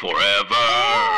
Forever. 0.00 1.13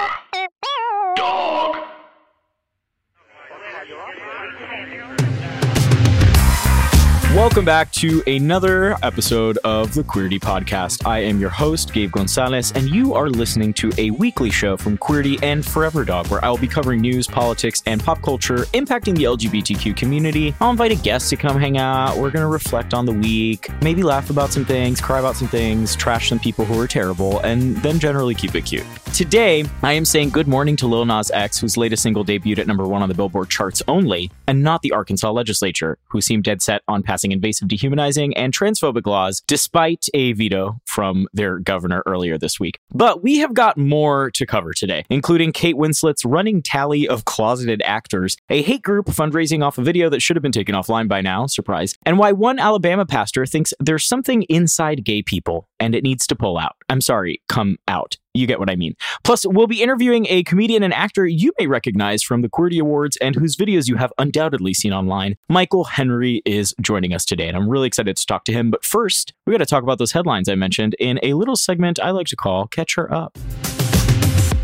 Welcome 7.36 7.66
back 7.66 7.92
to 7.92 8.22
another 8.26 8.96
episode 9.02 9.58
of 9.58 9.92
the 9.92 10.02
Queerty 10.02 10.40
Podcast. 10.40 11.06
I 11.06 11.18
am 11.18 11.38
your 11.38 11.50
host, 11.50 11.92
Gabe 11.92 12.10
Gonzalez, 12.10 12.72
and 12.72 12.88
you 12.88 13.12
are 13.12 13.28
listening 13.28 13.74
to 13.74 13.92
a 13.98 14.10
weekly 14.12 14.48
show 14.48 14.78
from 14.78 14.96
Queerty 14.96 15.38
and 15.42 15.62
Forever 15.62 16.06
Dog, 16.06 16.28
where 16.28 16.42
I 16.42 16.48
will 16.48 16.56
be 16.56 16.66
covering 16.66 17.02
news, 17.02 17.26
politics, 17.26 17.82
and 17.84 18.02
pop 18.02 18.22
culture 18.22 18.60
impacting 18.72 19.18
the 19.18 19.24
LGBTQ 19.24 19.94
community. 19.94 20.54
I'll 20.62 20.70
invite 20.70 20.92
a 20.92 20.96
guest 20.96 21.28
to 21.28 21.36
come 21.36 21.60
hang 21.60 21.76
out. 21.76 22.16
We're 22.16 22.30
going 22.30 22.42
to 22.42 22.46
reflect 22.46 22.94
on 22.94 23.04
the 23.04 23.12
week, 23.12 23.68
maybe 23.82 24.02
laugh 24.02 24.30
about 24.30 24.50
some 24.50 24.64
things, 24.64 24.98
cry 25.02 25.18
about 25.18 25.36
some 25.36 25.48
things, 25.48 25.94
trash 25.94 26.30
some 26.30 26.38
people 26.38 26.64
who 26.64 26.80
are 26.80 26.88
terrible, 26.88 27.40
and 27.40 27.76
then 27.76 27.98
generally 27.98 28.34
keep 28.34 28.54
it 28.54 28.64
cute. 28.64 28.86
Today, 29.12 29.64
I 29.82 29.92
am 29.92 30.04
saying 30.06 30.30
good 30.30 30.48
morning 30.48 30.76
to 30.76 30.86
Lil 30.86 31.04
Nas 31.04 31.30
X, 31.30 31.58
whose 31.58 31.76
latest 31.76 32.02
single 32.02 32.24
debuted 32.24 32.58
at 32.58 32.66
number 32.66 32.86
one 32.86 33.02
on 33.02 33.10
the 33.10 33.14
Billboard 33.14 33.50
charts 33.50 33.82
only, 33.88 34.30
and 34.46 34.62
not 34.62 34.80
the 34.80 34.92
Arkansas 34.92 35.30
legislature, 35.30 35.98
who 36.08 36.22
seemed 36.22 36.44
dead 36.44 36.62
set 36.62 36.82
on 36.88 37.02
passing 37.02 37.25
invasive 37.32 37.68
dehumanizing 37.68 38.36
and 38.36 38.56
transphobic 38.56 39.06
laws, 39.06 39.42
despite 39.46 40.06
a 40.14 40.32
veto 40.32 40.80
from 40.96 41.28
their 41.34 41.58
governor 41.58 42.02
earlier 42.06 42.38
this 42.38 42.58
week. 42.58 42.78
But 42.90 43.22
we 43.22 43.36
have 43.40 43.52
got 43.52 43.76
more 43.76 44.30
to 44.30 44.46
cover 44.46 44.72
today, 44.72 45.04
including 45.10 45.52
Kate 45.52 45.76
Winslet's 45.76 46.24
running 46.24 46.62
tally 46.62 47.06
of 47.06 47.26
closeted 47.26 47.82
actors, 47.84 48.38
a 48.48 48.62
hate 48.62 48.80
group 48.80 49.04
fundraising 49.08 49.62
off 49.62 49.76
a 49.76 49.82
video 49.82 50.08
that 50.08 50.22
should 50.22 50.36
have 50.36 50.42
been 50.42 50.52
taken 50.52 50.74
offline 50.74 51.06
by 51.06 51.20
now, 51.20 51.44
surprise, 51.44 51.98
and 52.06 52.18
why 52.18 52.32
one 52.32 52.58
Alabama 52.58 53.04
pastor 53.04 53.44
thinks 53.44 53.74
there's 53.78 54.04
something 54.04 54.44
inside 54.44 55.04
gay 55.04 55.20
people 55.20 55.68
and 55.78 55.94
it 55.94 56.02
needs 56.02 56.26
to 56.28 56.34
pull 56.34 56.56
out. 56.56 56.76
I'm 56.88 57.02
sorry, 57.02 57.42
come 57.48 57.76
out. 57.88 58.16
You 58.36 58.46
get 58.46 58.58
what 58.58 58.70
I 58.70 58.76
mean. 58.76 58.94
Plus, 59.24 59.46
we'll 59.46 59.66
be 59.66 59.82
interviewing 59.82 60.26
a 60.28 60.42
comedian 60.44 60.82
and 60.82 60.92
actor 60.92 61.26
you 61.26 61.52
may 61.58 61.66
recognize 61.66 62.22
from 62.22 62.42
the 62.42 62.48
Queerty 62.48 62.78
Awards 62.80 63.16
and 63.16 63.34
whose 63.34 63.56
videos 63.56 63.88
you 63.88 63.96
have 63.96 64.12
undoubtedly 64.18 64.74
seen 64.74 64.92
online. 64.92 65.36
Michael 65.48 65.84
Henry 65.84 66.42
is 66.44 66.74
joining 66.80 67.14
us 67.14 67.24
today, 67.24 67.48
and 67.48 67.56
I'm 67.56 67.68
really 67.68 67.86
excited 67.86 68.16
to 68.16 68.26
talk 68.26 68.44
to 68.44 68.52
him. 68.52 68.70
But 68.70 68.84
first, 68.84 69.32
we 69.46 69.52
got 69.52 69.58
to 69.58 69.66
talk 69.66 69.82
about 69.82 69.98
those 69.98 70.12
headlines 70.12 70.48
I 70.48 70.54
mentioned 70.54 70.85
in 70.98 71.18
a 71.22 71.34
little 71.34 71.56
segment 71.56 71.98
I 72.00 72.10
like 72.10 72.26
to 72.28 72.36
call 72.36 72.66
Catch 72.68 72.94
Her 72.96 73.12
Up 73.12 73.38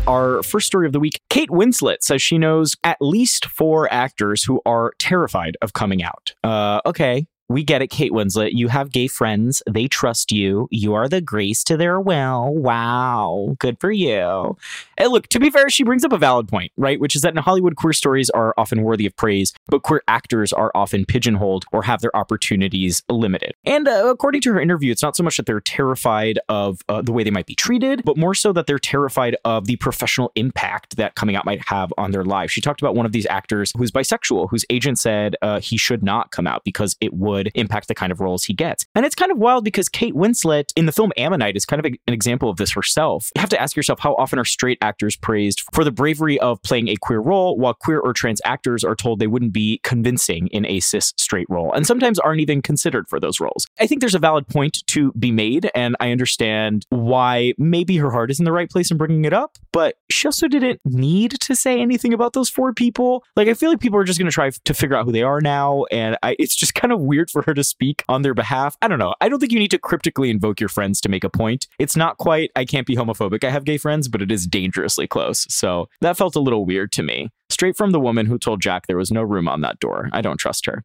our 0.07 0.43
first 0.43 0.67
story 0.67 0.85
of 0.85 0.93
the 0.93 0.99
week 0.99 1.21
Kate 1.29 1.49
Winslet 1.49 1.97
says 2.01 2.21
she 2.21 2.37
knows 2.37 2.75
at 2.83 2.97
least 2.99 3.45
four 3.45 3.91
actors 3.91 4.43
who 4.43 4.61
are 4.65 4.93
terrified 4.99 5.57
of 5.61 5.73
coming 5.73 6.03
out. 6.03 6.33
Uh, 6.43 6.81
okay, 6.85 7.25
we 7.49 7.63
get 7.63 7.81
it, 7.81 7.89
Kate 7.89 8.11
Winslet. 8.11 8.51
You 8.53 8.69
have 8.69 8.91
gay 8.91 9.07
friends. 9.07 9.61
They 9.69 9.87
trust 9.87 10.31
you. 10.31 10.67
You 10.71 10.93
are 10.93 11.09
the 11.09 11.21
grace 11.21 11.63
to 11.65 11.77
their 11.77 11.99
will. 11.99 12.53
Wow. 12.53 13.55
Good 13.59 13.79
for 13.79 13.91
you. 13.91 14.57
And 14.97 15.11
look, 15.11 15.27
to 15.27 15.39
be 15.39 15.49
fair, 15.49 15.69
she 15.69 15.83
brings 15.83 16.05
up 16.05 16.13
a 16.13 16.17
valid 16.17 16.47
point, 16.47 16.71
right? 16.77 16.99
Which 16.99 17.15
is 17.15 17.21
that 17.21 17.33
in 17.33 17.37
Hollywood, 17.37 17.75
queer 17.75 17.93
stories 17.93 18.29
are 18.29 18.53
often 18.57 18.81
worthy 18.81 19.05
of 19.05 19.15
praise, 19.17 19.53
but 19.67 19.83
queer 19.83 20.01
actors 20.07 20.53
are 20.53 20.71
often 20.73 21.05
pigeonholed 21.05 21.65
or 21.71 21.83
have 21.83 22.01
their 22.01 22.15
opportunities 22.15 23.03
limited. 23.09 23.53
And 23.65 23.87
uh, 23.87 24.07
according 24.07 24.41
to 24.41 24.53
her 24.53 24.59
interview, 24.59 24.91
it's 24.91 25.03
not 25.03 25.15
so 25.17 25.23
much 25.23 25.37
that 25.37 25.45
they're 25.45 25.59
terrified 25.59 26.39
of 26.47 26.81
uh, 26.87 27.01
the 27.01 27.11
way 27.11 27.23
they 27.23 27.31
might 27.31 27.45
be 27.45 27.55
treated, 27.55 28.03
but 28.05 28.17
more 28.17 28.33
so 28.33 28.53
that 28.53 28.67
they're 28.67 28.79
terrified 28.79 29.35
of 29.43 29.65
the 29.65 29.75
professional 29.77 30.31
impact 30.35 30.95
that 30.95 31.15
coming 31.15 31.35
out 31.35 31.45
might 31.45 31.67
have 31.67 31.93
on 31.97 32.11
their 32.11 32.23
lives. 32.23 32.53
She 32.53 32.61
talked 32.61 32.81
about 32.81 32.95
one 32.95 33.05
of 33.05 33.11
these 33.11 33.27
actors 33.27 33.73
who's 33.77 33.91
bisexual, 33.91 34.49
whose 34.49 34.65
agent 34.69 34.97
said 34.97 35.35
uh, 35.41 35.59
he 35.59 35.77
should 35.77 36.03
not 36.03 36.31
come 36.31 36.47
out 36.47 36.63
because 36.63 36.95
it 37.01 37.13
would 37.13 37.32
would 37.33 37.51
impact 37.55 37.87
the 37.87 37.95
kind 37.95 38.11
of 38.11 38.19
roles 38.19 38.43
he 38.43 38.53
gets. 38.53 38.85
And 38.95 39.05
it's 39.05 39.15
kind 39.15 39.31
of 39.31 39.37
wild 39.37 39.63
because 39.63 39.89
Kate 39.89 40.13
Winslet 40.13 40.71
in 40.75 40.85
the 40.85 40.91
film 40.91 41.11
Ammonite 41.17 41.55
is 41.55 41.65
kind 41.65 41.79
of 41.79 41.85
a, 41.85 41.97
an 42.07 42.13
example 42.13 42.49
of 42.49 42.57
this 42.57 42.71
herself. 42.71 43.29
You 43.35 43.41
have 43.41 43.49
to 43.49 43.61
ask 43.61 43.75
yourself 43.75 43.99
how 43.99 44.13
often 44.15 44.39
are 44.39 44.45
straight 44.45 44.77
actors 44.81 45.15
praised 45.15 45.63
for 45.73 45.83
the 45.83 45.91
bravery 45.91 46.39
of 46.39 46.61
playing 46.63 46.87
a 46.87 46.95
queer 46.95 47.19
role, 47.19 47.57
while 47.57 47.73
queer 47.73 47.99
or 47.99 48.13
trans 48.13 48.41
actors 48.45 48.83
are 48.83 48.95
told 48.95 49.19
they 49.19 49.27
wouldn't 49.27 49.53
be 49.53 49.79
convincing 49.83 50.47
in 50.47 50.65
a 50.65 50.79
cis 50.79 51.13
straight 51.17 51.47
role, 51.49 51.73
and 51.73 51.87
sometimes 51.87 52.19
aren't 52.19 52.41
even 52.41 52.61
considered 52.61 53.07
for 53.09 53.19
those 53.19 53.39
roles. 53.39 53.65
I 53.79 53.87
think 53.87 54.01
there's 54.01 54.15
a 54.15 54.19
valid 54.19 54.47
point 54.47 54.85
to 54.87 55.11
be 55.13 55.31
made, 55.31 55.69
and 55.73 55.95
I 55.99 56.11
understand 56.11 56.85
why 56.89 57.53
maybe 57.57 57.97
her 57.97 58.11
heart 58.11 58.31
is 58.31 58.39
in 58.39 58.45
the 58.45 58.51
right 58.51 58.69
place 58.69 58.91
in 58.91 58.97
bringing 58.97 59.25
it 59.25 59.33
up, 59.33 59.57
but 59.73 59.95
she 60.09 60.27
also 60.27 60.47
didn't 60.47 60.79
need 60.85 61.31
to 61.41 61.55
say 61.55 61.81
anything 61.81 62.13
about 62.13 62.31
those 62.33 62.49
four 62.49 62.71
people. 62.73 63.23
Like, 63.35 63.49
I 63.49 63.55
feel 63.55 63.69
like 63.69 63.81
people 63.81 63.99
are 63.99 64.05
just 64.05 64.19
going 64.19 64.29
to 64.29 64.33
try 64.33 64.49
to 64.49 64.73
figure 64.73 64.95
out 64.95 65.05
who 65.05 65.11
they 65.11 65.23
are 65.23 65.41
now, 65.41 65.83
and 65.91 66.17
I, 66.23 66.37
it's 66.39 66.55
just 66.55 66.75
kind 66.83 66.93
of 66.93 67.01
weird 67.01 67.29
for 67.29 67.41
her 67.41 67.53
to 67.53 67.63
speak 67.63 68.03
on 68.07 68.21
their 68.21 68.33
behalf. 68.33 68.77
I 68.81 68.87
don't 68.87 68.99
know. 68.99 69.15
I 69.19 69.27
don't 69.27 69.39
think 69.39 69.51
you 69.51 69.59
need 69.59 69.71
to 69.71 69.79
cryptically 69.79 70.29
invoke 70.29 70.59
your 70.59 70.69
friends 70.69 71.01
to 71.01 71.09
make 71.09 71.23
a 71.23 71.29
point. 71.29 71.67
It's 71.79 71.97
not 71.97 72.17
quite, 72.17 72.51
I 72.55 72.63
can't 72.63 72.87
be 72.87 72.95
homophobic. 72.95 73.43
I 73.43 73.49
have 73.49 73.65
gay 73.65 73.77
friends, 73.77 74.07
but 74.07 74.21
it 74.21 74.31
is 74.31 74.47
dangerously 74.47 75.07
close. 75.07 75.45
So 75.53 75.89
that 76.01 76.15
felt 76.15 76.35
a 76.35 76.39
little 76.39 76.65
weird 76.65 76.91
to 76.93 77.03
me. 77.03 77.29
Straight 77.49 77.75
from 77.75 77.91
the 77.91 77.99
woman 77.99 78.27
who 78.27 78.37
told 78.37 78.61
Jack 78.61 78.87
there 78.87 78.97
was 78.97 79.11
no 79.11 79.21
room 79.21 79.47
on 79.47 79.61
that 79.61 79.79
door. 79.79 80.09
I 80.13 80.21
don't 80.21 80.37
trust 80.37 80.65
her. 80.65 80.83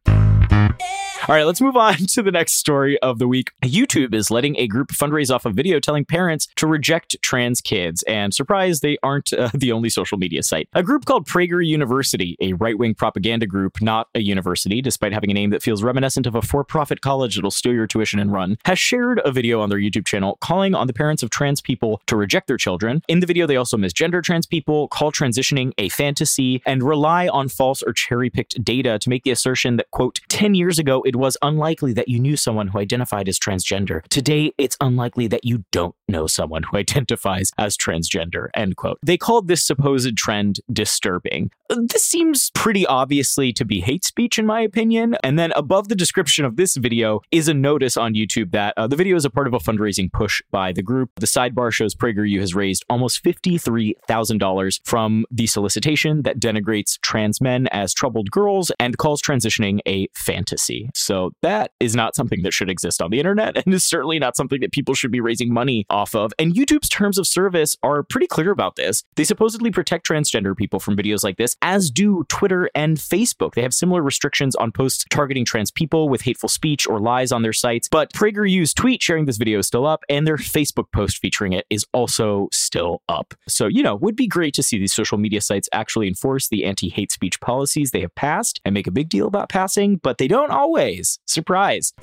All 1.29 1.35
right, 1.35 1.45
let's 1.45 1.61
move 1.61 1.77
on 1.77 1.95
to 2.07 2.23
the 2.23 2.31
next 2.31 2.53
story 2.53 2.97
of 3.01 3.19
the 3.19 3.27
week. 3.27 3.51
YouTube 3.61 4.15
is 4.15 4.31
letting 4.31 4.57
a 4.57 4.65
group 4.65 4.87
fundraise 4.87 5.31
off 5.31 5.45
a 5.45 5.51
video 5.51 5.79
telling 5.79 6.03
parents 6.03 6.47
to 6.55 6.65
reject 6.65 7.15
trans 7.21 7.61
kids. 7.61 8.01
And 8.07 8.33
surprise, 8.33 8.79
they 8.79 8.97
aren't 9.03 9.31
uh, 9.31 9.51
the 9.53 9.71
only 9.71 9.89
social 9.89 10.17
media 10.17 10.41
site. 10.41 10.69
A 10.73 10.81
group 10.81 11.05
called 11.05 11.27
Prager 11.27 11.63
University, 11.63 12.35
a 12.41 12.53
right 12.53 12.79
wing 12.79 12.95
propaganda 12.95 13.45
group, 13.45 13.79
not 13.79 14.07
a 14.15 14.21
university, 14.21 14.81
despite 14.81 15.13
having 15.13 15.29
a 15.29 15.35
name 15.35 15.51
that 15.51 15.61
feels 15.61 15.83
reminiscent 15.83 16.25
of 16.25 16.33
a 16.33 16.41
for 16.41 16.63
profit 16.63 17.01
college 17.01 17.35
that'll 17.35 17.51
steal 17.51 17.73
your 17.73 17.85
tuition 17.85 18.17
and 18.17 18.33
run, 18.33 18.57
has 18.65 18.79
shared 18.79 19.21
a 19.23 19.31
video 19.31 19.61
on 19.61 19.69
their 19.69 19.77
YouTube 19.77 20.07
channel 20.07 20.39
calling 20.41 20.73
on 20.73 20.87
the 20.87 20.93
parents 20.93 21.21
of 21.21 21.29
trans 21.29 21.61
people 21.61 22.01
to 22.07 22.15
reject 22.15 22.47
their 22.47 22.57
children. 22.57 23.03
In 23.07 23.19
the 23.19 23.27
video, 23.27 23.45
they 23.45 23.55
also 23.55 23.77
misgender 23.77 24.23
trans 24.23 24.47
people, 24.47 24.87
call 24.87 25.11
transitioning 25.11 25.73
a 25.77 25.89
fantasy, 25.89 26.63
and 26.65 26.81
rely 26.81 27.27
on 27.27 27.49
false 27.49 27.83
or 27.83 27.93
cherry 27.93 28.31
picked 28.31 28.63
data 28.63 28.97
to 28.97 29.09
make 29.09 29.21
the 29.21 29.29
assertion 29.29 29.75
that, 29.75 29.91
quote, 29.91 30.21
10 30.29 30.55
years 30.55 30.79
ago, 30.79 31.03
it 31.03 31.18
was 31.19 31.37
unlikely 31.41 31.93
that 31.93 32.07
you 32.07 32.19
knew 32.19 32.35
someone 32.35 32.69
who 32.69 32.79
identified 32.79 33.29
as 33.29 33.37
transgender. 33.37 34.01
Today, 34.07 34.51
it's 34.57 34.77
unlikely 34.81 35.27
that 35.27 35.45
you 35.45 35.65
don't 35.71 35.95
know 36.07 36.25
someone 36.25 36.63
who 36.63 36.77
identifies 36.83 37.51
as 37.57 37.77
transgender, 37.77 38.47
end 38.55 38.77
quote. 38.77 38.97
They 39.03 39.17
called 39.17 39.47
this 39.47 39.63
supposed 39.63 40.17
trend 40.17 40.61
disturbing. 40.71 41.51
This 41.69 42.03
seems 42.03 42.49
pretty 42.55 42.85
obviously 42.87 43.53
to 43.53 43.65
be 43.65 43.81
hate 43.81 44.03
speech, 44.03 44.39
in 44.39 44.45
my 44.45 44.61
opinion. 44.61 45.15
And 45.23 45.37
then 45.37 45.51
above 45.55 45.87
the 45.87 45.95
description 45.95 46.45
of 46.45 46.55
this 46.55 46.75
video 46.75 47.21
is 47.31 47.47
a 47.47 47.53
notice 47.53 47.97
on 47.97 48.15
YouTube 48.15 48.51
that 48.51 48.73
uh, 48.77 48.87
the 48.87 48.95
video 48.95 49.15
is 49.15 49.25
a 49.25 49.29
part 49.29 49.45
of 49.45 49.53
a 49.53 49.59
fundraising 49.59 50.11
push 50.11 50.41
by 50.49 50.71
the 50.71 50.81
group. 50.81 51.11
The 51.17 51.27
sidebar 51.27 51.71
shows 51.71 51.93
PragerU 51.93 52.39
has 52.39 52.55
raised 52.55 52.85
almost 52.89 53.23
$53,000 53.23 54.79
from 54.83 55.25
the 55.29 55.47
solicitation 55.47 56.23
that 56.23 56.39
denigrates 56.39 56.99
trans 57.01 57.41
men 57.41 57.67
as 57.67 57.93
troubled 57.93 58.31
girls 58.31 58.71
and 58.79 58.97
calls 58.97 59.21
transitioning 59.21 59.79
a 59.87 60.07
fantasy. 60.15 60.89
So 61.09 61.31
that 61.41 61.71
is 61.79 61.95
not 61.95 62.15
something 62.15 62.43
that 62.43 62.53
should 62.53 62.69
exist 62.69 63.01
on 63.01 63.09
the 63.09 63.17
internet 63.17 63.57
and 63.57 63.73
is 63.73 63.83
certainly 63.83 64.19
not 64.19 64.37
something 64.37 64.61
that 64.61 64.71
people 64.71 64.93
should 64.93 65.11
be 65.11 65.21
raising 65.21 65.51
money 65.51 65.87
off 65.89 66.13
of. 66.13 66.31
And 66.37 66.53
YouTube's 66.53 66.87
terms 66.87 67.17
of 67.17 67.25
service 67.25 67.75
are 67.81 68.03
pretty 68.03 68.27
clear 68.27 68.51
about 68.51 68.75
this. 68.75 69.03
They 69.15 69.23
supposedly 69.23 69.71
protect 69.71 70.07
transgender 70.07 70.55
people 70.55 70.79
from 70.79 70.95
videos 70.95 71.23
like 71.23 71.37
this, 71.37 71.57
as 71.63 71.89
do 71.89 72.25
Twitter 72.29 72.69
and 72.75 72.97
Facebook. 72.97 73.55
They 73.55 73.63
have 73.63 73.73
similar 73.73 74.03
restrictions 74.03 74.55
on 74.57 74.71
posts 74.71 75.03
targeting 75.09 75.45
trans 75.45 75.71
people 75.71 76.09
with 76.09 76.21
hateful 76.21 76.47
speech 76.47 76.85
or 76.85 76.99
lies 76.99 77.31
on 77.31 77.41
their 77.41 77.53
sites. 77.53 77.89
But 77.89 78.13
PragerU's 78.13 78.75
tweet 78.75 79.01
sharing 79.01 79.25
this 79.25 79.37
video 79.37 79.57
is 79.57 79.65
still 79.65 79.87
up, 79.87 80.03
and 80.09 80.27
their 80.27 80.37
Facebook 80.37 80.91
post 80.93 81.17
featuring 81.17 81.53
it 81.53 81.65
is 81.71 81.87
also 81.91 82.49
still 82.51 83.01
up. 83.09 83.33
So, 83.47 83.65
you 83.65 83.81
know, 83.81 83.95
it 83.95 84.01
would 84.01 84.15
be 84.15 84.27
great 84.27 84.53
to 84.53 84.61
see 84.61 84.77
these 84.77 84.93
social 84.93 85.17
media 85.17 85.41
sites 85.41 85.69
actually 85.73 86.07
enforce 86.07 86.49
the 86.49 86.65
anti 86.65 86.89
hate 86.89 87.11
speech 87.11 87.41
policies 87.41 87.89
they 87.89 88.01
have 88.01 88.13
passed 88.13 88.61
and 88.63 88.75
make 88.75 88.85
a 88.85 88.91
big 88.91 89.09
deal 89.09 89.25
about 89.25 89.49
passing, 89.49 89.97
but 89.97 90.19
they 90.19 90.27
don't 90.27 90.51
always 90.51 90.88
Surprise. 91.25 91.93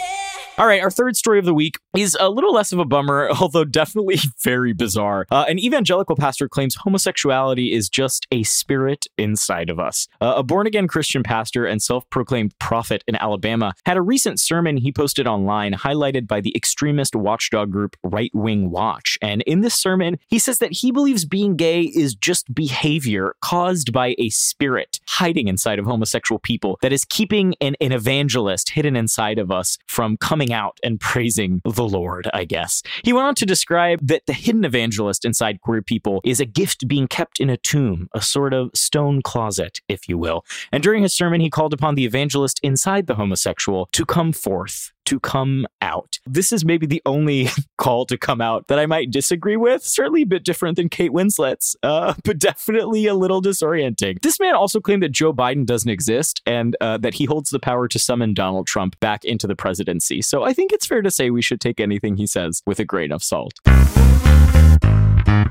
All 0.58 0.66
right, 0.66 0.80
our 0.80 0.90
third 0.90 1.16
story 1.16 1.38
of 1.38 1.44
the 1.44 1.52
week 1.52 1.76
is 1.94 2.16
a 2.18 2.30
little 2.30 2.54
less 2.54 2.72
of 2.72 2.78
a 2.78 2.86
bummer, 2.86 3.28
although 3.40 3.64
definitely 3.64 4.18
very 4.42 4.72
bizarre. 4.72 5.26
Uh, 5.30 5.44
an 5.48 5.58
evangelical 5.58 6.16
pastor 6.16 6.48
claims 6.48 6.76
homosexuality 6.76 7.74
is 7.74 7.90
just 7.90 8.26
a 8.30 8.42
spirit 8.42 9.06
inside 9.18 9.68
of 9.68 9.78
us. 9.78 10.08
Uh, 10.18 10.32
a 10.36 10.42
born 10.42 10.66
again 10.66 10.88
Christian 10.88 11.22
pastor 11.22 11.66
and 11.66 11.82
self 11.82 12.08
proclaimed 12.08 12.58
prophet 12.58 13.04
in 13.06 13.16
Alabama 13.16 13.74
had 13.84 13.98
a 13.98 14.02
recent 14.02 14.40
sermon 14.40 14.78
he 14.78 14.90
posted 14.90 15.26
online 15.26 15.74
highlighted 15.74 16.26
by 16.26 16.40
the 16.40 16.56
extremist 16.56 17.14
watchdog 17.14 17.70
group 17.70 17.94
Right 18.02 18.30
Wing 18.32 18.70
Watch. 18.70 19.18
And 19.20 19.42
in 19.42 19.60
this 19.60 19.74
sermon, 19.74 20.18
he 20.28 20.38
says 20.38 20.58
that 20.60 20.72
he 20.72 20.90
believes 20.90 21.26
being 21.26 21.56
gay 21.56 21.82
is 21.82 22.14
just 22.14 22.54
behavior 22.54 23.34
caused 23.42 23.92
by 23.92 24.14
a 24.18 24.30
spirit 24.30 25.00
hiding 25.06 25.48
inside 25.48 25.78
of 25.78 25.84
homosexual 25.84 26.38
people 26.38 26.78
that 26.80 26.94
is 26.94 27.04
keeping 27.04 27.54
an, 27.60 27.76
an 27.82 27.92
evangelist 27.92 28.70
hidden 28.76 28.94
inside 28.94 29.38
of 29.38 29.50
us 29.50 29.78
from 29.88 30.18
coming 30.18 30.52
out 30.52 30.78
and 30.84 31.00
praising 31.00 31.62
the 31.64 31.88
Lord, 31.88 32.28
I 32.34 32.44
guess. 32.44 32.82
He 33.04 33.14
went 33.14 33.26
on 33.26 33.34
to 33.36 33.46
describe 33.46 34.06
that 34.06 34.26
the 34.26 34.34
hidden 34.34 34.66
evangelist 34.66 35.24
inside 35.24 35.62
queer 35.62 35.80
people 35.80 36.20
is 36.24 36.40
a 36.40 36.44
gift 36.44 36.86
being 36.86 37.08
kept 37.08 37.40
in 37.40 37.48
a 37.48 37.56
tomb, 37.56 38.10
a 38.12 38.20
sort 38.20 38.52
of 38.52 38.70
stone 38.74 39.22
closet, 39.22 39.80
if 39.88 40.10
you 40.10 40.18
will. 40.18 40.44
And 40.72 40.82
during 40.82 41.02
his 41.02 41.14
sermon, 41.14 41.40
he 41.40 41.48
called 41.48 41.72
upon 41.72 41.94
the 41.94 42.04
evangelist 42.04 42.60
inside 42.62 43.06
the 43.06 43.14
homosexual 43.14 43.88
to 43.92 44.04
come 44.04 44.34
forth 44.34 44.92
to 45.06 45.20
come 45.20 45.66
out. 45.80 46.18
This 46.26 46.52
is 46.52 46.64
maybe 46.64 46.86
the 46.86 47.02
only 47.06 47.48
call 47.78 48.06
to 48.06 48.18
come 48.18 48.40
out 48.40 48.68
that 48.68 48.78
I 48.78 48.86
might 48.86 49.10
disagree 49.10 49.56
with. 49.56 49.82
Certainly 49.82 50.22
a 50.22 50.26
bit 50.26 50.44
different 50.44 50.76
than 50.76 50.88
Kate 50.88 51.12
Winslet's, 51.12 51.76
uh, 51.82 52.14
but 52.24 52.38
definitely 52.38 53.06
a 53.06 53.14
little 53.14 53.40
disorienting. 53.40 54.20
This 54.22 54.38
man 54.38 54.54
also 54.54 54.80
claimed 54.80 55.02
that 55.02 55.12
Joe 55.12 55.32
Biden 55.32 55.66
doesn't 55.66 55.90
exist 55.90 56.42
and 56.46 56.76
uh, 56.80 56.98
that 56.98 57.14
he 57.14 57.24
holds 57.24 57.50
the 57.50 57.58
power 57.58 57.88
to 57.88 57.98
summon 57.98 58.34
Donald 58.34 58.66
Trump 58.66 58.98
back 59.00 59.24
into 59.24 59.46
the 59.46 59.56
presidency. 59.56 60.22
So 60.22 60.44
I 60.44 60.52
think 60.52 60.72
it's 60.72 60.86
fair 60.86 61.02
to 61.02 61.10
say 61.10 61.30
we 61.30 61.42
should 61.42 61.60
take 61.60 61.80
anything 61.80 62.16
he 62.16 62.26
says 62.26 62.62
with 62.66 62.78
a 62.78 62.84
grain 62.84 63.12
of 63.12 63.22
salt. 63.22 63.54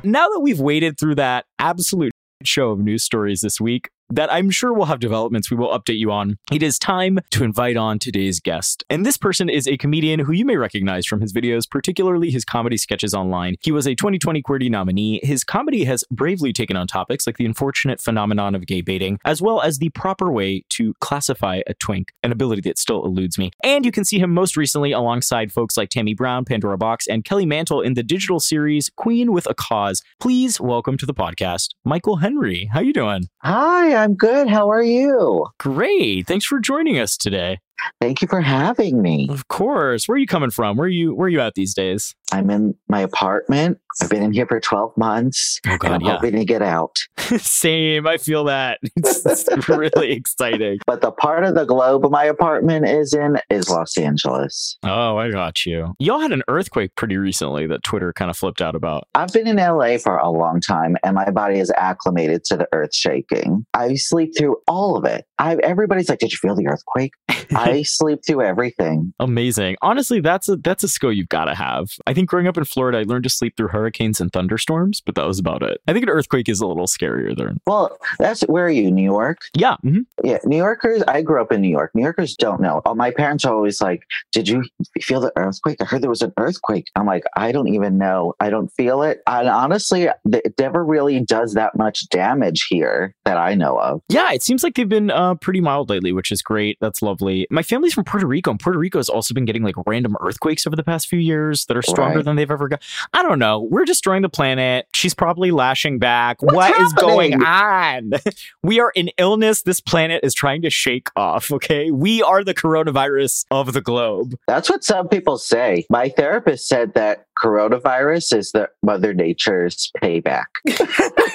Now 0.04 0.30
that 0.30 0.40
we've 0.42 0.60
waded 0.60 1.00
through 1.00 1.16
that 1.16 1.46
absolute 1.58 2.12
show 2.44 2.70
of 2.72 2.80
news 2.80 3.04
stories 3.04 3.42
this 3.42 3.60
week, 3.60 3.90
that 4.10 4.32
I'm 4.32 4.50
sure 4.50 4.74
will 4.74 4.86
have 4.86 5.00
developments 5.00 5.50
we 5.50 5.58
will 5.58 5.78
update 5.78 5.98
you 5.98 6.12
on. 6.12 6.38
It 6.52 6.62
is 6.62 6.78
time 6.78 7.20
to 7.32 7.44
invite 7.44 7.78
on 7.78 8.00
today's 8.00 8.40
guest. 8.40 8.84
And 8.90 9.06
this 9.06 9.18
person 9.18 9.50
is 9.50 9.68
a 9.68 9.78
comedian 9.78 10.20
who 10.20 10.32
you 10.32 10.46
may 10.46 10.58
recognize 10.58 11.06
from 11.06 11.22
his 11.22 11.34
videos, 11.34 11.70
particularly 11.70 12.30
his 12.30 12.46
comedy 12.46 12.78
sketches 12.78 13.14
online. 13.14 13.56
He 13.62 13.72
was 13.72 13.88
a 13.88 13.96
2020 13.96 14.42
Queerty 14.44 14.70
nominee. 14.70 15.20
His 15.24 15.44
comedy 15.44 15.86
has 15.86 16.04
bravely 16.12 16.54
taken 16.54 16.78
on 16.78 16.88
topics 16.88 17.26
like 17.26 17.38
the 17.38 17.46
unfortunate 17.46 18.00
phenomenon 18.00 18.54
of 18.54 18.66
gay 18.68 18.82
baiting, 18.82 19.20
as 19.26 19.42
well 19.42 19.62
as 19.62 19.80
the 19.80 19.90
proper 19.90 20.32
way 20.32 20.64
to 20.70 20.94
classify 21.02 21.62
a 21.68 21.74
twink, 21.74 22.12
an 22.24 22.32
ability 22.32 22.62
that 22.62 22.78
still 22.78 23.06
eludes 23.06 23.38
me. 23.38 23.52
And 23.64 23.86
you 23.86 23.92
can 23.92 24.06
see 24.06 24.20
him 24.20 24.34
most 24.34 24.56
recently 24.56 24.92
alongside 24.92 25.52
folks 25.52 25.78
like 25.78 25.90
Tammy 25.90 26.14
Brown, 26.14 26.46
Pandora 26.46 26.78
Boxx, 26.78 27.06
and 27.10 27.24
Kelly 27.24 27.46
Mantle 27.46 27.82
in 27.82 27.96
the 27.96 28.04
digital 28.04 28.40
series 28.40 28.92
Queen 28.96 29.32
with 29.32 29.48
a 29.48 29.56
Cause. 29.56 30.04
Please 30.20 30.62
welcome 30.62 30.98
to 30.98 31.06
the 31.06 31.14
podcast, 31.14 31.70
Michael 31.84 32.18
Henry. 32.18 32.70
How 32.72 32.82
you 32.82 32.94
doing? 32.94 33.30
Hi, 33.40 33.95
I'm 33.96 34.16
good. 34.16 34.48
How 34.48 34.70
are 34.70 34.84
you? 34.84 35.48
Great. 35.60 36.28
Thanks 36.28 36.46
for 36.46 36.60
joining 36.60 37.00
us 37.00 37.18
today. 37.18 37.60
Thank 38.02 38.22
you 38.22 38.28
for 38.28 38.42
having 38.42 39.02
me. 39.02 39.28
Of 39.30 39.48
course. 39.48 40.08
Where 40.08 40.16
are 40.16 40.20
you 40.20 40.28
coming 40.28 40.50
from? 40.50 40.78
Where 40.78 40.86
are 40.86 40.90
you 40.90 41.14
where 41.14 41.28
are 41.28 41.30
you 41.30 41.40
at 41.42 41.56
these 41.56 41.74
days? 41.74 42.16
I'm 42.32 42.50
in 42.50 42.76
my 42.88 43.02
apartment. 43.02 43.80
I've 44.02 44.10
been 44.10 44.24
in 44.24 44.34
here 44.34 44.46
for 44.48 44.60
12 44.60 44.96
months. 44.98 45.60
Oh 45.68 45.78
God, 45.78 45.86
and 45.86 45.96
I'm 45.96 46.02
yeah. 46.02 46.16
hoping 46.16 46.34
to 46.34 46.46
get 46.46 46.62
out. 46.62 46.98
Same. 47.40 48.08
I 48.08 48.18
feel 48.18 48.46
that. 48.46 48.80
It's, 48.98 49.48
it's 49.48 49.70
really 49.70 50.12
exciting. 50.12 50.80
But 50.88 51.02
the 51.02 51.12
part 51.12 51.44
of 51.44 51.54
the 51.54 51.66
globe 51.66 52.10
my 52.10 52.24
apartment 52.26 52.88
is 52.88 53.14
in 53.14 53.38
is 53.50 53.70
Los 53.70 53.98
Angeles. 53.98 54.78
Oh, 54.84 55.18
I 55.18 55.30
got 55.32 55.66
you. 55.66 55.94
Y'all 56.00 56.20
had 56.20 56.32
an 56.32 56.44
earthquake 56.48 56.96
pretty 56.96 57.18
recently 57.18 57.68
that 57.68 57.84
Twitter 57.84 58.14
kind 58.14 58.32
of 58.32 58.38
flipped 58.38 58.62
out 58.62 58.76
about. 58.76 59.08
I've 59.14 59.32
been 59.32 59.48
in 59.48 59.58
LA 59.58 59.98
for 59.98 60.18
a 60.18 60.30
long 60.30 60.60
time 60.60 60.98
and 61.04 61.16
my 61.16 61.30
body 61.30 61.60
is 61.60 61.72
acclimated 61.76 62.44
to 62.46 62.58
the 62.58 62.68
earth 62.72 62.96
shaking. 62.96 63.66
I 63.74 63.96
sleep 63.96 64.32
through 64.38 64.58
all 64.68 64.96
of 64.98 65.06
it. 65.06 65.26
I 65.40 65.56
everybody's 65.64 66.10
like, 66.10 66.20
"Did 66.20 66.32
you 66.32 66.38
feel 66.38 66.56
the 66.56 66.68
earthquake?" 66.68 67.14
I 67.56 67.84
sleep 67.84 68.20
through 68.26 68.42
everything. 68.44 69.14
Amazing. 69.20 69.76
Honestly, 69.82 70.20
that's 70.20 70.50
a 70.50 70.56
that's 70.58 70.84
a 70.84 70.88
skill 70.88 71.12
you've 71.12 71.30
got 71.30 71.46
to 71.46 71.56
have. 71.56 71.88
I 72.08 72.14
think 72.14 72.30
growing 72.30 72.48
up 72.48 72.58
in 72.58 72.64
Florida, 72.66 73.00
I 73.00 73.04
learned 73.04 73.24
to 73.26 73.30
sleep 73.30 73.56
through 73.58 73.70
hurricanes 73.70 74.20
and 74.22 74.32
thunderstorms, 74.32 75.02
but 75.02 75.16
that 75.16 75.26
was 75.28 75.40
about 75.40 75.62
it. 75.64 75.80
I 75.88 75.94
think 75.94 76.04
an 76.04 76.10
earthquake 76.10 76.50
is 76.50 76.60
a 76.62 76.68
little 76.68 76.88
scarier 76.88 77.36
there. 77.36 77.54
Well, 77.68 77.98
that's 78.20 78.42
where 78.44 78.66
are 78.66 78.70
you? 78.70 78.92
New 78.92 79.04
York? 79.04 79.38
Yeah. 79.56 79.76
mhm. 79.86 80.06
Yeah, 80.24 80.40
New 80.46 80.58
Yorkers. 80.58 81.04
I 81.08 81.22
grew 81.22 81.42
up 81.42 81.52
in 81.52 81.62
New 81.62 81.70
York. 81.70 81.92
New 81.94 82.04
Yorkers 82.04 82.36
don't 82.36 82.62
know. 82.62 82.82
Uh, 82.86 82.94
My 82.96 83.12
parents 83.12 83.46
are 83.46 83.54
always 83.54 83.82
like, 83.82 84.02
"Did 84.32 84.48
you 84.48 84.64
feel 85.02 85.20
the 85.22 85.32
earthquake? 85.36 85.78
I 85.82 85.86
heard 85.86 86.02
there 86.02 86.10
was 86.10 86.22
an 86.22 86.34
earthquake." 86.38 86.88
I'm 86.96 87.06
like, 87.06 87.24
"I 87.36 87.52
don't 87.52 87.68
even 87.68 87.98
know. 87.98 88.34
I 88.40 88.50
don't 88.50 88.70
feel 88.70 89.02
it." 89.04 89.22
And 89.28 89.48
honestly, 89.50 90.04
it 90.32 90.54
never 90.60 90.84
really 90.86 91.20
does 91.20 91.54
that 91.54 91.76
much 91.78 92.08
damage 92.10 92.66
here 92.70 93.14
that 93.26 93.38
I 93.38 93.54
know 93.56 93.78
of. 93.80 94.02
Yeah, 94.10 94.32
it 94.32 94.42
seems 94.44 94.64
like 94.64 94.76
they've 94.76 94.88
been 94.90 95.12
uh, 95.26 95.36
pretty 95.36 95.62
mild 95.62 95.90
lately, 95.90 96.12
which 96.12 96.32
is 96.32 96.42
great. 96.42 96.78
That's 96.82 97.02
lovely. 97.02 97.48
My 97.50 97.64
family's 97.64 97.94
from 97.94 98.04
Puerto 98.04 98.28
Rico, 98.28 98.52
and 98.52 98.60
Puerto 98.60 98.78
Rico 98.80 99.00
has 99.00 99.10
also 99.10 99.34
been 99.34 99.46
getting 99.46 99.64
like 99.64 99.76
random 99.86 100.16
earthquakes 100.22 100.66
over 100.68 100.76
the 100.76 100.84
past 100.84 101.08
few 101.08 101.20
years 101.20 101.66
that 101.66 101.78
are 101.78 101.82
stronger 101.82 102.18
Right. 102.18 102.26
than 102.26 102.36
they've 102.36 102.52
ever 102.52 102.68
got. 102.68 102.82
I 103.14 103.24
don't 103.24 103.40
know. 103.40 103.62
We're 103.70 103.86
destroying 103.86 104.22
the 104.22 104.30
planet. 104.30 104.88
She's 104.94 105.14
probably 105.14 105.52
lashing 105.52 106.00
back. 106.00 106.42
What's 106.42 106.56
What 106.56 106.80
is 106.82 106.94
going 106.94 107.44
on? 107.44 108.12
we 108.64 108.80
are 108.80 108.92
an 108.96 109.10
illness 109.18 109.64
this 109.64 109.82
planet 109.82 110.22
is 110.24 110.34
trying 110.34 110.62
to 110.62 110.70
shake 110.70 111.10
off, 111.16 111.52
okay? 111.52 111.92
We 111.92 112.22
are 112.22 112.44
the 112.44 112.54
coronavirus 112.54 113.46
of 113.52 113.74
the 113.74 113.82
globe. 113.82 114.36
That's 114.48 114.70
what 114.70 114.84
some 114.84 115.08
people 115.08 115.38
say. 115.38 115.86
My 115.90 116.10
therapist 116.10 116.68
said 116.68 116.94
that 116.94 117.26
coronavirus 117.42 118.38
is 118.38 118.52
the 118.52 118.70
Mother 118.84 119.14
Nature's 119.14 119.92
payback. 120.02 120.46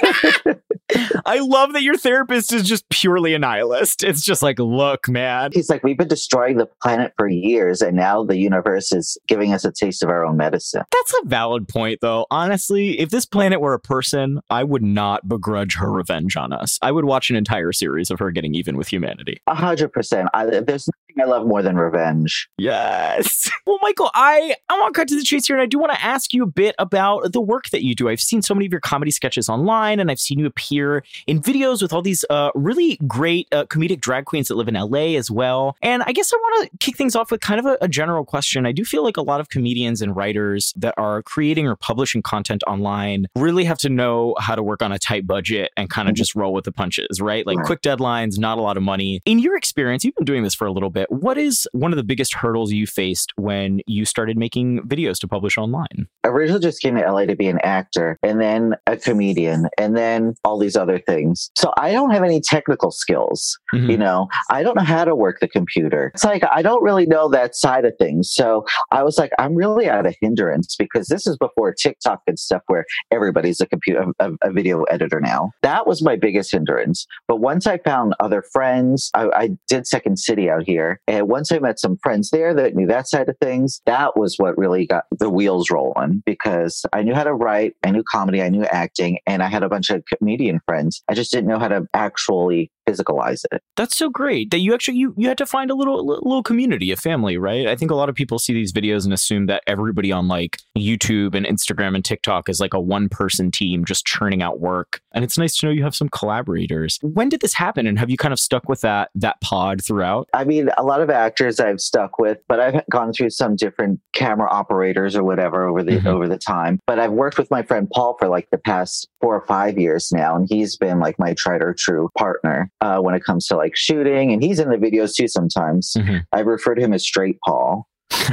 I 1.25 1.39
love 1.39 1.73
that 1.75 1.83
your 1.83 1.97
therapist 1.97 2.53
is 2.53 2.65
just 2.65 2.89
purely 2.89 3.35
a 3.35 3.39
nihilist. 3.39 4.03
It's 4.03 4.23
just 4.25 4.43
like, 4.43 4.59
look, 4.59 5.09
man. 5.09 5.51
He's 5.53 5.71
like, 5.71 5.85
we've 5.85 5.97
been 5.97 6.09
destroying 6.09 6.57
the 6.57 6.67
planet 6.83 7.13
for 7.17 7.29
years, 7.29 7.81
and 7.81 7.97
now 7.97 8.25
the 8.25 8.37
universe 8.37 8.93
is 8.93 9.17
giving 9.29 9.53
us 9.53 9.65
a 9.65 9.71
taste 9.73 10.03
of 10.03 10.09
our 10.09 10.25
own 10.25 10.37
medicine. 10.37 10.83
That's 10.93 11.15
a 11.23 11.27
valid 11.29 11.69
point, 11.69 12.01
though. 12.01 12.27
Honestly, 12.31 12.99
if 12.99 13.11
this 13.11 13.25
planet 13.27 13.61
were 13.61 13.75
a 13.75 13.81
person, 13.81 14.41
I 14.51 14.65
would 14.65 14.83
not 14.83 15.29
begrudge 15.29 15.77
her 15.77 15.91
revenge 15.93 16.37
on 16.37 16.53
us. 16.53 16.79
I 16.83 16.91
would 16.91 17.05
watch 17.05 17.31
an 17.31 17.37
entire 17.37 17.73
series 17.73 18.11
of 18.11 18.19
her 18.19 18.31
getting 18.31 18.55
even 18.55 18.77
with 18.77 18.89
humanity. 18.89 19.41
A 19.47 19.55
hundred 19.55 19.93
percent. 19.93 20.29
I- 20.35 20.47
There's 20.47 20.89
I 21.21 21.25
love 21.25 21.47
more 21.47 21.63
than 21.63 21.77
revenge. 21.77 22.49
Yes. 22.59 23.51
Well, 23.67 23.79
Michael, 23.83 24.11
I, 24.15 24.57
I 24.69 24.81
want 24.81 24.93
to 24.95 24.99
cut 25.01 25.07
to 25.09 25.15
the 25.17 25.23
chase 25.23 25.47
here, 25.47 25.55
and 25.55 25.63
I 25.63 25.67
do 25.67 25.79
want 25.79 25.93
to 25.93 26.05
ask 26.05 26.33
you 26.35 26.43
a 26.43 26.47
bit 26.47 26.75
about 26.81 27.33
the 27.33 27.41
work 27.41 27.69
that 27.71 27.85
you 27.85 27.95
do. 27.95 28.09
I've 28.09 28.21
seen 28.21 28.43
so 28.43 28.53
many 28.53 28.67
of 28.67 28.73
your 28.73 28.81
comedy 28.81 29.13
sketches 29.13 29.49
online, 29.49 30.01
and 30.01 30.11
I've 30.11 30.19
seen 30.19 30.41
you 30.41 30.47
appear 30.47 31.05
in 31.29 31.41
videos 31.41 31.81
with 31.81 31.93
all 31.93 32.03
these 32.03 32.25
uh, 32.31 32.51
really 32.57 32.99
great 33.07 33.47
uh, 33.53 33.67
comedic 33.67 34.01
drag 34.01 34.25
queens 34.25 34.49
that 34.49 34.57
live 34.57 34.67
in 34.67 34.75
LA 34.75 35.15
as 35.17 35.31
well. 35.31 35.77
And 35.83 36.03
I 36.05 36.11
guess 36.13 36.33
I 36.33 36.37
want 36.37 36.69
to 36.73 36.79
kick 36.79 36.97
things 36.97 37.15
off 37.15 37.31
with 37.31 37.41
kind 37.43 37.61
of 37.61 37.67
a, 37.67 37.79
a 37.83 37.87
general 37.87 38.25
question. 38.25 38.67
I 38.67 38.73
do 38.73 38.85
feel 38.85 39.05
like 39.05 39.17
a 39.17 39.23
lot 39.23 39.39
of 39.39 39.51
comedians 39.51 40.03
and 40.03 40.17
writers 40.17 40.73
that 40.77 40.95
are 40.97 41.23
creating 41.23 41.69
or 41.69 41.77
publishing 41.77 42.23
content 42.23 42.65
online 42.67 43.27
really 43.37 43.65
have 43.65 43.79
to 43.79 43.89
know 43.89 44.35
how 44.41 44.57
to 44.57 44.65
work 44.65 44.83
on 44.83 44.91
a 44.91 44.99
tight 44.99 45.29
budget 45.29 45.71
and 45.77 45.89
kind 45.91 46.09
of 46.09 46.15
Mhm. 46.15 46.19
just 46.19 46.35
roll 46.35 46.53
with 46.53 46.65
the 46.65 46.73
punches, 46.73 47.21
right? 47.21 47.47
Like 47.47 47.59
Right. 47.59 47.67
quick 47.67 47.83
deadlines, 47.83 48.37
not 48.37 48.59
a 48.59 48.63
lot 48.63 48.77
of 48.77 48.83
money. 48.83 49.21
In 49.27 49.39
your 49.39 49.57
experience, 49.57 50.05
you've 50.05 50.17
been 50.17 50.25
doing 50.25 50.43
this 50.43 50.55
for 50.57 50.67
a 50.67 50.73
little 50.73 50.91
bit. 50.91 51.00
What 51.09 51.39
is 51.39 51.67
one 51.73 51.93
of 51.93 51.97
the 51.97 52.05
biggest 52.05 52.35
hurdles 52.35 52.73
you 52.73 52.87
faced 52.87 53.33
when 53.37 53.81
you 53.87 54.05
started 54.05 54.37
making 54.37 54.81
videos 54.83 55.19
to 55.21 55.29
publish 55.29 55.57
online? 55.59 56.07
I 56.25 56.29
originally 56.29 56.61
just 56.61 56.83
came 56.83 56.97
to 56.97 57.01
LA 57.03 57.25
to 57.27 57.37
be 57.37 57.49
an 57.49 57.59
actor 57.63 58.19
and 58.23 58.41
then 58.41 58.75
a 58.87 58.97
comedian 58.97 59.69
and 59.79 59.97
then 59.97 60.35
all 60.45 60.59
these 60.59 60.77
other 60.77 60.99
things. 60.99 61.51
So 61.57 61.73
I 61.77 61.93
don't 61.93 62.11
have 62.11 62.23
any 62.23 62.41
technical 62.41 62.91
skills. 62.91 63.59
Mhm. 63.75 63.91
You 63.91 63.99
know, 63.99 64.29
I 64.51 64.63
don't 64.63 64.77
know 64.77 64.83
how 64.85 65.05
to 65.05 65.15
work 65.15 65.41
the 65.41 65.49
computer. 65.49 66.11
It's 66.15 66.25
like 66.25 66.43
I 66.51 66.63
don't 66.63 66.83
really 66.83 67.07
know 67.07 67.29
that 67.31 67.55
side 67.57 67.85
of 67.85 67.95
things. 67.99 68.31
So 68.33 68.65
I 68.91 69.03
was 69.03 69.19
like, 69.19 69.31
I'm 69.39 69.55
really 69.55 69.87
at 69.87 70.07
a 70.07 70.15
hindrance 70.21 70.77
because 70.77 71.09
this 71.09 71.27
is 71.27 71.37
before 71.39 71.73
TikTok 71.73 72.21
and 72.27 72.39
stuff 72.39 72.63
where 72.67 72.85
everybody's 73.11 73.61
a 73.61 73.67
computer, 73.67 74.07
a, 74.19 74.31
a 74.43 74.53
video 74.53 74.83
editor 74.85 75.21
now. 75.21 75.51
That 75.63 75.87
was 75.87 76.03
my 76.03 76.17
biggest 76.17 76.53
hindrance. 76.53 77.07
But 77.29 77.37
once 77.41 77.67
I 77.67 77.79
found 77.79 78.15
other 78.21 78.43
friends, 78.53 79.11
I, 79.15 79.29
I 79.35 79.51
did 79.69 79.87
Second 79.87 80.19
City 80.19 80.51
out 80.51 80.63
here, 80.65 80.90
and 81.07 81.29
once 81.29 81.53
I 81.53 81.59
met 81.59 81.79
some 81.79 81.97
friends 82.03 82.31
there 82.31 82.55
that 82.55 82.75
knew 82.75 82.87
that 82.87 83.09
side 83.09 83.29
of 83.29 83.37
things, 83.41 83.81
that 83.87 84.17
was 84.17 84.37
what 84.39 84.57
really 84.59 84.87
got 84.87 85.05
the 85.19 85.31
wheels 85.31 85.71
rolling 85.71 86.23
because 86.27 86.85
I 86.93 87.03
knew 87.03 87.15
how 87.15 87.25
to 87.25 87.35
write, 87.35 87.75
I 87.85 87.91
knew 87.91 88.03
comedy, 88.11 88.43
I 88.43 88.49
knew 88.49 88.65
acting, 88.65 89.19
and 89.27 89.43
I 89.43 89.49
had 89.49 89.63
a 89.63 89.69
bunch 89.69 89.91
of 89.91 90.03
comedian 90.07 90.61
friends. 90.67 91.03
I 91.09 91.15
just 91.15 91.31
didn't 91.31 91.49
know 91.49 91.59
how 91.59 91.69
to 91.69 91.87
actually 91.95 92.71
physicalize 92.91 93.45
it. 93.53 93.63
That's 93.77 93.97
so 93.97 94.11
great 94.11 94.51
that 94.51 94.59
you 94.59 94.75
actually 94.75 94.99
you 94.99 95.15
you 95.17 95.29
had 95.29 95.39
to 95.39 95.47
find 95.47 95.71
a 95.71 95.75
little 95.75 96.05
little 96.05 96.43
community, 96.43 96.91
a 96.91 96.97
family, 96.97 97.37
right? 97.37 97.67
I 97.67 97.77
think 97.77 97.91
a 97.91 97.95
lot 97.95 98.09
of 98.09 98.15
people 98.15 98.39
see 98.39 98.53
these 98.53 98.73
videos 98.73 99.05
and 99.05 99.13
assume 99.13 99.47
that 99.47 99.63
everybody 99.67 100.13
on 100.13 100.29
like 100.29 100.59
YouTube 100.77 101.35
and 101.35 101.47
Instagram 101.47 101.95
and 101.95 102.05
TikTok 102.05 102.49
is 102.49 102.61
like 102.61 102.75
a 102.75 102.81
one 102.81 103.09
person 103.09 103.51
team 103.51 103.85
just 103.85 104.05
churning 104.07 104.43
out 104.43 104.61
work. 104.61 105.01
And 105.13 105.25
it's 105.25 105.39
nice 105.39 105.57
to 105.57 105.67
know 105.67 105.73
you 105.73 105.83
have 105.83 105.95
some 105.95 106.09
collaborators. 106.09 106.99
When 107.03 107.29
did 107.29 107.41
this 107.41 107.55
happen 107.55 107.87
and 107.87 107.99
have 107.99 108.11
you 108.11 108.17
kind 108.17 108.33
of 108.33 108.41
stuck 108.41 108.69
with 108.69 108.81
that 108.83 109.11
that 109.15 109.41
pod 109.41 109.85
throughout? 109.85 110.29
I 110.35 110.45
mean, 110.45 110.71
a 110.77 110.83
lot 110.85 111.01
of 111.01 111.11
actors 111.11 111.61
I've 111.61 111.81
stuck 111.81 112.19
with, 112.19 112.39
but 112.49 112.61
I've 112.61 112.83
gone 112.91 113.13
through 113.13 113.31
some 113.31 113.57
different 113.57 114.01
camera 114.13 114.49
operators 114.51 115.17
or 115.17 115.25
whatever 115.25 115.69
over 115.69 115.83
the 115.83 115.99
Mhm. 115.99 116.07
over 116.07 116.29
the 116.29 116.39
time. 116.39 116.79
But 116.87 116.99
I've 116.99 117.13
worked 117.13 117.39
with 117.39 117.51
my 117.51 117.63
friend 117.63 117.89
Paul 117.91 118.17
for 118.19 118.29
like 118.29 118.49
the 118.51 118.59
past 118.59 119.09
four 119.21 119.35
or 119.35 119.47
five 119.47 119.79
years 119.79 120.11
now, 120.13 120.37
and 120.37 120.47
he's 120.49 120.77
been 120.77 121.01
like 121.01 121.19
my 121.19 121.35
tried 121.35 121.63
or 121.63 121.75
true 121.75 122.09
partner 122.17 122.71
uh, 122.81 122.99
when 122.99 123.15
it 123.15 123.25
comes 123.25 123.47
to 123.49 123.57
like 123.57 123.77
shooting, 123.77 124.33
and 124.33 124.43
he's 124.43 124.59
in 124.59 124.71
the 124.71 124.77
videos 124.77 125.15
too 125.15 125.29
sometimes. 125.29 125.93
Mhm. 125.97 126.23
I 126.33 126.41
refer 126.41 126.75
to 126.75 126.83
him 126.83 126.93
as 126.93 127.03
Straight 127.03 127.39
Paul. 127.47 127.87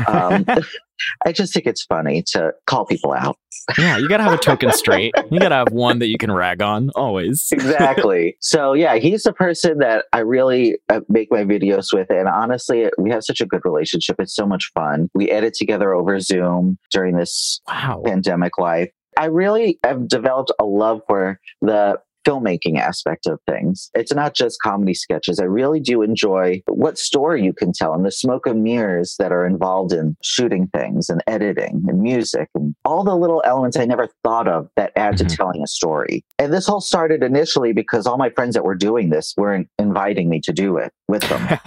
Um, 0.07 0.45
I 1.25 1.31
just 1.31 1.53
think 1.53 1.67
it's 1.67 1.83
funny 1.83 2.23
to 2.31 2.53
call 2.65 2.85
people 2.85 3.13
out. 3.13 3.37
Yeah, 3.77 3.97
you 3.97 4.07
got 4.09 4.17
to 4.17 4.23
have 4.23 4.33
a 4.33 4.37
token 4.37 4.71
straight. 4.71 5.13
You 5.31 5.39
got 5.39 5.49
to 5.49 5.55
have 5.55 5.71
one 5.71 5.99
that 5.99 6.07
you 6.07 6.17
can 6.17 6.31
rag 6.31 6.61
on 6.61 6.89
always. 6.95 7.47
exactly. 7.51 8.37
So 8.39 8.73
yeah, 8.73 8.95
he's 8.95 9.23
the 9.23 9.33
person 9.33 9.77
that 9.79 10.05
I 10.13 10.19
really 10.19 10.77
uh, 10.89 11.01
make 11.09 11.27
my 11.31 11.43
videos 11.43 11.93
with, 11.93 12.09
and 12.09 12.27
honestly, 12.27 12.89
we 12.97 13.11
have 13.11 13.23
such 13.23 13.41
a 13.41 13.45
good 13.45 13.61
relationship. 13.65 14.15
It's 14.19 14.33
so 14.35 14.45
much 14.47 14.71
fun. 14.73 15.09
We 15.13 15.29
edit 15.29 15.53
together 15.53 15.93
over 15.93 16.19
Zoom 16.19 16.77
during 16.91 17.15
this 17.17 17.61
Wow. 17.67 18.01
pandemic 18.05 18.57
life. 18.57 18.89
I 19.19 19.25
really 19.25 19.79
have 19.83 20.07
developed 20.07 20.51
a 20.59 20.63
love 20.65 21.01
for 21.07 21.39
the 21.61 21.99
filmmaking 22.27 22.77
aspect 22.77 23.25
of 23.25 23.39
things. 23.49 23.89
It's 23.93 24.13
not 24.13 24.33
just 24.33 24.61
comedy 24.61 24.93
sketches. 24.93 25.39
I 25.39 25.45
really 25.45 25.79
do 25.79 26.01
enjoy 26.01 26.61
what 26.67 26.97
story 26.97 27.43
you 27.43 27.53
can 27.53 27.71
tell 27.71 27.93
and 27.93 28.05
the 28.05 28.11
smoke 28.11 28.45
and 28.45 28.63
mirrors 28.63 29.15
that 29.19 29.31
are 29.31 29.45
involved 29.45 29.93
in 29.93 30.17
shooting 30.21 30.67
things 30.75 31.09
and 31.09 31.23
editing 31.27 31.83
and 31.87 32.01
music 32.01 32.49
and 32.53 32.75
all 32.83 33.03
the 33.03 33.15
little 33.15 33.41
elements 33.45 33.77
I 33.77 33.85
never 33.85 34.09
thought 34.23 34.47
of 34.47 34.67
that 34.75 34.91
add 34.95 35.15
Mhm. 35.15 35.29
to 35.29 35.35
telling 35.35 35.61
a 35.63 35.67
story. 35.67 36.25
And 36.37 36.53
this 36.53 36.67
all 36.67 36.81
started 36.81 37.23
initially 37.23 37.71
because 37.73 38.05
all 38.05 38.17
my 38.17 38.29
friends 38.31 38.55
that 38.55 38.65
were 38.65 38.75
doing 38.75 39.09
this 39.09 39.33
were 39.37 39.53
in- 39.53 39.67
inviting 39.79 40.27
me 40.29 40.41
to 40.41 40.51
do 40.53 40.77
it 40.77 40.91
with 41.07 41.23
them. 41.23 41.59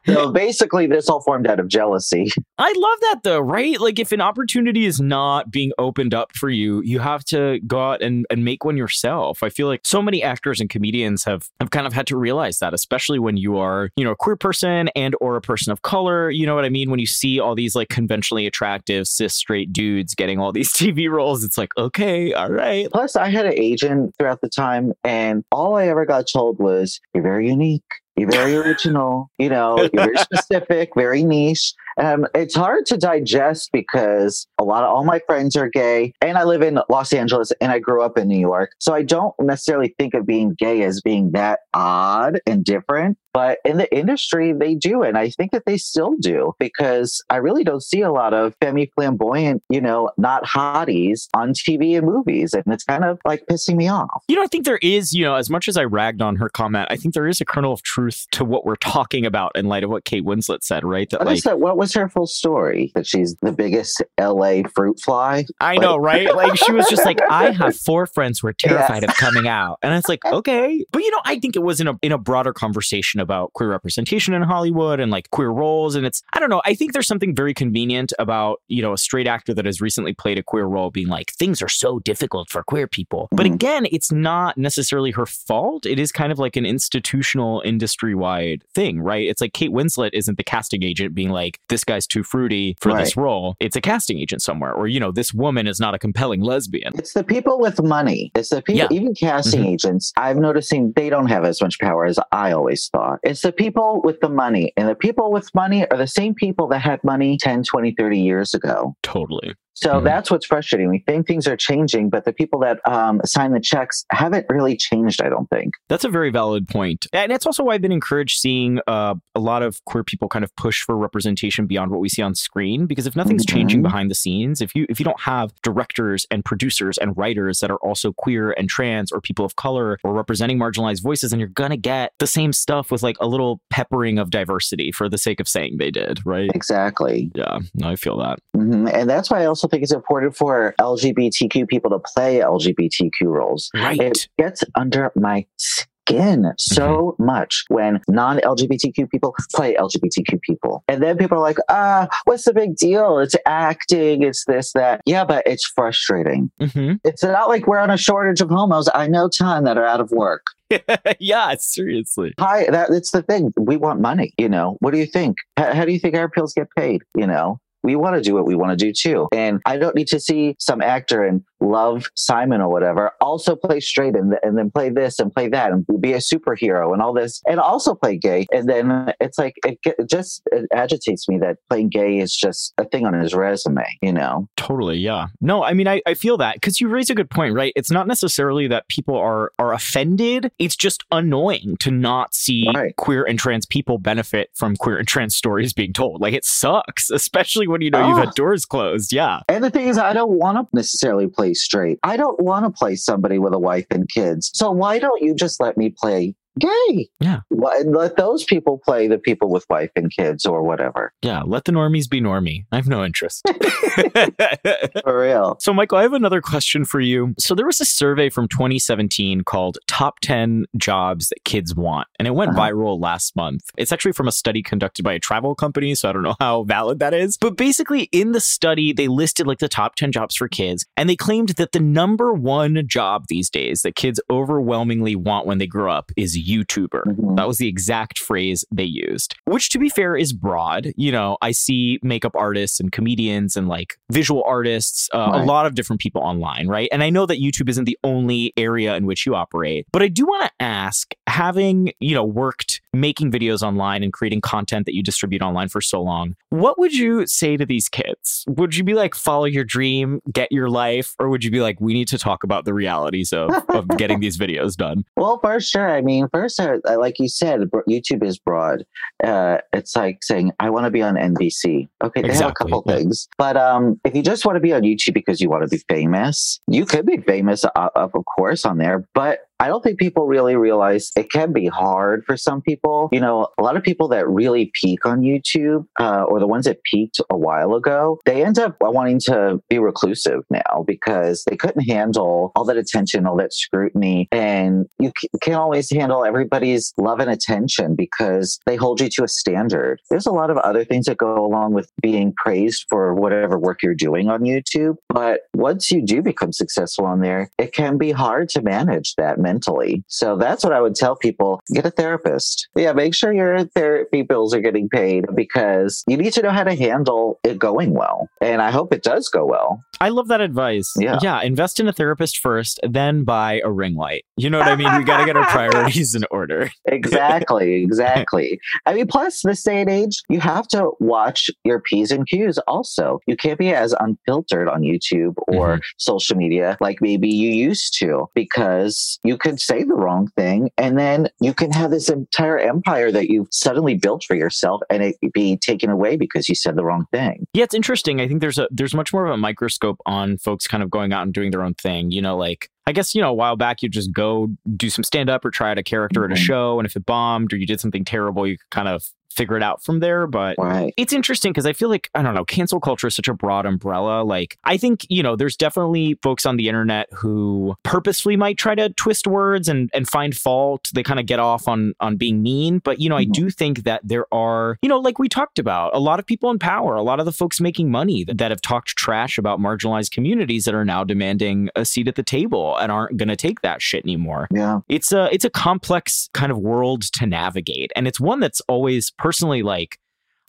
so 0.06 0.32
basically, 0.32 0.86
this 0.86 1.08
all 1.08 1.20
formed 1.20 1.46
out 1.46 1.60
of 1.60 1.68
jealousy. 1.68 2.30
I 2.58 2.72
love 2.76 3.00
that 3.00 3.20
though, 3.24 3.40
right? 3.40 3.80
Like 3.80 3.98
if 3.98 4.12
an 4.12 4.20
opportunity 4.20 4.86
is 4.86 5.00
not 5.00 5.50
being 5.50 5.72
opened 5.78 6.14
up 6.14 6.32
for 6.34 6.48
you, 6.48 6.82
you 6.82 7.00
have 7.00 7.24
to 7.26 7.60
go 7.66 7.80
out 7.90 8.02
and, 8.02 8.26
and 8.30 8.44
make 8.44 8.64
one 8.64 8.76
yourself. 8.76 9.42
I 9.42 9.48
feel 9.48 9.66
like 9.66 9.80
so 9.84 10.00
many 10.00 10.22
actors 10.22 10.60
and 10.60 10.70
comedians 10.70 11.24
have, 11.24 11.48
have 11.60 11.70
kind 11.70 11.86
of 11.86 11.92
had 11.92 12.06
to 12.08 12.16
realize 12.16 12.58
that, 12.58 12.74
especially 12.74 13.18
when 13.18 13.36
you 13.36 13.56
are, 13.58 13.90
you 13.96 14.04
know, 14.04 14.12
a 14.12 14.16
queer 14.16 14.36
person 14.36 14.88
and 14.94 15.14
or 15.20 15.36
a 15.36 15.40
person 15.40 15.72
of 15.72 15.82
color. 15.82 16.30
You 16.30 16.46
know 16.46 16.54
what 16.54 16.64
I 16.64 16.68
mean? 16.68 16.90
When 16.90 17.00
you 17.00 17.06
see 17.06 17.40
all 17.40 17.54
these 17.54 17.74
like 17.74 17.88
conventionally 17.88 18.46
attractive 18.46 19.06
cis 19.06 19.34
straight 19.34 19.72
dudes 19.72 20.14
getting 20.14 20.38
all 20.38 20.52
these 20.52 20.72
TV 20.72 21.10
roles, 21.10 21.44
it's 21.44 21.58
like, 21.58 21.70
okay, 21.76 22.32
all 22.32 22.50
right. 22.50 22.88
Plus, 22.92 23.16
I 23.16 23.28
had 23.28 23.46
an 23.46 23.54
agent 23.56 24.14
throughout 24.18 24.40
the 24.40 24.48
time, 24.48 24.92
and 25.02 25.44
all 25.50 25.76
I 25.76 25.88
ever 25.88 26.04
got 26.06 26.26
told 26.30 26.58
was, 26.58 27.00
"You're 27.12 27.22
very 27.22 27.48
unique. 27.48 27.82
You're 28.16 28.30
very 28.30 28.56
original. 28.56 29.30
You 29.38 29.48
know, 29.48 29.78
you're 29.78 29.90
very 30.04 30.16
specific, 30.18 30.90
very 30.94 31.22
niche." 31.22 31.74
Um, 31.98 32.26
it's 32.34 32.54
hard 32.54 32.86
to 32.86 32.96
digest 32.96 33.70
because 33.72 34.46
a 34.58 34.64
lot 34.64 34.84
of 34.84 34.90
all 34.90 35.04
my 35.04 35.20
friends 35.26 35.56
are 35.56 35.68
gay, 35.68 36.12
and 36.20 36.36
I 36.38 36.44
live 36.44 36.62
in 36.62 36.80
Los 36.88 37.12
Angeles, 37.12 37.52
and 37.60 37.70
I 37.72 37.78
grew 37.78 38.02
up 38.02 38.18
in 38.18 38.28
New 38.28 38.38
York, 38.38 38.72
so 38.80 38.94
I 38.94 39.02
don't 39.02 39.34
necessarily 39.40 39.94
think 39.98 40.14
of 40.14 40.26
being 40.26 40.54
gay 40.58 40.82
as 40.82 41.00
being 41.00 41.32
that 41.32 41.60
odd 41.72 42.40
and 42.46 42.64
different. 42.64 43.18
But 43.32 43.58
in 43.64 43.78
the 43.78 43.92
industry, 43.92 44.52
they 44.52 44.76
do, 44.76 45.02
and 45.02 45.18
I 45.18 45.28
think 45.28 45.50
that 45.50 45.64
they 45.66 45.76
still 45.76 46.14
do 46.20 46.52
because 46.60 47.20
I 47.30 47.36
really 47.38 47.64
don't 47.64 47.82
see 47.82 48.00
a 48.00 48.12
lot 48.12 48.32
of 48.32 48.56
femi 48.60 48.88
flamboyant, 48.94 49.60
you 49.68 49.80
know, 49.80 50.10
not 50.16 50.44
hotties 50.44 51.28
on 51.34 51.52
TV 51.52 51.98
and 51.98 52.06
movies, 52.06 52.54
and 52.54 52.62
it's 52.68 52.84
kind 52.84 53.04
of 53.04 53.18
like 53.24 53.44
pissing 53.50 53.74
me 53.74 53.88
off. 53.88 54.22
You 54.28 54.36
know, 54.36 54.42
I 54.44 54.46
think 54.46 54.64
there 54.64 54.78
is, 54.82 55.12
you 55.12 55.24
know, 55.24 55.34
as 55.34 55.50
much 55.50 55.66
as 55.66 55.76
I 55.76 55.82
ragged 55.82 56.22
on 56.22 56.36
her 56.36 56.48
comment, 56.48 56.86
I 56.90 56.96
think 56.96 57.14
there 57.14 57.26
is 57.26 57.40
a 57.40 57.44
kernel 57.44 57.72
of 57.72 57.82
truth 57.82 58.26
to 58.32 58.44
what 58.44 58.64
we're 58.64 58.76
talking 58.76 59.26
about 59.26 59.50
in 59.56 59.66
light 59.66 59.82
of 59.82 59.90
what 59.90 60.04
Kate 60.04 60.24
Winslet 60.24 60.62
said, 60.62 60.84
right? 60.84 61.10
That 61.10 61.18
What 61.18 61.26
like 61.26 61.42
that? 61.42 61.58
What 61.58 61.76
was 61.84 61.94
her 61.94 62.08
full 62.08 62.26
story? 62.26 62.90
That 62.94 63.06
she's 63.06 63.36
the 63.42 63.52
biggest 63.52 64.02
LA 64.20 64.62
fruit 64.74 65.00
fly? 65.00 65.44
I 65.60 65.76
know, 65.76 65.96
right? 65.96 66.34
Like 66.34 66.56
she 66.56 66.72
was 66.72 66.86
just 66.88 67.04
like, 67.04 67.18
I 67.30 67.50
have 67.52 67.76
four 67.76 68.06
friends 68.06 68.40
who 68.40 68.48
are 68.48 68.52
terrified 68.52 69.02
Yes. 69.02 69.10
of 69.10 69.16
coming 69.16 69.48
out, 69.48 69.78
and 69.82 69.94
it's 69.94 70.08
like, 70.08 70.24
okay, 70.38 70.84
but 70.92 71.02
you 71.02 71.10
know, 71.10 71.20
I 71.24 71.38
think 71.38 71.56
it 71.56 71.62
was 71.62 71.80
in 71.80 71.88
a 71.88 71.94
in 72.02 72.12
a 72.12 72.18
broader 72.18 72.52
conversation 72.52 73.20
about 73.20 73.52
queer 73.52 73.70
representation 73.70 74.34
in 74.34 74.42
Hollywood 74.42 75.00
and 75.00 75.10
like 75.10 75.30
queer 75.30 75.50
roles, 75.50 75.94
and 75.94 76.06
it's 76.06 76.22
I 76.32 76.40
don't 76.40 76.50
know. 76.50 76.62
I 76.64 76.74
think 76.74 76.92
there's 76.92 77.06
something 77.06 77.34
very 77.34 77.54
convenient 77.54 78.12
about 78.18 78.60
you 78.68 78.82
know 78.82 78.92
a 78.92 78.98
straight 78.98 79.26
actor 79.26 79.52
that 79.54 79.66
has 79.66 79.80
recently 79.80 80.12
played 80.14 80.38
a 80.38 80.42
queer 80.42 80.64
role 80.64 80.90
being 80.90 81.08
like 81.08 81.32
things 81.32 81.60
are 81.62 81.68
so 81.68 81.98
difficult 82.00 82.48
for 82.50 82.62
queer 82.62 82.86
people, 82.86 83.28
but 83.32 83.46
Mhm. 83.46 83.54
again, 83.54 83.86
it's 83.92 84.10
not 84.10 84.56
necessarily 84.56 85.10
her 85.12 85.26
fault. 85.26 85.86
It 85.86 85.98
is 85.98 86.10
kind 86.12 86.32
of 86.32 86.38
like 86.38 86.56
an 86.56 86.64
institutional, 86.66 87.60
industry 87.64 88.14
wide 88.14 88.62
thing, 88.74 89.00
right? 89.00 89.26
It's 89.28 89.40
like 89.40 89.52
Kate 89.52 89.70
Winslet 89.70 90.10
isn't 90.12 90.36
the 90.38 90.44
casting 90.44 90.82
agent 90.82 91.14
being 91.14 91.30
like, 91.30 91.58
this 91.74 91.82
guy's 91.82 92.06
too 92.06 92.22
fruity 92.22 92.76
for 92.80 92.94
this 92.94 93.16
role. 93.16 93.56
It's 93.58 93.74
a 93.74 93.80
casting 93.80 94.18
agent 94.20 94.42
somewhere, 94.42 94.72
or 94.72 94.86
you 94.86 95.00
know, 95.00 95.10
this 95.10 95.34
woman 95.34 95.66
is 95.66 95.80
not 95.80 95.92
a 95.92 95.98
compelling 95.98 96.40
lesbian. 96.40 96.92
It's 96.96 97.14
the 97.14 97.24
people 97.24 97.58
with 97.58 97.82
money. 97.82 98.30
It's 98.36 98.50
the 98.50 98.62
people, 98.62 98.78
Yeah. 98.78 98.86
even 98.92 99.12
casting 99.14 99.64
Mhm. 99.64 99.72
agents. 99.72 100.12
I've 100.16 100.36
noticing 100.36 100.92
they 100.94 101.10
don't 101.10 101.26
have 101.26 101.44
as 101.44 101.60
much 101.60 101.80
power 101.80 102.04
as 102.06 102.18
I 102.30 102.52
always 102.52 102.88
thought. 102.92 103.18
It's 103.24 103.42
the 103.42 103.50
people 103.50 104.00
with 104.04 104.20
the 104.20 104.28
money. 104.28 104.72
And 104.76 104.88
the 104.88 104.94
people 104.94 105.32
with 105.32 105.52
money 105.54 105.84
are 105.90 105.96
the 105.96 106.06
same 106.06 106.32
people 106.34 106.68
that 106.68 106.78
had 106.80 107.02
money 107.02 107.36
10, 107.40 107.64
20, 107.64 107.92
30 107.98 108.20
years 108.20 108.54
ago. 108.54 108.94
Totally. 109.02 109.54
So 109.74 110.00
Mhm. 110.00 110.04
that's 110.04 110.30
what's 110.30 110.46
frustrating. 110.46 110.88
We 110.88 111.00
think 111.06 111.26
things 111.26 111.46
are 111.48 111.56
changing, 111.56 112.10
but 112.10 112.24
the 112.24 112.32
people 112.32 112.60
that 112.60 112.78
um, 112.88 113.20
sign 113.24 113.52
the 113.52 113.60
checks 113.60 114.04
haven't 114.10 114.46
really 114.48 114.76
changed, 114.76 115.20
I 115.20 115.28
don't 115.28 115.48
think. 115.50 115.74
That's 115.88 116.04
a 116.04 116.08
very 116.08 116.30
valid 116.30 116.68
point. 116.68 117.06
And 117.12 117.30
that's 117.30 117.44
also 117.46 117.64
why 117.64 117.74
I've 117.74 117.82
been 117.82 117.92
encouraged 117.92 118.38
seeing 118.38 118.78
uh, 118.86 119.14
a 119.34 119.40
lot 119.40 119.62
of 119.62 119.84
queer 119.84 120.04
people 120.04 120.28
kind 120.28 120.44
of 120.44 120.54
push 120.56 120.82
for 120.82 120.96
representation 120.96 121.66
beyond 121.66 121.90
what 121.90 122.00
we 122.00 122.08
see 122.08 122.22
on 122.22 122.34
screen. 122.34 122.86
Because 122.86 123.06
if 123.06 123.16
nothing's 123.16 123.44
changing 123.44 123.80
Mhm. 123.80 123.84
behind 123.84 124.10
the 124.10 124.14
scenes, 124.14 124.60
if 124.60 124.74
you 124.74 124.86
if 124.88 125.00
you 125.00 125.04
don't 125.04 125.20
have 125.20 125.52
directors 125.62 126.26
and 126.30 126.44
producers 126.44 126.96
and 126.98 127.16
writers 127.16 127.58
that 127.60 127.70
are 127.70 127.78
also 127.78 128.12
queer 128.12 128.52
and 128.52 128.68
trans 128.68 129.10
or 129.10 129.20
people 129.20 129.44
of 129.44 129.56
color 129.56 129.98
or 130.04 130.12
representing 130.14 130.58
marginalized 130.58 131.02
voices, 131.02 131.30
then 131.30 131.40
you're 131.40 131.48
gonna 131.48 131.76
get 131.76 132.12
the 132.20 132.26
same 132.26 132.52
stuff 132.52 132.90
with 132.92 133.02
like 133.02 133.16
a 133.20 133.26
little 133.26 133.60
peppering 133.70 134.18
of 134.18 134.30
diversity 134.30 134.92
for 134.92 135.08
the 135.08 135.18
sake 135.18 135.40
of 135.40 135.48
saying 135.48 135.76
they 135.78 135.90
did, 135.90 136.20
right? 136.24 136.50
Exactly. 136.54 137.30
Yeah, 137.34 137.58
no, 137.74 137.88
I 137.88 137.96
feel 137.96 138.16
that. 138.18 138.38
hmm 138.54 138.86
And 138.86 139.10
that's 139.10 139.30
why 139.30 139.42
I 139.42 139.46
also 139.46 139.63
think 139.68 139.82
it's 139.82 139.92
important 139.92 140.36
for 140.36 140.74
LGBTQ 140.80 141.68
people 141.68 141.90
to 141.90 141.98
play 142.14 142.40
LGBTQ 142.40 143.10
roles. 143.22 143.70
Right. 143.74 144.00
It 144.00 144.28
gets 144.38 144.62
under 144.74 145.10
my 145.16 145.46
skin 145.56 146.52
so 146.58 146.84
Mm-hmm. 147.18 147.24
much 147.24 147.64
when 147.68 147.98
non 148.08 148.36
LGBTQ 148.38 149.08
people 149.10 149.34
play 149.54 149.74
LGBTQ 149.74 150.38
people. 150.42 150.84
And 150.86 151.02
then 151.02 151.16
people 151.16 151.38
are 151.38 151.40
like, 151.40 151.56
ah, 151.70 152.08
what's 152.24 152.44
the 152.44 152.52
big 152.52 152.76
deal? 152.76 153.18
It's 153.20 153.34
acting, 153.46 154.22
it's 154.22 154.44
this, 154.44 154.72
that. 154.74 155.00
Yeah, 155.06 155.24
but 155.24 155.44
it's 155.46 155.64
frustrating. 155.64 156.50
hmm 156.60 156.94
It's 157.04 157.22
not 157.24 157.48
like 157.48 157.66
we're 157.66 157.78
on 157.78 157.90
a 157.90 157.96
shortage 157.96 158.42
of 158.42 158.50
homos. 158.50 158.88
I 158.94 159.06
know 159.08 159.28
ton 159.30 159.64
that 159.64 159.78
are 159.78 159.86
out 159.86 160.00
of 160.00 160.10
work. 160.10 160.46
yeah, 161.20 161.54
seriously. 161.58 162.34
Hi, 162.38 162.66
that 162.70 162.90
it's 162.90 163.10
the 163.12 163.22
thing. 163.22 163.52
We 163.56 163.76
want 163.78 164.00
money. 164.00 164.34
You 164.38 164.48
know, 164.48 164.76
what 164.80 164.92
do 164.92 164.98
you 164.98 165.06
think? 165.06 165.36
How, 165.56 165.72
how 165.72 165.84
do 165.86 165.92
you 165.92 165.98
think 165.98 166.16
our 166.16 166.28
pills 166.28 166.52
get 166.52 166.68
paid? 166.76 167.02
You 167.16 167.26
know, 167.26 167.60
we 167.84 167.94
want 167.94 168.16
to 168.16 168.22
do 168.22 168.34
what 168.34 168.46
we 168.46 168.56
want 168.56 168.76
to 168.76 168.84
do 168.84 168.92
too. 168.92 169.28
And 169.30 169.60
I 169.66 169.76
don't 169.76 169.94
need 169.94 170.08
to 170.08 170.18
see 170.18 170.56
some 170.58 170.80
actor 170.80 171.22
and 171.22 171.42
love 171.60 172.06
Simon 172.14 172.60
or 172.60 172.68
whatever 172.68 173.12
also 173.20 173.56
play 173.56 173.80
straight 173.80 174.14
and, 174.16 174.34
and 174.42 174.58
then 174.58 174.70
play 174.70 174.90
this 174.90 175.18
and 175.18 175.32
play 175.32 175.48
that 175.48 175.72
and 175.72 175.86
be 176.00 176.12
a 176.12 176.18
superhero 176.18 176.92
and 176.92 177.00
all 177.00 177.12
this 177.14 177.40
and 177.48 177.58
also 177.60 177.94
play 177.94 178.16
gay. 178.16 178.46
And 178.52 178.68
then 178.68 179.12
it's 179.20 179.38
like, 179.38 179.54
it, 179.64 179.78
it 179.84 180.08
just 180.10 180.42
it 180.52 180.66
agitates 180.74 181.28
me 181.28 181.38
that 181.38 181.56
playing 181.70 181.88
gay 181.88 182.18
is 182.18 182.34
just 182.34 182.74
a 182.78 182.84
thing 182.84 183.06
on 183.06 183.14
his 183.14 183.34
resume, 183.34 183.84
you 184.02 184.12
know? 184.12 184.48
Totally, 184.56 184.98
yeah. 184.98 185.28
No, 185.40 185.62
I 185.64 185.72
mean, 185.74 185.88
I, 185.88 186.02
I 186.06 186.14
feel 186.14 186.36
that 186.38 186.54
because 186.56 186.80
you 186.80 186.88
raise 186.88 187.08
a 187.10 187.14
good 187.14 187.30
point, 187.30 187.54
right? 187.54 187.72
It's 187.76 187.90
not 187.90 188.06
necessarily 188.06 188.66
that 188.68 188.88
people 188.88 189.16
are 189.16 189.52
are 189.58 189.72
offended. 189.72 190.50
It's 190.58 190.76
just 190.76 191.04
annoying 191.12 191.76
to 191.80 191.90
not 191.90 192.34
see 192.34 192.66
Right. 192.74 192.94
queer 192.96 193.24
and 193.24 193.38
trans 193.38 193.64
people 193.66 193.98
benefit 193.98 194.50
from 194.54 194.76
queer 194.76 194.98
and 194.98 195.06
trans 195.08 195.34
stories 195.34 195.72
being 195.72 195.92
told. 195.92 196.20
Like 196.20 196.34
it 196.34 196.44
sucks, 196.44 197.10
especially 197.10 197.68
when 197.68 197.80
you 197.80 197.90
know 197.90 198.06
you've 198.08 198.18
Oh. 198.18 198.20
had 198.26 198.34
doors 198.34 198.64
closed. 198.66 199.12
Yeah, 199.12 199.40
And 199.48 199.62
the 199.64 199.70
thing 199.70 199.88
is, 199.88 199.98
I 199.98 200.12
don't 200.12 200.32
want 200.32 200.58
to 200.58 200.76
necessarily 200.76 201.26
play 201.28 201.53
straight. 201.54 201.98
I 202.02 202.16
don't 202.16 202.40
want 202.40 202.64
to 202.64 202.70
play 202.70 202.96
somebody 202.96 203.38
with 203.38 203.54
a 203.54 203.58
wife 203.58 203.86
and 203.90 204.08
kids. 204.08 204.50
So 204.54 204.70
why 204.70 204.98
don't 204.98 205.22
you 205.22 205.34
just 205.34 205.60
let 205.60 205.76
me 205.76 205.90
play 205.90 206.34
Gay. 206.58 207.08
Yeah. 207.20 207.40
And 207.50 207.94
let 207.94 208.16
those 208.16 208.44
people 208.44 208.80
play 208.84 209.08
the 209.08 209.18
people 209.18 209.50
with 209.50 209.66
wife 209.68 209.90
and 209.96 210.10
kids 210.14 210.46
or 210.46 210.62
whatever. 210.62 211.12
Yeah, 211.22 211.42
let 211.44 211.64
the 211.64 211.72
normies 211.72 212.08
be 212.08 212.20
normie. 212.20 212.64
I 212.70 212.76
have 212.76 212.86
no 212.88 213.04
interest. 213.04 213.42
For 215.04 215.20
real. 215.20 215.56
So, 215.60 215.72
Michael, 215.72 215.98
I 215.98 216.02
have 216.02 216.12
another 216.12 216.40
question 216.40 216.84
for 216.84 217.00
you. 217.00 217.34
So, 217.38 217.54
there 217.54 217.66
was 217.66 217.80
a 217.80 217.84
survey 217.84 218.28
from 218.30 218.48
2017 218.48 219.42
called 219.42 219.78
Top 219.86 220.20
10 220.20 220.66
Jobs 220.76 221.28
That 221.30 221.44
Kids 221.44 221.74
Want, 221.74 222.06
and 222.18 222.28
it 222.28 222.32
went 222.32 222.52
Uh-huh. 222.52 222.60
viral 222.60 223.00
last 223.00 223.34
month. 223.36 223.62
It's 223.76 223.92
actually 223.92 224.12
from 224.12 224.28
a 224.28 224.32
study 224.32 224.62
conducted 224.62 225.02
by 225.02 225.14
a 225.14 225.18
travel 225.18 225.54
company, 225.54 225.94
so 225.94 226.08
I 226.08 226.12
don't 226.12 226.22
know 226.22 226.36
how 226.38 226.64
valid 226.64 226.98
that 227.00 227.14
is. 227.14 227.36
But 227.36 227.56
basically, 227.56 228.02
in 228.12 228.32
the 228.32 228.40
study, 228.40 228.92
they 228.92 229.08
listed 229.08 229.46
like 229.46 229.58
the 229.58 229.68
top 229.68 229.96
10 229.96 230.12
jobs 230.12 230.36
for 230.36 230.48
kids, 230.48 230.86
and 230.96 231.08
they 231.08 231.16
claimed 231.16 231.50
that 231.50 231.72
the 231.72 231.80
number 231.80 232.32
one 232.32 232.82
job 232.86 233.24
these 233.28 233.50
days 233.50 233.82
that 233.82 233.96
kids 233.96 234.20
overwhelmingly 234.30 235.16
want 235.16 235.46
when 235.46 235.58
they 235.58 235.66
grow 235.66 235.92
up 235.92 236.12
is 236.16 236.36
YouTuber. 236.46 237.04
Mhm. 237.06 237.36
That 237.36 237.46
was 237.46 237.58
the 237.58 237.68
exact 237.68 238.18
phrase 238.18 238.64
they 238.70 238.84
used, 238.84 239.34
which 239.44 239.70
to 239.70 239.78
be 239.78 239.88
fair 239.88 240.16
is 240.16 240.32
broad. 240.32 240.92
You 240.96 241.12
know, 241.12 241.36
I 241.42 241.52
see 241.52 241.98
makeup 242.02 242.32
artists 242.34 242.80
and 242.80 242.92
comedians 242.92 243.56
and 243.56 243.68
like 243.68 243.94
visual 244.10 244.42
artists, 244.46 245.08
uh, 245.12 245.30
a 245.34 245.44
lot 245.44 245.66
of 245.66 245.74
different 245.74 246.00
people 246.00 246.22
online, 246.22 246.68
right? 246.68 246.88
And 246.92 247.02
I 247.02 247.10
know 247.10 247.26
that 247.26 247.38
YouTube 247.40 247.68
isn't 247.68 247.84
the 247.84 247.98
only 248.04 248.52
area 248.56 248.94
in 248.96 249.06
which 249.06 249.26
you 249.26 249.34
operate, 249.34 249.86
but 249.92 250.02
I 250.02 250.08
do 250.08 250.24
want 250.26 250.44
to 250.44 250.50
ask 250.60 251.14
having, 251.26 251.92
you 252.00 252.14
know, 252.14 252.24
worked 252.24 252.80
making 252.92 253.32
videos 253.32 253.62
online 253.62 254.02
and 254.02 254.12
creating 254.12 254.40
content 254.40 254.86
that 254.86 254.94
you 254.94 255.02
distribute 255.02 255.42
online 255.42 255.68
for 255.68 255.80
so 255.80 256.00
long, 256.00 256.36
what 256.50 256.78
would 256.78 256.92
you 256.94 257.26
say 257.26 257.56
to 257.56 257.66
these 257.66 257.88
kids? 257.88 258.44
Would 258.46 258.76
you 258.76 258.84
be 258.84 258.94
like, 258.94 259.14
follow 259.14 259.44
your 259.46 259.64
dream, 259.64 260.20
get 260.32 260.52
your 260.52 260.68
life? 260.70 261.14
Or 261.18 261.28
would 261.28 261.42
you 261.42 261.50
be 261.50 261.60
like, 261.60 261.80
we 261.80 261.92
need 261.92 262.08
to 262.08 262.18
talk 262.18 262.44
about 262.44 262.64
the 262.64 262.72
realities 262.74 263.32
of, 263.32 263.50
of 263.70 263.88
getting 263.98 264.20
these 264.24 264.38
videos 264.38 264.76
done? 264.76 265.04
Well, 265.16 265.38
for 265.40 265.58
sure. 265.60 265.90
I 265.90 266.00
mean, 266.02 266.28
first, 266.34 266.60
like 266.84 267.18
you 267.18 267.28
said, 267.28 267.60
YouTube 267.88 268.24
is 268.24 268.38
broad. 268.38 268.84
Uh, 269.22 269.58
it's 269.72 269.94
like 269.94 270.22
saying, 270.22 270.52
I 270.58 270.68
want 270.70 270.84
to 270.84 270.90
be 270.90 271.00
on 271.00 271.14
NBC. 271.14 271.88
Okay, 272.02 272.22
they 272.22 272.34
have 272.34 272.50
a 272.50 272.52
couple 272.52 272.82
yeah. 272.86 272.96
things. 272.96 273.28
But 273.38 273.56
um, 273.56 274.00
if 274.04 274.14
you 274.14 274.22
just 274.22 274.44
want 274.44 274.56
to 274.56 274.60
be 274.60 274.72
on 274.72 274.82
YouTube 274.82 275.14
because 275.14 275.40
you 275.40 275.48
want 275.48 275.62
to 275.62 275.68
be 275.68 275.82
famous, 275.88 276.60
you 276.66 276.86
could 276.86 277.06
be 277.06 277.18
famous, 277.18 277.64
uh, 277.64 277.88
of 277.94 278.12
course, 278.36 278.64
on 278.64 278.78
there. 278.78 279.06
But 279.14 279.46
I 279.60 279.68
don't 279.68 279.82
think 279.82 279.98
people 279.98 280.26
really 280.26 280.56
realize 280.56 281.10
it 281.16 281.30
can 281.30 281.52
be 281.52 281.66
hard 281.66 282.24
for 282.26 282.36
some 282.36 282.60
people. 282.60 283.08
You 283.12 283.20
know, 283.20 283.48
a 283.58 283.62
lot 283.62 283.76
of 283.76 283.82
people 283.82 284.08
that 284.08 284.28
really 284.28 284.70
peak 284.74 285.06
on 285.06 285.20
YouTube, 285.20 285.86
uh, 285.98 286.24
or 286.24 286.40
the 286.40 286.46
ones 286.46 286.64
that 286.66 286.82
peaked 286.82 287.20
a 287.30 287.36
while 287.36 287.74
ago, 287.74 288.18
they 288.24 288.44
end 288.44 288.58
up 288.58 288.76
wanting 288.80 289.20
to 289.20 289.60
be 289.68 289.78
reclusive 289.78 290.40
now 290.50 290.84
because 290.86 291.44
they 291.48 291.56
couldn't 291.56 291.88
handle 291.88 292.52
all 292.56 292.64
that 292.64 292.76
attention, 292.76 293.26
all 293.26 293.36
that 293.36 293.52
scrutiny. 293.52 294.28
And 294.32 294.86
you 294.98 295.12
can't 295.40 295.56
always 295.56 295.90
handle 295.90 296.24
everybody's 296.24 296.92
love 296.98 297.20
and 297.20 297.30
attention 297.30 297.94
because 297.94 298.58
they 298.66 298.76
hold 298.76 299.00
you 299.00 299.08
to 299.10 299.24
a 299.24 299.28
standard. 299.28 300.00
There's 300.10 300.26
a 300.26 300.32
lot 300.32 300.50
of 300.50 300.56
other 300.58 300.84
things 300.84 301.06
that 301.06 301.18
go 301.18 301.44
along 301.44 301.74
with 301.74 301.90
being 302.02 302.32
praised 302.36 302.86
for 302.88 303.14
whatever 303.14 303.58
work 303.58 303.82
you're 303.82 303.94
doing 303.94 304.28
on 304.28 304.40
YouTube. 304.40 304.96
But 305.08 305.42
once 305.54 305.90
you 305.90 306.04
do 306.04 306.22
become 306.22 306.52
successful 306.52 307.06
on 307.06 307.20
there, 307.20 307.50
it 307.58 307.72
can 307.72 307.98
be 307.98 308.10
hard 308.10 308.48
to 308.50 308.62
manage 308.62 309.14
that 309.16 309.38
mentally. 309.54 310.02
So 310.08 310.36
that's 310.36 310.64
what 310.64 310.72
I 310.72 310.80
would 310.80 310.94
tell 310.94 311.16
people 311.16 311.60
get 311.72 311.86
a 311.86 311.90
therapist. 311.90 312.68
Yeah, 312.76 312.92
make 312.92 313.14
sure 313.14 313.32
your 313.32 313.64
therapy 313.66 314.22
bills 314.22 314.54
are 314.54 314.60
getting 314.60 314.88
paid 314.88 315.24
because 315.34 316.02
you 316.06 316.16
need 316.16 316.32
to 316.34 316.42
know 316.42 316.50
how 316.50 316.64
to 316.64 316.74
handle 316.74 317.38
it 317.44 317.58
going 317.58 317.94
well. 317.94 318.28
And 318.40 318.60
I 318.60 318.70
hope 318.70 318.92
it 318.92 319.02
does 319.02 319.28
go 319.28 319.44
well. 319.46 319.82
I 320.00 320.08
love 320.08 320.28
that 320.28 320.40
advice. 320.40 320.92
Yeah. 320.98 321.18
Yeah. 321.22 321.40
Invest 321.42 321.80
in 321.80 321.88
a 321.88 321.92
therapist 321.92 322.38
first, 322.38 322.80
then 322.82 323.24
buy 323.24 323.60
a 323.64 323.70
ring 323.70 323.94
light. 323.94 324.24
You 324.36 324.50
know 324.50 324.58
what 324.58 324.68
I 324.68 324.76
mean? 324.76 324.92
We 324.96 325.04
got 325.04 325.18
to 325.18 325.26
get 325.26 325.36
our 325.36 325.46
priorities 325.50 326.14
in 326.14 326.24
order. 326.30 326.70
Exactly, 326.86 327.74
exactly. 327.82 328.60
I 328.86 328.94
mean, 328.94 329.06
plus 329.06 329.42
this 329.42 329.62
day 329.62 329.80
and 329.80 329.90
age, 329.90 330.22
you 330.28 330.40
have 330.40 330.66
to 330.68 330.90
watch 330.98 331.50
your 331.64 331.80
P's 331.80 332.10
and 332.10 332.26
Q's 332.26 332.58
also. 332.66 333.20
You 333.26 333.36
can't 333.36 333.58
be 333.58 333.72
as 333.72 333.94
unfiltered 334.00 334.68
on 334.68 334.82
YouTube 334.82 335.34
or 335.48 335.76
mm-hmm. 335.76 335.80
social 335.98 336.36
media 336.36 336.76
like 336.80 337.00
maybe 337.00 337.28
you 337.28 337.50
used 337.50 337.96
to 338.00 338.26
because 338.34 339.18
you 339.24 339.33
could 339.38 339.60
say 339.60 339.82
the 339.82 339.94
wrong 339.94 340.28
thing 340.36 340.70
and 340.78 340.98
then 340.98 341.28
you 341.40 341.52
can 341.54 341.70
have 341.72 341.90
this 341.90 342.08
entire 342.08 342.58
empire 342.58 343.10
that 343.12 343.28
you've 343.28 343.48
suddenly 343.50 343.94
built 343.94 344.24
for 344.24 344.34
yourself 344.34 344.80
and 344.90 345.02
it 345.02 345.16
be 345.32 345.56
taken 345.56 345.90
away 345.90 346.16
because 346.16 346.48
you 346.48 346.54
said 346.54 346.76
the 346.76 346.84
wrong 346.84 347.06
thing. 347.12 347.46
Yeah, 347.54 347.64
it's 347.64 347.74
interesting. 347.74 348.20
I 348.20 348.28
think 348.28 348.40
there's 348.40 348.58
a 348.58 348.68
there's 348.70 348.94
much 348.94 349.12
more 349.12 349.26
of 349.26 349.32
a 349.32 349.36
microscope 349.36 349.98
on 350.06 350.38
folks 350.38 350.66
kind 350.66 350.82
of 350.82 350.90
going 350.90 351.12
out 351.12 351.22
and 351.22 351.32
doing 351.32 351.50
their 351.50 351.62
own 351.62 351.74
thing. 351.74 352.10
You 352.10 352.22
know, 352.22 352.36
like 352.36 352.68
I 352.86 352.92
guess 352.92 353.14
you 353.14 353.22
know 353.22 353.30
a 353.30 353.34
while 353.34 353.56
back 353.56 353.82
you 353.82 353.88
just 353.88 354.12
go 354.12 354.48
do 354.76 354.90
some 354.90 355.04
stand 355.04 355.30
up 355.30 355.44
or 355.44 355.50
try 355.50 355.70
out 355.70 355.78
a 355.78 355.82
character 355.82 356.24
at 356.24 356.30
a 356.30 356.34
Mhm. 356.34 356.38
show, 356.38 356.78
and 356.78 356.86
if 356.86 356.96
it 356.96 357.06
bombed 357.06 357.52
or 357.52 357.56
you 357.56 357.66
did 357.66 357.80
something 357.80 358.04
terrible, 358.04 358.46
you 358.46 358.58
could 358.58 358.70
kind 358.70 358.88
of 358.88 359.04
figure 359.36 359.56
it 359.56 359.62
out 359.62 359.82
from 359.82 360.00
there. 360.00 360.26
But 360.26 360.56
Right. 360.58 360.92
it's 360.96 361.12
interesting 361.12 361.52
because 361.52 361.66
I 361.66 361.72
feel 361.72 361.88
like 361.88 362.10
I 362.14 362.22
don't 362.22 362.34
know, 362.34 362.44
cancel 362.44 362.80
culture 362.80 363.06
is 363.08 363.14
such 363.16 363.28
a 363.28 363.34
broad 363.34 363.66
umbrella. 363.66 364.22
Like 364.22 364.56
I 364.64 364.76
think 364.76 365.06
you 365.08 365.22
know, 365.22 365.36
there's 365.36 365.56
definitely 365.56 366.18
folks 366.22 366.46
on 366.46 366.56
the 366.56 366.68
internet 366.68 367.08
who 367.12 367.74
purposefully 367.82 368.36
might 368.36 368.56
try 368.58 368.74
to 368.74 368.90
twist 368.90 369.26
words 369.26 369.68
and 369.68 369.90
and 369.94 370.08
find 370.08 370.36
fault. 370.36 370.88
They 370.94 371.02
kind 371.02 371.20
of 371.20 371.26
get 371.26 371.38
off 371.38 371.68
on 371.68 371.94
on 372.00 372.16
being 372.16 372.42
mean, 372.42 372.78
but 372.78 373.00
you 373.00 373.08
know, 373.08 373.16
I 373.16 373.26
Mhm. 373.26 373.32
do 373.32 373.50
think 373.50 373.84
that 373.84 374.00
there 374.04 374.26
are 374.32 374.78
you 374.82 374.88
know, 374.88 374.98
like 374.98 375.18
we 375.18 375.28
talked 375.28 375.58
about, 375.58 375.94
a 375.94 375.98
lot 376.00 376.18
of 376.18 376.26
people 376.26 376.50
in 376.50 376.58
power, 376.58 376.94
a 376.94 377.02
lot 377.02 377.20
of 377.20 377.26
the 377.26 377.32
folks 377.32 377.60
making 377.60 377.90
money 377.90 378.24
that, 378.24 378.38
that 378.38 378.50
have 378.50 378.60
talked 378.60 378.96
trash 378.96 379.38
about 379.38 379.58
marginalized 379.60 380.10
communities 380.10 380.64
that 380.64 380.74
are 380.74 380.84
now 380.84 381.04
demanding 381.04 381.68
a 381.76 381.84
seat 381.84 382.08
at 382.08 382.14
the 382.14 382.22
table 382.22 382.76
and 382.78 382.90
aren't 382.92 383.16
going 383.16 383.28
to 383.28 383.36
take 383.36 383.60
that 383.62 383.80
shit 383.82 384.04
anymore 384.04 384.48
Yeah. 384.50 384.80
it's 384.88 385.12
a 385.12 385.28
it's 385.32 385.44
a 385.44 385.50
complex 385.50 386.28
kind 386.34 386.52
of 386.52 386.58
world 386.58 387.02
to 387.14 387.26
navigate 387.26 387.90
and 387.96 388.06
it's 388.06 388.20
one 388.20 388.40
that's 388.40 388.60
always 388.68 389.12
personally 389.24 389.62
like 389.62 389.98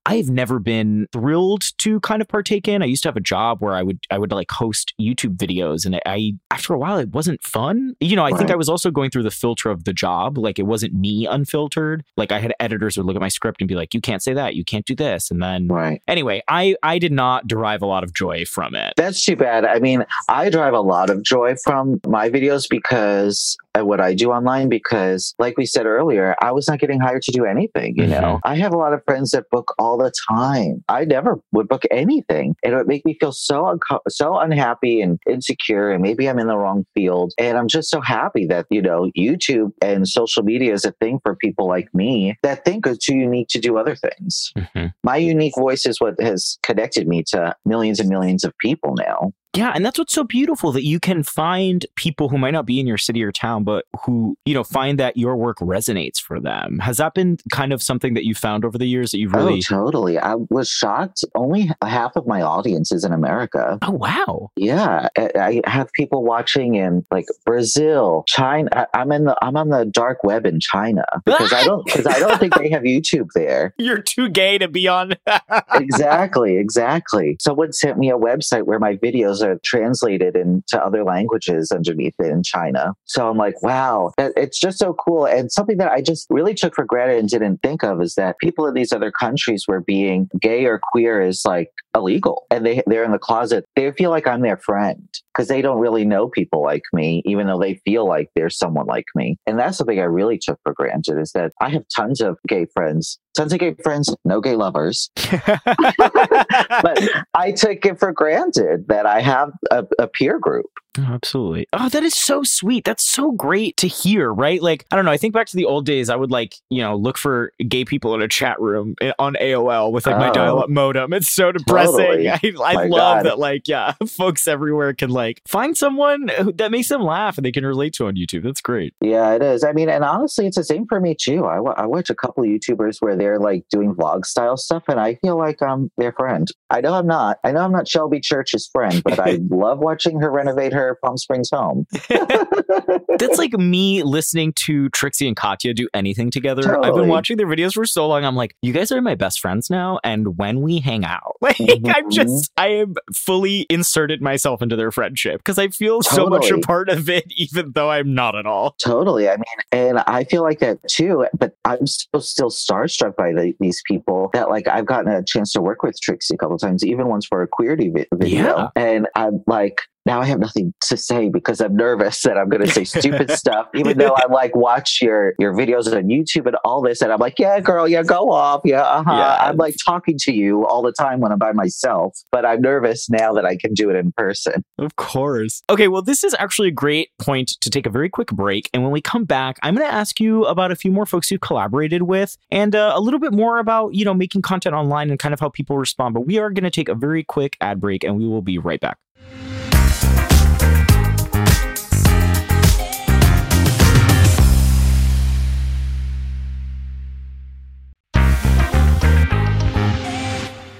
I've 0.05 0.29
never 0.29 0.59
been 0.59 1.07
thrilled 1.11 1.63
to 1.79 1.99
kind 2.01 2.21
of 2.21 2.27
partake 2.27 2.67
in. 2.67 2.81
I 2.81 2.85
used 2.85 3.03
to 3.03 3.09
have 3.09 3.17
a 3.17 3.21
job 3.21 3.59
where 3.59 3.73
I 3.73 3.81
would 3.81 3.99
I 4.11 4.17
would 4.17 4.31
like 4.31 4.51
host 4.51 4.93
YouTube 4.99 5.37
videos 5.37 5.85
and 5.85 5.99
I 6.05 6.33
after 6.51 6.73
a 6.73 6.77
while 6.77 6.97
it 6.97 7.09
wasn't 7.09 7.43
fun. 7.43 7.95
You 7.99 8.15
know, 8.15 8.23
I 8.23 8.31
think 8.31 8.51
I 8.51 8.55
was 8.55 8.69
also 8.69 8.91
going 8.91 9.09
through 9.09 9.23
the 9.23 9.31
filter 9.31 9.69
of 9.69 9.83
the 9.83 9.93
job. 9.93 10.37
Like 10.37 10.59
it 10.59 10.63
wasn't 10.63 10.93
me 10.93 11.25
unfiltered. 11.25 12.03
Like 12.17 12.31
I 12.31 12.39
had 12.39 12.53
editors 12.59 12.95
who 12.95 13.01
would 13.01 13.07
look 13.07 13.15
at 13.15 13.21
my 13.21 13.29
script 13.29 13.61
and 13.61 13.67
be 13.67 13.75
like, 13.75 13.93
you 13.93 14.01
can't 14.01 14.21
say 14.21 14.33
that, 14.33 14.55
you 14.55 14.63
can't 14.63 14.85
do 14.85 14.95
this. 14.95 15.31
And 15.31 15.41
then 15.41 15.67
Right. 15.67 16.01
anyway, 16.07 16.43
I 16.47 16.75
I 16.83 16.99
did 16.99 17.11
not 17.11 17.47
derive 17.47 17.81
a 17.81 17.87
lot 17.87 18.03
of 18.03 18.13
joy 18.13 18.45
from 18.45 18.75
it. 18.75 18.93
That's 18.97 19.23
too 19.23 19.35
bad. 19.35 19.65
I 19.65 19.79
mean, 19.79 20.05
I 20.29 20.49
derive 20.49 20.73
a 20.73 20.81
lot 20.81 21.09
of 21.09 21.23
joy 21.23 21.55
from 21.63 21.99
my 22.05 22.29
videos 22.29 22.67
because 22.69 23.57
what 23.83 23.99
I 23.99 24.13
do 24.13 24.31
online, 24.31 24.69
because 24.69 25.35
like 25.39 25.57
we 25.57 25.65
said 25.65 25.85
earlier, 25.85 26.35
I 26.41 26.51
was 26.51 26.67
not 26.67 26.79
getting 26.79 26.99
hired 26.99 27.23
to 27.23 27.31
do 27.31 27.45
anything. 27.45 27.95
You 27.97 28.03
mm-hmm. 28.03 28.21
know, 28.21 28.39
I 28.43 28.55
have 28.57 28.73
a 28.73 28.77
lot 28.77 28.93
of 28.93 29.03
friends 29.03 29.31
that 29.31 29.49
book 29.49 29.73
all 29.77 29.94
the 29.97 30.11
time. 30.29 30.83
I 30.89 31.05
never 31.05 31.39
would 31.51 31.67
book 31.67 31.83
anything. 31.91 32.55
And 32.63 32.73
it 32.73 32.77
would 32.77 32.87
make 32.87 33.05
me 33.05 33.17
feel 33.19 33.31
so, 33.31 33.77
so 34.09 34.37
unhappy 34.37 35.01
and 35.01 35.19
insecure. 35.29 35.91
And 35.91 36.01
maybe 36.01 36.27
I'm 36.29 36.39
in 36.39 36.47
the 36.47 36.57
wrong 36.57 36.85
field. 36.93 37.33
And 37.37 37.57
I'm 37.57 37.67
just 37.67 37.89
so 37.89 38.01
happy 38.01 38.45
that, 38.47 38.65
you 38.69 38.81
know, 38.81 39.09
YouTube 39.17 39.71
and 39.81 40.07
social 40.07 40.43
media 40.43 40.73
is 40.73 40.85
a 40.85 40.91
thing 40.93 41.19
for 41.23 41.35
people 41.35 41.67
like 41.67 41.87
me 41.93 42.35
that 42.43 42.65
think 42.65 42.85
it's 42.87 43.05
too 43.05 43.15
unique 43.15 43.47
to 43.49 43.59
do 43.59 43.77
other 43.77 43.95
things 43.95 44.51
Mhm. 44.57 44.93
my 45.03 45.17
unique 45.17 45.55
voice 45.57 45.85
is 45.85 45.99
what 45.99 46.19
has 46.19 46.57
connected 46.63 47.07
me 47.07 47.23
to 47.27 47.55
millions 47.65 47.99
and 47.99 48.09
millions 48.09 48.43
of 48.43 48.53
people 48.59 48.95
now. 48.95 49.31
Yeah, 49.55 49.71
and 49.73 49.85
that's 49.85 49.97
what's 49.97 50.13
so 50.13 50.23
beautiful 50.23 50.71
that 50.73 50.83
you 50.83 50.99
can 50.99 51.23
find 51.23 51.85
people 51.95 52.29
who 52.29 52.37
might 52.37 52.51
not 52.51 52.65
be 52.65 52.79
in 52.79 52.87
your 52.87 52.97
city 52.97 53.23
or 53.23 53.31
town, 53.31 53.63
but 53.63 53.85
who, 54.03 54.37
you 54.45 54.53
know, 54.53 54.63
find 54.63 54.99
that 54.99 55.17
your 55.17 55.35
work 55.35 55.57
resonates 55.59 56.19
for 56.19 56.39
them. 56.39 56.79
Has 56.79 56.97
that 56.97 57.13
been 57.13 57.37
kind 57.51 57.73
of 57.73 57.81
something 57.81 58.13
that 58.15 58.25
you 58.25 58.35
found 58.35 58.65
over 58.65 58.77
the 58.77 58.85
years 58.85 59.11
that 59.11 59.19
you've 59.19 59.35
oh, 59.35 59.45
really 59.45 59.59
Oh, 59.71 59.85
totally. 59.85 60.17
I 60.17 60.35
was 60.35 60.69
shocked. 60.69 61.23
Only 61.35 61.69
half 61.83 62.15
of 62.15 62.27
my 62.27 62.41
audience 62.41 62.91
is 62.91 63.03
in 63.03 63.13
America. 63.13 63.77
Oh 63.81 63.91
wow. 63.91 64.51
Yeah, 64.55 65.07
I 65.17 65.61
have 65.65 65.91
people 65.93 66.23
watching 66.23 66.75
in 66.75 67.05
like 67.11 67.25
Brazil, 67.45 68.23
China. 68.27 68.87
I'm 68.93 69.11
in 69.11 69.25
the 69.25 69.37
I'm 69.41 69.57
on 69.57 69.69
the 69.69 69.85
dark 69.85 70.23
web 70.23 70.45
in 70.45 70.59
China 70.59 71.05
because 71.25 71.53
I 71.53 71.63
don't 71.63 71.85
because 71.85 72.07
I 72.07 72.19
don't 72.19 72.39
think 72.39 72.55
they 72.55 72.69
have 72.69 72.83
YouTube 72.83 73.29
there. 73.33 73.73
You're 73.77 74.01
too 74.01 74.29
gay 74.29 74.57
to 74.57 74.67
be 74.67 74.87
on 74.87 75.13
exactly, 75.73 76.57
exactly. 76.57 77.37
Someone 77.39 77.73
sent 77.73 77.97
me 77.97 78.09
a 78.09 78.17
website 78.17 78.63
where 78.63 78.79
my 78.79 78.95
videos 78.95 79.44
are 79.45 79.59
translated 79.63 80.35
into 80.35 80.83
other 80.83 81.03
languages 81.03 81.71
underneath 81.71 82.15
it 82.19 82.27
in 82.27 82.43
China. 82.43 82.93
So 83.05 83.29
I'm 83.29 83.37
like, 83.37 83.61
wow, 83.61 84.11
it's 84.17 84.59
just 84.59 84.79
so 84.79 84.93
cool. 84.93 85.25
And 85.25 85.51
something 85.51 85.77
that 85.77 85.91
I 85.91 86.01
just 86.01 86.27
really 86.29 86.53
took 86.53 86.75
for 86.75 86.85
granted 86.85 87.19
and 87.19 87.29
didn't 87.29 87.61
think 87.61 87.83
of 87.83 88.01
is 88.01 88.15
that 88.15 88.37
people 88.39 88.67
in 88.67 88.73
these 88.73 88.91
other 88.91 89.11
countries 89.11 89.63
where 89.65 89.81
being 89.81 90.29
gay 90.41 90.65
or 90.65 90.79
queer 90.79 91.21
is 91.21 91.43
like 91.45 91.71
illegal 91.95 92.45
and 92.51 92.65
they, 92.65 92.81
they're 92.87 93.03
in 93.03 93.11
the 93.11 93.19
closet. 93.19 93.65
They 93.75 93.91
feel 93.91 94.09
like 94.09 94.27
I'm 94.27 94.41
their 94.41 94.57
friend 94.57 95.07
because 95.33 95.47
they 95.47 95.61
don't 95.61 95.79
really 95.79 96.05
know 96.05 96.27
people 96.27 96.61
like 96.61 96.83
me, 96.93 97.21
even 97.25 97.47
though 97.47 97.59
they 97.59 97.75
feel 97.85 98.07
like 98.07 98.29
there's 98.35 98.57
someone 98.57 98.85
like 98.85 99.05
me. 99.15 99.37
And 99.45 99.59
that's 99.59 99.77
something 99.77 99.99
I 99.99 100.03
really 100.03 100.37
took 100.37 100.59
for 100.63 100.73
granted 100.73 101.19
is 101.19 101.31
that 101.33 101.51
I 101.61 101.69
have 101.69 101.83
tons 101.93 102.21
of 102.21 102.37
gay 102.47 102.65
friends, 102.73 103.19
tons 103.35 103.53
of 103.53 103.59
gay 103.59 103.75
friends, 103.83 104.15
no 104.25 104.41
gay 104.41 104.55
lovers 104.55 105.09
but 105.31 107.09
I 107.33 107.51
took 107.55 107.85
it 107.85 107.99
for 107.99 108.11
granted 108.11 108.87
that 108.87 109.05
I 109.05 109.21
have 109.21 109.51
a, 109.71 109.85
a 109.99 110.07
peer 110.07 110.39
group. 110.39 110.65
Oh, 110.97 111.03
absolutely. 111.03 111.67
Oh, 111.73 111.89
that 111.89 112.03
is 112.03 112.13
so 112.13 112.43
sweet. 112.43 112.85
That's 112.85 113.03
so 113.05 113.33
great 113.33 113.75
to 113.77 113.87
hear, 113.87 114.31
right? 114.33 114.61
Like, 114.61 114.85
I 114.91 114.95
don't 114.95 115.03
know. 115.03 115.11
I 115.11 115.17
think 115.17 115.33
back 115.33 115.47
to 115.47 115.57
the 115.57 115.65
old 115.65 115.85
days, 115.85 116.09
I 116.09 116.15
would 116.15 116.31
like, 116.31 116.55
you 116.69 116.81
know, 116.81 116.95
look 116.95 117.17
for 117.17 117.51
gay 117.67 117.83
people 117.83 118.15
in 118.15 118.21
a 118.21 118.29
chat 118.29 118.61
room 118.61 118.95
eh, 119.01 119.11
on 119.19 119.33
AOL 119.33 119.91
with 119.91 120.05
like 120.05 120.15
my 120.17 120.29
Oh. 120.29 120.33
dial 120.33 120.59
up 120.59 120.69
modem. 120.69 121.11
It's 121.11 121.29
so 121.29 121.51
depressing. 121.51 121.97
Totally. 121.97 122.29
I, 122.29 122.39
I 122.63 122.85
love 122.85 122.89
God. 122.91 123.25
that, 123.25 123.39
like, 123.39 123.67
yeah, 123.67 123.93
folks 124.07 124.47
everywhere 124.47 124.93
can 124.93 125.09
like 125.09 125.41
find 125.45 125.77
someone 125.77 126.29
who- 126.29 126.53
that 126.53 126.71
makes 126.71 126.87
them 126.87 127.01
laugh 127.01 127.37
and 127.37 127.45
they 127.45 127.51
can 127.51 127.65
relate 127.65 127.91
to 127.95 128.07
on 128.07 128.15
YouTube. 128.15 128.43
That's 128.43 128.61
great. 128.61 128.93
Yeah, 129.01 129.33
it 129.33 129.41
is. 129.41 129.65
I 129.65 129.73
mean, 129.73 129.89
and 129.89 130.05
honestly, 130.05 130.47
it's 130.47 130.55
the 130.55 130.63
same 130.63 130.85
for 130.87 131.01
me 131.01 131.13
too. 131.13 131.43
I, 131.45 131.57
I 131.57 131.85
watch 131.87 132.09
a 132.09 132.15
couple 132.15 132.43
of 132.45 132.49
YouTubers 132.49 133.01
where 133.01 133.17
they're 133.25 133.39
like 133.39 133.65
doing 133.71 133.95
vlog 133.95 134.23
style 134.23 134.55
stuff, 134.55 134.83
and 134.87 134.99
I 134.99 135.15
feel 135.15 135.35
like 135.35 135.59
I'm 135.63 135.89
their 135.97 136.11
friend. 136.13 136.47
I 136.69 136.81
know 136.81 136.93
I'm 136.93 137.07
not. 137.07 137.39
I 137.43 137.51
know 137.51 137.61
I'm 137.61 137.71
not 137.71 137.87
Shelby 137.87 138.19
Church's 138.19 138.67
friend, 138.71 139.01
but 139.03 139.19
I 139.19 139.39
love 139.49 139.79
watching 139.79 140.19
her 140.21 140.29
renovate 140.31 140.73
her 140.73 140.99
Palm 141.03 141.17
Springs 141.17 141.49
home. 141.51 141.87
That's 142.09 143.37
like 143.39 143.53
me 143.53 144.03
listening 144.03 144.53
to 144.65 144.89
Trixie 144.89 145.27
and 145.27 145.35
Katya 145.35 145.73
do 145.73 145.87
anything 145.95 146.29
together. 146.29 146.79
I've 146.83 146.93
been 146.93 147.07
watching 147.07 147.37
their 147.37 147.47
videos 147.47 147.73
for 147.73 147.85
so 147.85 148.07
long. 148.07 148.23
I'm 148.23 148.35
like, 148.35 148.55
you 148.61 148.73
guys 148.73 148.91
are 148.91 149.01
my 149.01 149.15
best 149.15 149.39
friends 149.39 149.69
now. 149.71 149.99
And 150.03 150.37
when 150.37 150.61
we 150.61 150.79
hang 150.79 151.03
out, 151.03 151.37
like, 151.41 151.59
I'm 151.59 151.81
Mhm. 151.83 152.11
just, 152.11 152.51
I 152.57 152.67
am 152.67 152.93
fully 153.13 153.65
inserted 153.69 154.21
myself 154.21 154.61
into 154.61 154.75
their 154.75 154.91
friendship 154.91 155.39
because 155.39 155.57
I 155.57 155.69
feel 155.69 156.03
so 156.03 156.27
much 156.27 156.51
a 156.51 156.59
part 156.59 156.89
of 156.89 157.09
it, 157.09 157.25
even 157.35 157.71
though 157.73 157.89
I'm 157.89 158.13
not 158.13 158.35
at 158.35 158.45
all. 158.45 158.75
Totally. 158.79 159.27
I 159.29 159.37
mean, 159.37 159.45
and 159.71 159.99
I 160.05 160.25
feel 160.25 160.43
like 160.43 160.59
that 160.59 160.79
too, 160.87 161.25
but 161.37 161.55
I'm 161.65 161.87
still 161.87 162.21
still 162.21 162.49
starstruck 162.49 163.14
by 163.15 163.31
the, 163.31 163.53
these 163.59 163.81
people 163.87 164.29
that 164.33 164.49
like 164.49 164.67
I've 164.67 164.85
gotten 164.85 165.11
a 165.11 165.23
chance 165.23 165.51
to 165.53 165.61
work 165.61 165.83
with 165.83 165.99
Trixie 166.01 166.35
a 166.35 166.37
couple 166.37 166.57
times, 166.57 166.85
even 166.85 167.07
once 167.07 167.25
for 167.25 167.41
a 167.41 167.47
queerty 167.47 167.93
vi- 167.93 168.07
video. 168.13 168.43
Yeah. 168.43 168.67
And 168.75 169.07
I'm 169.15 169.43
like, 169.47 169.81
now 170.05 170.21
I 170.21 170.25
have 170.25 170.39
nothing 170.39 170.73
to 170.81 170.97
say 170.97 171.29
because 171.29 171.59
I'm 171.59 171.75
nervous 171.75 172.21
that 172.21 172.37
I'm 172.37 172.49
going 172.49 172.63
to 172.63 172.71
say 172.71 172.83
stupid 172.83 173.31
stuff, 173.31 173.67
even 173.73 173.97
though 173.97 174.15
I'm 174.15 174.31
like, 174.31 174.55
watch 174.55 175.01
your, 175.01 175.33
your 175.39 175.53
videos 175.53 175.91
on 175.91 176.03
YouTube 176.03 176.45
and 176.45 176.55
all 176.63 176.81
this. 176.81 177.01
And 177.01 177.11
I'm 177.11 177.19
like, 177.19 177.39
yeah, 177.39 177.59
girl, 177.59 177.87
yeah, 177.87 178.03
go 178.03 178.31
off. 178.31 178.61
Yeah. 178.63 178.81
Uh-huh. 178.81 179.11
Yes. 179.11 179.39
I'm 179.41 179.57
like 179.57 179.75
talking 179.83 180.17
to 180.19 180.33
you 180.33 180.65
all 180.67 180.83
the 180.83 180.91
time 180.91 181.21
when 181.21 181.31
I'm 181.31 181.39
by 181.39 181.53
myself, 181.53 182.17
but 182.31 182.45
I'm 182.45 182.61
nervous 182.61 183.09
now 183.09 183.33
that 183.33 183.45
I 183.45 183.57
can 183.57 183.73
do 183.73 183.89
it 183.89 183.95
in 183.95 184.11
person. 184.11 184.63
Of 184.77 184.95
course. 184.95 185.63
Okay, 185.69 185.87
well, 185.87 186.03
this 186.03 186.23
is 186.23 186.35
actually 186.37 186.67
a 186.67 186.71
great 186.71 187.09
point 187.17 187.49
to 187.61 187.69
take 187.69 187.87
a 187.87 187.89
very 187.89 188.09
quick 188.09 188.27
break. 188.27 188.69
And 188.73 188.83
when 188.83 188.91
we 188.91 189.01
come 189.01 189.25
back, 189.25 189.57
I'm 189.63 189.75
going 189.75 189.87
to 189.87 189.93
ask 189.93 190.19
you 190.19 190.45
about 190.45 190.71
a 190.71 190.75
few 190.75 190.91
more 190.91 191.05
folks 191.05 191.31
you've 191.31 191.41
collaborated 191.41 192.03
with 192.03 192.37
and 192.51 192.75
uh, 192.75 192.93
a 192.95 193.01
little 193.01 193.19
bit 193.19 193.33
more 193.33 193.57
about, 193.57 193.95
you 193.95 194.05
know, 194.05 194.13
making 194.13 194.43
content 194.43 194.75
online 194.75 195.09
and 195.09 195.17
kind 195.17 195.33
of 195.33 195.39
how 195.39 195.49
people 195.49 195.77
respond. 195.77 196.13
But 196.13 196.21
we 196.21 196.37
are 196.37 196.51
going 196.51 196.63
to 196.63 196.69
take 196.69 196.89
a 196.89 196.95
very 196.95 197.23
quick 197.23 197.57
ad 197.59 197.81
break 197.81 198.03
and 198.03 198.17
we 198.17 198.27
will 198.27 198.43
be 198.43 198.59
right 198.59 198.79
back. 198.79 198.97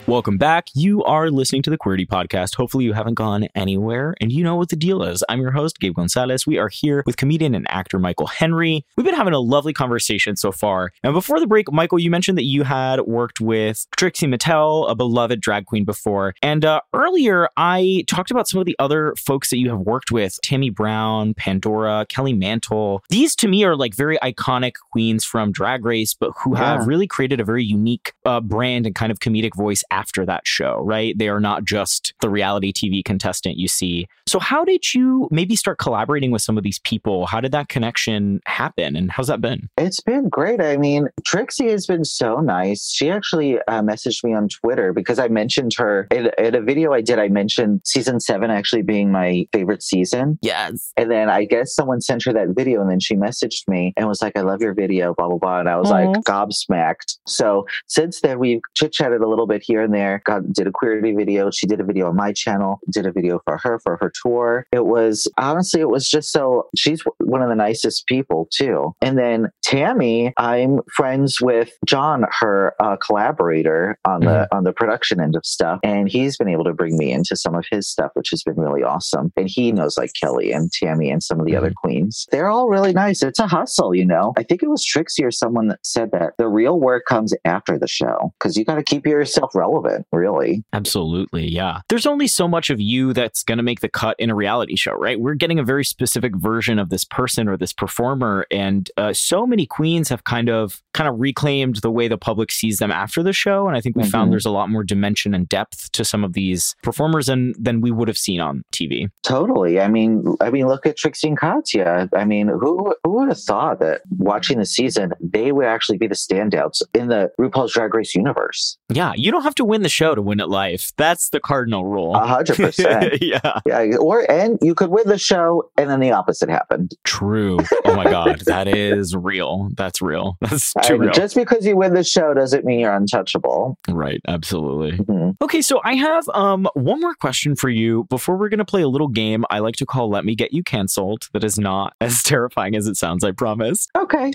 Welcome 0.08 0.38
back. 0.38 0.68
You 0.76 1.04
are 1.04 1.32
listening 1.32 1.64
to 1.64 1.72
the 1.72 1.80
Queerty 1.80 2.08
Podcast. 2.08 2.54
Hopefully, 2.54 2.86
you 2.86 2.94
haven't 2.94 3.16
gone 3.16 3.48
anywhere 3.56 4.14
and 4.22 4.32
you 4.32 4.44
know 4.44 4.56
what 4.56 4.70
the 4.70 4.76
deal 4.76 5.02
is. 5.02 5.24
I'm 5.30 5.42
your 5.42 5.50
host, 5.50 5.80
Gabe 5.80 5.96
Gonzalez. 5.96 6.46
We 6.46 6.60
are 6.60 6.70
here 6.70 7.02
with 7.08 7.18
comedian 7.18 7.56
and 7.56 7.66
actor 7.72 7.98
Michael 7.98 8.28
Henry. 8.28 8.86
We've 8.96 9.06
been 9.06 9.16
having 9.16 9.34
a 9.34 9.40
lovely 9.40 9.74
conversation 9.74 10.36
so 10.36 10.52
far. 10.52 10.92
And 11.04 11.16
before 11.16 11.40
the 11.40 11.48
break, 11.48 11.72
Michael, 11.72 11.98
you 11.98 12.12
mentioned 12.12 12.38
that 12.38 12.44
you 12.44 12.62
had 12.62 13.02
worked 13.02 13.42
with 13.42 13.88
Trixie 13.98 14.28
Mattel, 14.28 14.88
a 14.88 14.94
beloved 14.94 15.42
drag 15.42 15.66
queen, 15.66 15.86
before. 15.86 16.36
And 16.44 16.64
uh, 16.64 16.82
earlier, 16.94 17.50
I 17.58 18.04
talked 18.08 18.30
about 18.30 18.48
some 18.48 18.60
of 18.60 18.68
the 18.68 18.76
other 18.78 19.16
folks 19.18 19.50
that 19.50 19.58
you 19.58 19.72
have 19.72 19.80
worked 19.80 20.12
with 20.12 20.40
Tammy 20.44 20.70
Brown, 20.70 21.34
Pandora, 21.34 22.06
Kelly 22.10 22.34
Mantle. 22.34 23.04
These 23.10 23.36
to 23.38 23.48
me 23.48 23.64
are 23.64 23.76
like 23.76 23.96
very 23.96 24.20
iconic 24.20 24.74
queens 24.92 25.26
from 25.26 25.52
Drag 25.52 25.84
Race, 25.84 26.14
but 26.14 26.32
who 26.44 26.54
have 26.54 26.86
really 26.86 27.08
created 27.08 27.40
a 27.40 27.44
very 27.44 27.64
unique 27.64 28.14
uh, 28.24 28.40
brand 28.40 28.86
and 28.86 28.94
kind 28.94 29.12
of 29.12 29.18
comedic 29.18 29.56
voice 29.56 29.84
after 29.96 30.26
that 30.26 30.46
show, 30.46 30.82
right? 30.84 31.18
They 31.18 31.30
are 31.30 31.40
not 31.40 31.64
just 31.64 32.14
the 32.20 32.30
reality 32.30 32.74
TV 32.74 33.04
contestant 33.04 33.58
you 33.58 33.70
see. 33.70 34.08
So, 34.28 34.40
how 34.40 34.66
did 34.66 34.94
you 34.94 35.30
maybe 35.32 35.56
start 35.56 35.78
collaborating 35.80 36.32
with 36.32 36.42
some 36.42 36.58
of 36.58 36.64
these 36.64 36.80
people? 36.80 37.28
How 37.28 37.40
did 37.40 37.54
that 37.54 37.70
connection 37.70 38.42
happen? 38.46 38.96
And 38.98 39.10
how's 39.10 39.28
that 39.28 39.40
been? 39.40 39.70
It's 39.78 40.02
been 40.02 40.28
great. 40.28 40.62
I 40.62 40.76
mean, 40.76 41.08
Trixie 41.24 41.70
has 41.70 41.86
been 41.86 42.04
so 42.04 42.38
nice. 42.38 42.92
She 42.92 43.10
actually 43.10 43.60
uh, 43.68 43.82
messaged 43.82 44.24
me 44.24 44.34
on 44.34 44.50
Twitter 44.50 44.92
because 44.92 45.18
I 45.18 45.30
mentioned 45.30 45.74
her 45.78 46.08
in, 46.12 46.30
in 46.38 46.56
a 46.56 46.62
video 46.62 46.92
I 46.92 47.02
did. 47.02 47.20
I 47.20 47.30
mentioned 47.30 47.82
season 47.86 48.20
seven 48.20 48.52
actually 48.52 48.82
being 48.82 49.12
my 49.12 49.48
favorite 49.54 49.82
season. 49.84 50.40
Yes. 50.42 50.92
And 50.98 51.10
then 51.10 51.30
I 51.30 51.46
guess 51.46 51.74
someone 51.74 52.02
sent 52.02 52.24
her 52.26 52.34
that 52.34 52.50
video 52.50 52.82
and 52.82 52.90
then 52.90 53.00
she 53.00 53.16
messaged 53.16 53.68
me 53.70 53.94
and 53.96 54.08
was 54.08 54.22
like, 54.22 54.38
I 54.38 54.42
love 54.42 54.62
your 54.62 54.74
video, 54.74 55.14
blah, 55.14 55.30
blah, 55.30 55.38
blah. 55.38 55.60
And 55.60 55.70
I 55.70 55.78
was 55.78 55.90
like 55.90 56.10
gobsmacked. 56.26 57.20
So 57.28 57.66
since 57.88 58.20
then, 58.20 58.40
we've 58.40 58.62
chit 58.74 58.92
chatted 58.92 59.22
a 59.22 59.30
little 59.30 59.48
bit 59.48 59.64
here 59.64 59.85
there. 59.92 60.22
Got, 60.26 60.54
did 60.54 60.68
a 60.68 60.72
queerty 60.72 61.16
video. 61.16 61.52
She 61.52 61.68
did 61.68 61.80
a 61.80 61.84
video 61.84 62.08
on 62.08 62.16
my 62.16 62.34
channel, 62.34 62.80
did 62.92 63.06
a 63.06 63.12
video 63.12 63.40
for 63.46 63.58
her 63.58 63.80
for 63.80 63.98
her 63.98 64.12
tour. 64.24 64.66
It 64.72 64.86
was 64.86 65.28
honestly, 65.38 65.82
it 65.82 65.90
was 65.90 66.10
just 66.10 66.32
so 66.32 66.68
she's 66.76 67.04
one 67.20 67.42
of 67.42 67.50
the 67.50 67.56
nicest 67.56 68.06
people 68.08 68.48
too. 68.52 68.94
And 69.02 69.18
then 69.18 69.50
Tammy, 69.64 70.34
I'm 70.38 70.80
friends 70.96 71.38
with 71.42 71.72
John, 71.86 72.26
her 72.40 72.74
uh, 72.82 72.98
collaborator 72.98 73.98
on 74.06 74.22
the 74.22 74.48
on 74.52 74.64
the 74.64 74.74
production 74.74 75.20
end 75.20 75.36
of 75.36 75.46
stuff, 75.46 75.80
and 75.84 76.10
he's 76.10 76.38
been 76.38 76.50
able 76.50 76.64
to 76.64 76.74
bring 76.74 76.98
me 76.98 77.12
into 77.12 77.36
some 77.36 77.56
of 77.56 77.66
his 77.72 77.90
stuff, 77.90 78.12
which 78.14 78.30
has 78.32 78.44
been 78.44 78.56
really 78.56 78.84
awesome. 78.84 79.32
And 79.36 79.50
he 79.50 79.72
knows 79.72 79.98
like 79.98 80.12
Kelly 80.22 80.52
and 80.52 80.72
Tammy 80.72 81.10
and 81.10 81.22
some 81.22 81.40
of 81.40 81.46
the 81.46 81.56
other 81.56 81.72
queens. 81.76 82.26
They're 82.32 82.50
all 82.50 82.70
really 82.70 82.94
nice. 82.94 83.22
It's 83.22 83.40
a 83.40 83.48
hustle, 83.48 83.94
you 83.94 84.06
know. 84.06 84.34
I 84.38 84.44
think 84.44 84.64
it 84.64 84.70
was 84.70 84.84
Trixie 84.84 85.24
or 85.24 85.32
someone 85.32 85.68
that 85.68 85.80
said 85.84 86.12
that 86.12 86.34
the 86.38 86.48
real 86.48 86.80
work 86.80 87.06
comes 87.08 87.34
after 87.46 87.78
the 87.78 87.88
show 87.88 88.34
because 88.40 88.58
you 88.58 88.66
got 88.66 88.76
to 88.76 88.84
keep 88.84 89.06
yourself 89.06 89.54
relevant, 89.54 89.75
really. 90.12 90.64
Absolutely. 90.74 91.48
Yeah. 91.48 91.82
There's 91.90 92.06
only 92.06 92.28
so 92.28 92.48
much 92.48 92.70
of 92.70 92.80
you 92.80 93.14
that's 93.14 93.44
going 93.44 93.58
to 93.58 93.64
make 93.64 93.80
the 93.82 93.90
cut 93.90 94.16
in 94.20 94.30
a 94.30 94.36
reality 94.36 94.76
show, 94.76 94.94
right? 94.94 95.20
We're 95.20 95.34
getting 95.36 95.60
a 95.60 95.64
very 95.64 95.84
specific 95.86 96.36
version 96.36 96.80
of 96.80 96.90
this 96.90 97.06
person 97.06 97.48
or 97.48 97.58
this 97.58 97.74
performer. 97.74 98.46
And 98.52 98.90
uh, 98.98 99.14
so 99.14 99.46
many 99.48 99.66
queens 99.66 100.10
have 100.10 100.24
kind 100.24 100.50
of 100.50 100.82
kind 100.94 101.08
of 101.10 101.20
reclaimed 101.20 101.78
the 101.78 101.92
way 101.92 102.08
the 102.08 102.18
public 102.18 102.52
sees 102.52 102.78
them 102.78 102.92
after 102.92 103.22
the 103.24 103.34
show. 103.34 103.68
And 103.68 103.76
I 103.76 103.82
think 103.82 103.96
we 103.96 104.04
found 104.04 104.28
Mhm. 104.30 104.32
there's 104.32 104.46
a 104.46 104.52
lot 104.52 104.70
more 104.70 104.84
dimension 104.84 105.34
and 105.34 105.48
depth 105.50 105.92
to 105.94 106.06
some 106.06 106.24
of 106.24 106.34
these 106.34 106.76
performers 106.84 107.26
than, 107.28 107.54
than 107.60 107.82
we 107.82 107.92
would 107.92 108.08
have 108.08 108.18
seen 108.18 108.40
on 108.40 108.64
TV. 108.72 109.08
Totally. 109.24 109.80
I 109.80 109.88
mean, 109.88 110.24
I 110.42 110.50
mean, 110.50 110.68
look 110.68 110.86
at 110.86 110.98
Trixie 110.98 111.28
and 111.28 111.38
Katya. 111.38 112.10
I 112.16 112.26
mean, 112.26 112.48
who 112.48 112.94
who 113.04 113.12
would 113.12 113.30
have 113.30 113.40
thought 113.40 113.80
that 113.80 114.02
watching 114.18 114.60
the 114.60 114.66
season 114.66 115.12
they 115.20 115.52
would 115.52 115.66
actually 115.66 115.98
be 115.98 116.08
the 116.08 116.16
standouts 116.16 116.82
in 116.94 117.08
the 117.08 117.30
RuPaul's 117.40 117.74
Drag 117.74 117.94
Race 117.94 118.16
universe? 118.16 118.78
Yeah. 118.90 119.14
You 119.16 119.32
don't 119.32 119.44
have 119.44 119.56
to 119.56 119.65
win 119.66 119.82
the 119.82 119.90
show 119.90 120.16
to 120.16 120.22
win 120.22 120.40
at 120.40 120.50
life. 120.50 120.92
That's 120.98 121.30
the 121.30 121.40
cardinal 121.40 121.86
rule. 121.86 122.16
A 122.16 122.26
hundred 122.26 122.58
percent. 122.58 123.18
yeah. 123.22 123.60
Yeah, 123.66 123.98
or 123.98 124.30
and 124.32 124.58
you 124.62 124.76
could 124.76 124.90
win 124.90 125.08
the 125.08 125.18
show, 125.18 125.70
and 125.78 125.90
then 125.90 126.00
the 126.00 126.12
opposite 126.12 126.50
happened. 126.50 126.96
True. 127.04 127.58
Oh 127.86 127.96
my 127.96 128.04
God. 128.06 128.42
that 128.46 128.68
is 128.68 129.16
real. 129.16 129.70
That's 129.76 130.02
real. 130.02 130.38
That's 130.42 130.76
I 130.78 130.82
too 130.82 130.94
mean, 130.94 131.02
real. 131.04 131.14
just 131.14 131.36
because 131.36 131.66
you 131.66 131.76
win 131.78 131.94
the 131.94 132.04
show 132.04 132.34
doesn't 132.34 132.66
mean 132.66 132.80
you're 132.80 132.96
untouchable. 132.96 133.78
right. 133.90 134.22
Absolutely. 134.28 134.98
Mhm. 135.06 135.36
Okay, 135.42 135.62
so 135.62 135.82
I 135.84 135.96
have 135.96 136.28
um 136.34 136.68
one 136.74 137.00
more 137.02 137.16
question 137.16 137.56
for 137.56 137.70
you 137.70 138.06
before 138.10 138.38
we're 138.38 138.50
gonna 138.50 138.66
play 138.66 138.82
a 138.82 138.88
little 138.88 139.08
game 139.08 139.46
I 139.50 139.60
like 139.60 139.76
to 139.78 139.86
call 139.86 140.10
"Let 140.10 140.26
Me 140.26 140.36
Get 140.36 140.54
You 140.54 140.64
Cancelled." 140.64 141.28
That 141.34 141.44
is 141.44 141.58
not 141.60 141.94
as 142.02 142.24
terrifying 142.24 142.76
as 142.76 142.88
it 142.88 142.96
sounds. 142.96 143.24
I 143.24 143.32
promise. 143.32 143.88
Okay. 143.98 144.32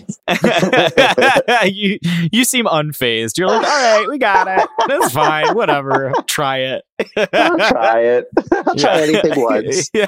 you 1.67 1.99
you 2.33 2.45
seem 2.45 2.67
unfazed. 2.67 3.39
You're 3.39 3.49
like, 3.49 3.67
all 3.67 3.99
right, 4.01 4.07
we 4.09 4.19
got 4.19 4.47
it. 4.49 4.69
That's 4.89 5.13
fine. 5.13 5.20
Whatever. 5.55 6.13
Try 6.27 6.59
it. 6.59 6.85
I'll 7.33 7.59
try 7.71 8.01
it. 8.01 8.29
I'll 8.53 8.77
try 8.77 9.03
anything 9.03 9.41
once. 9.41 9.91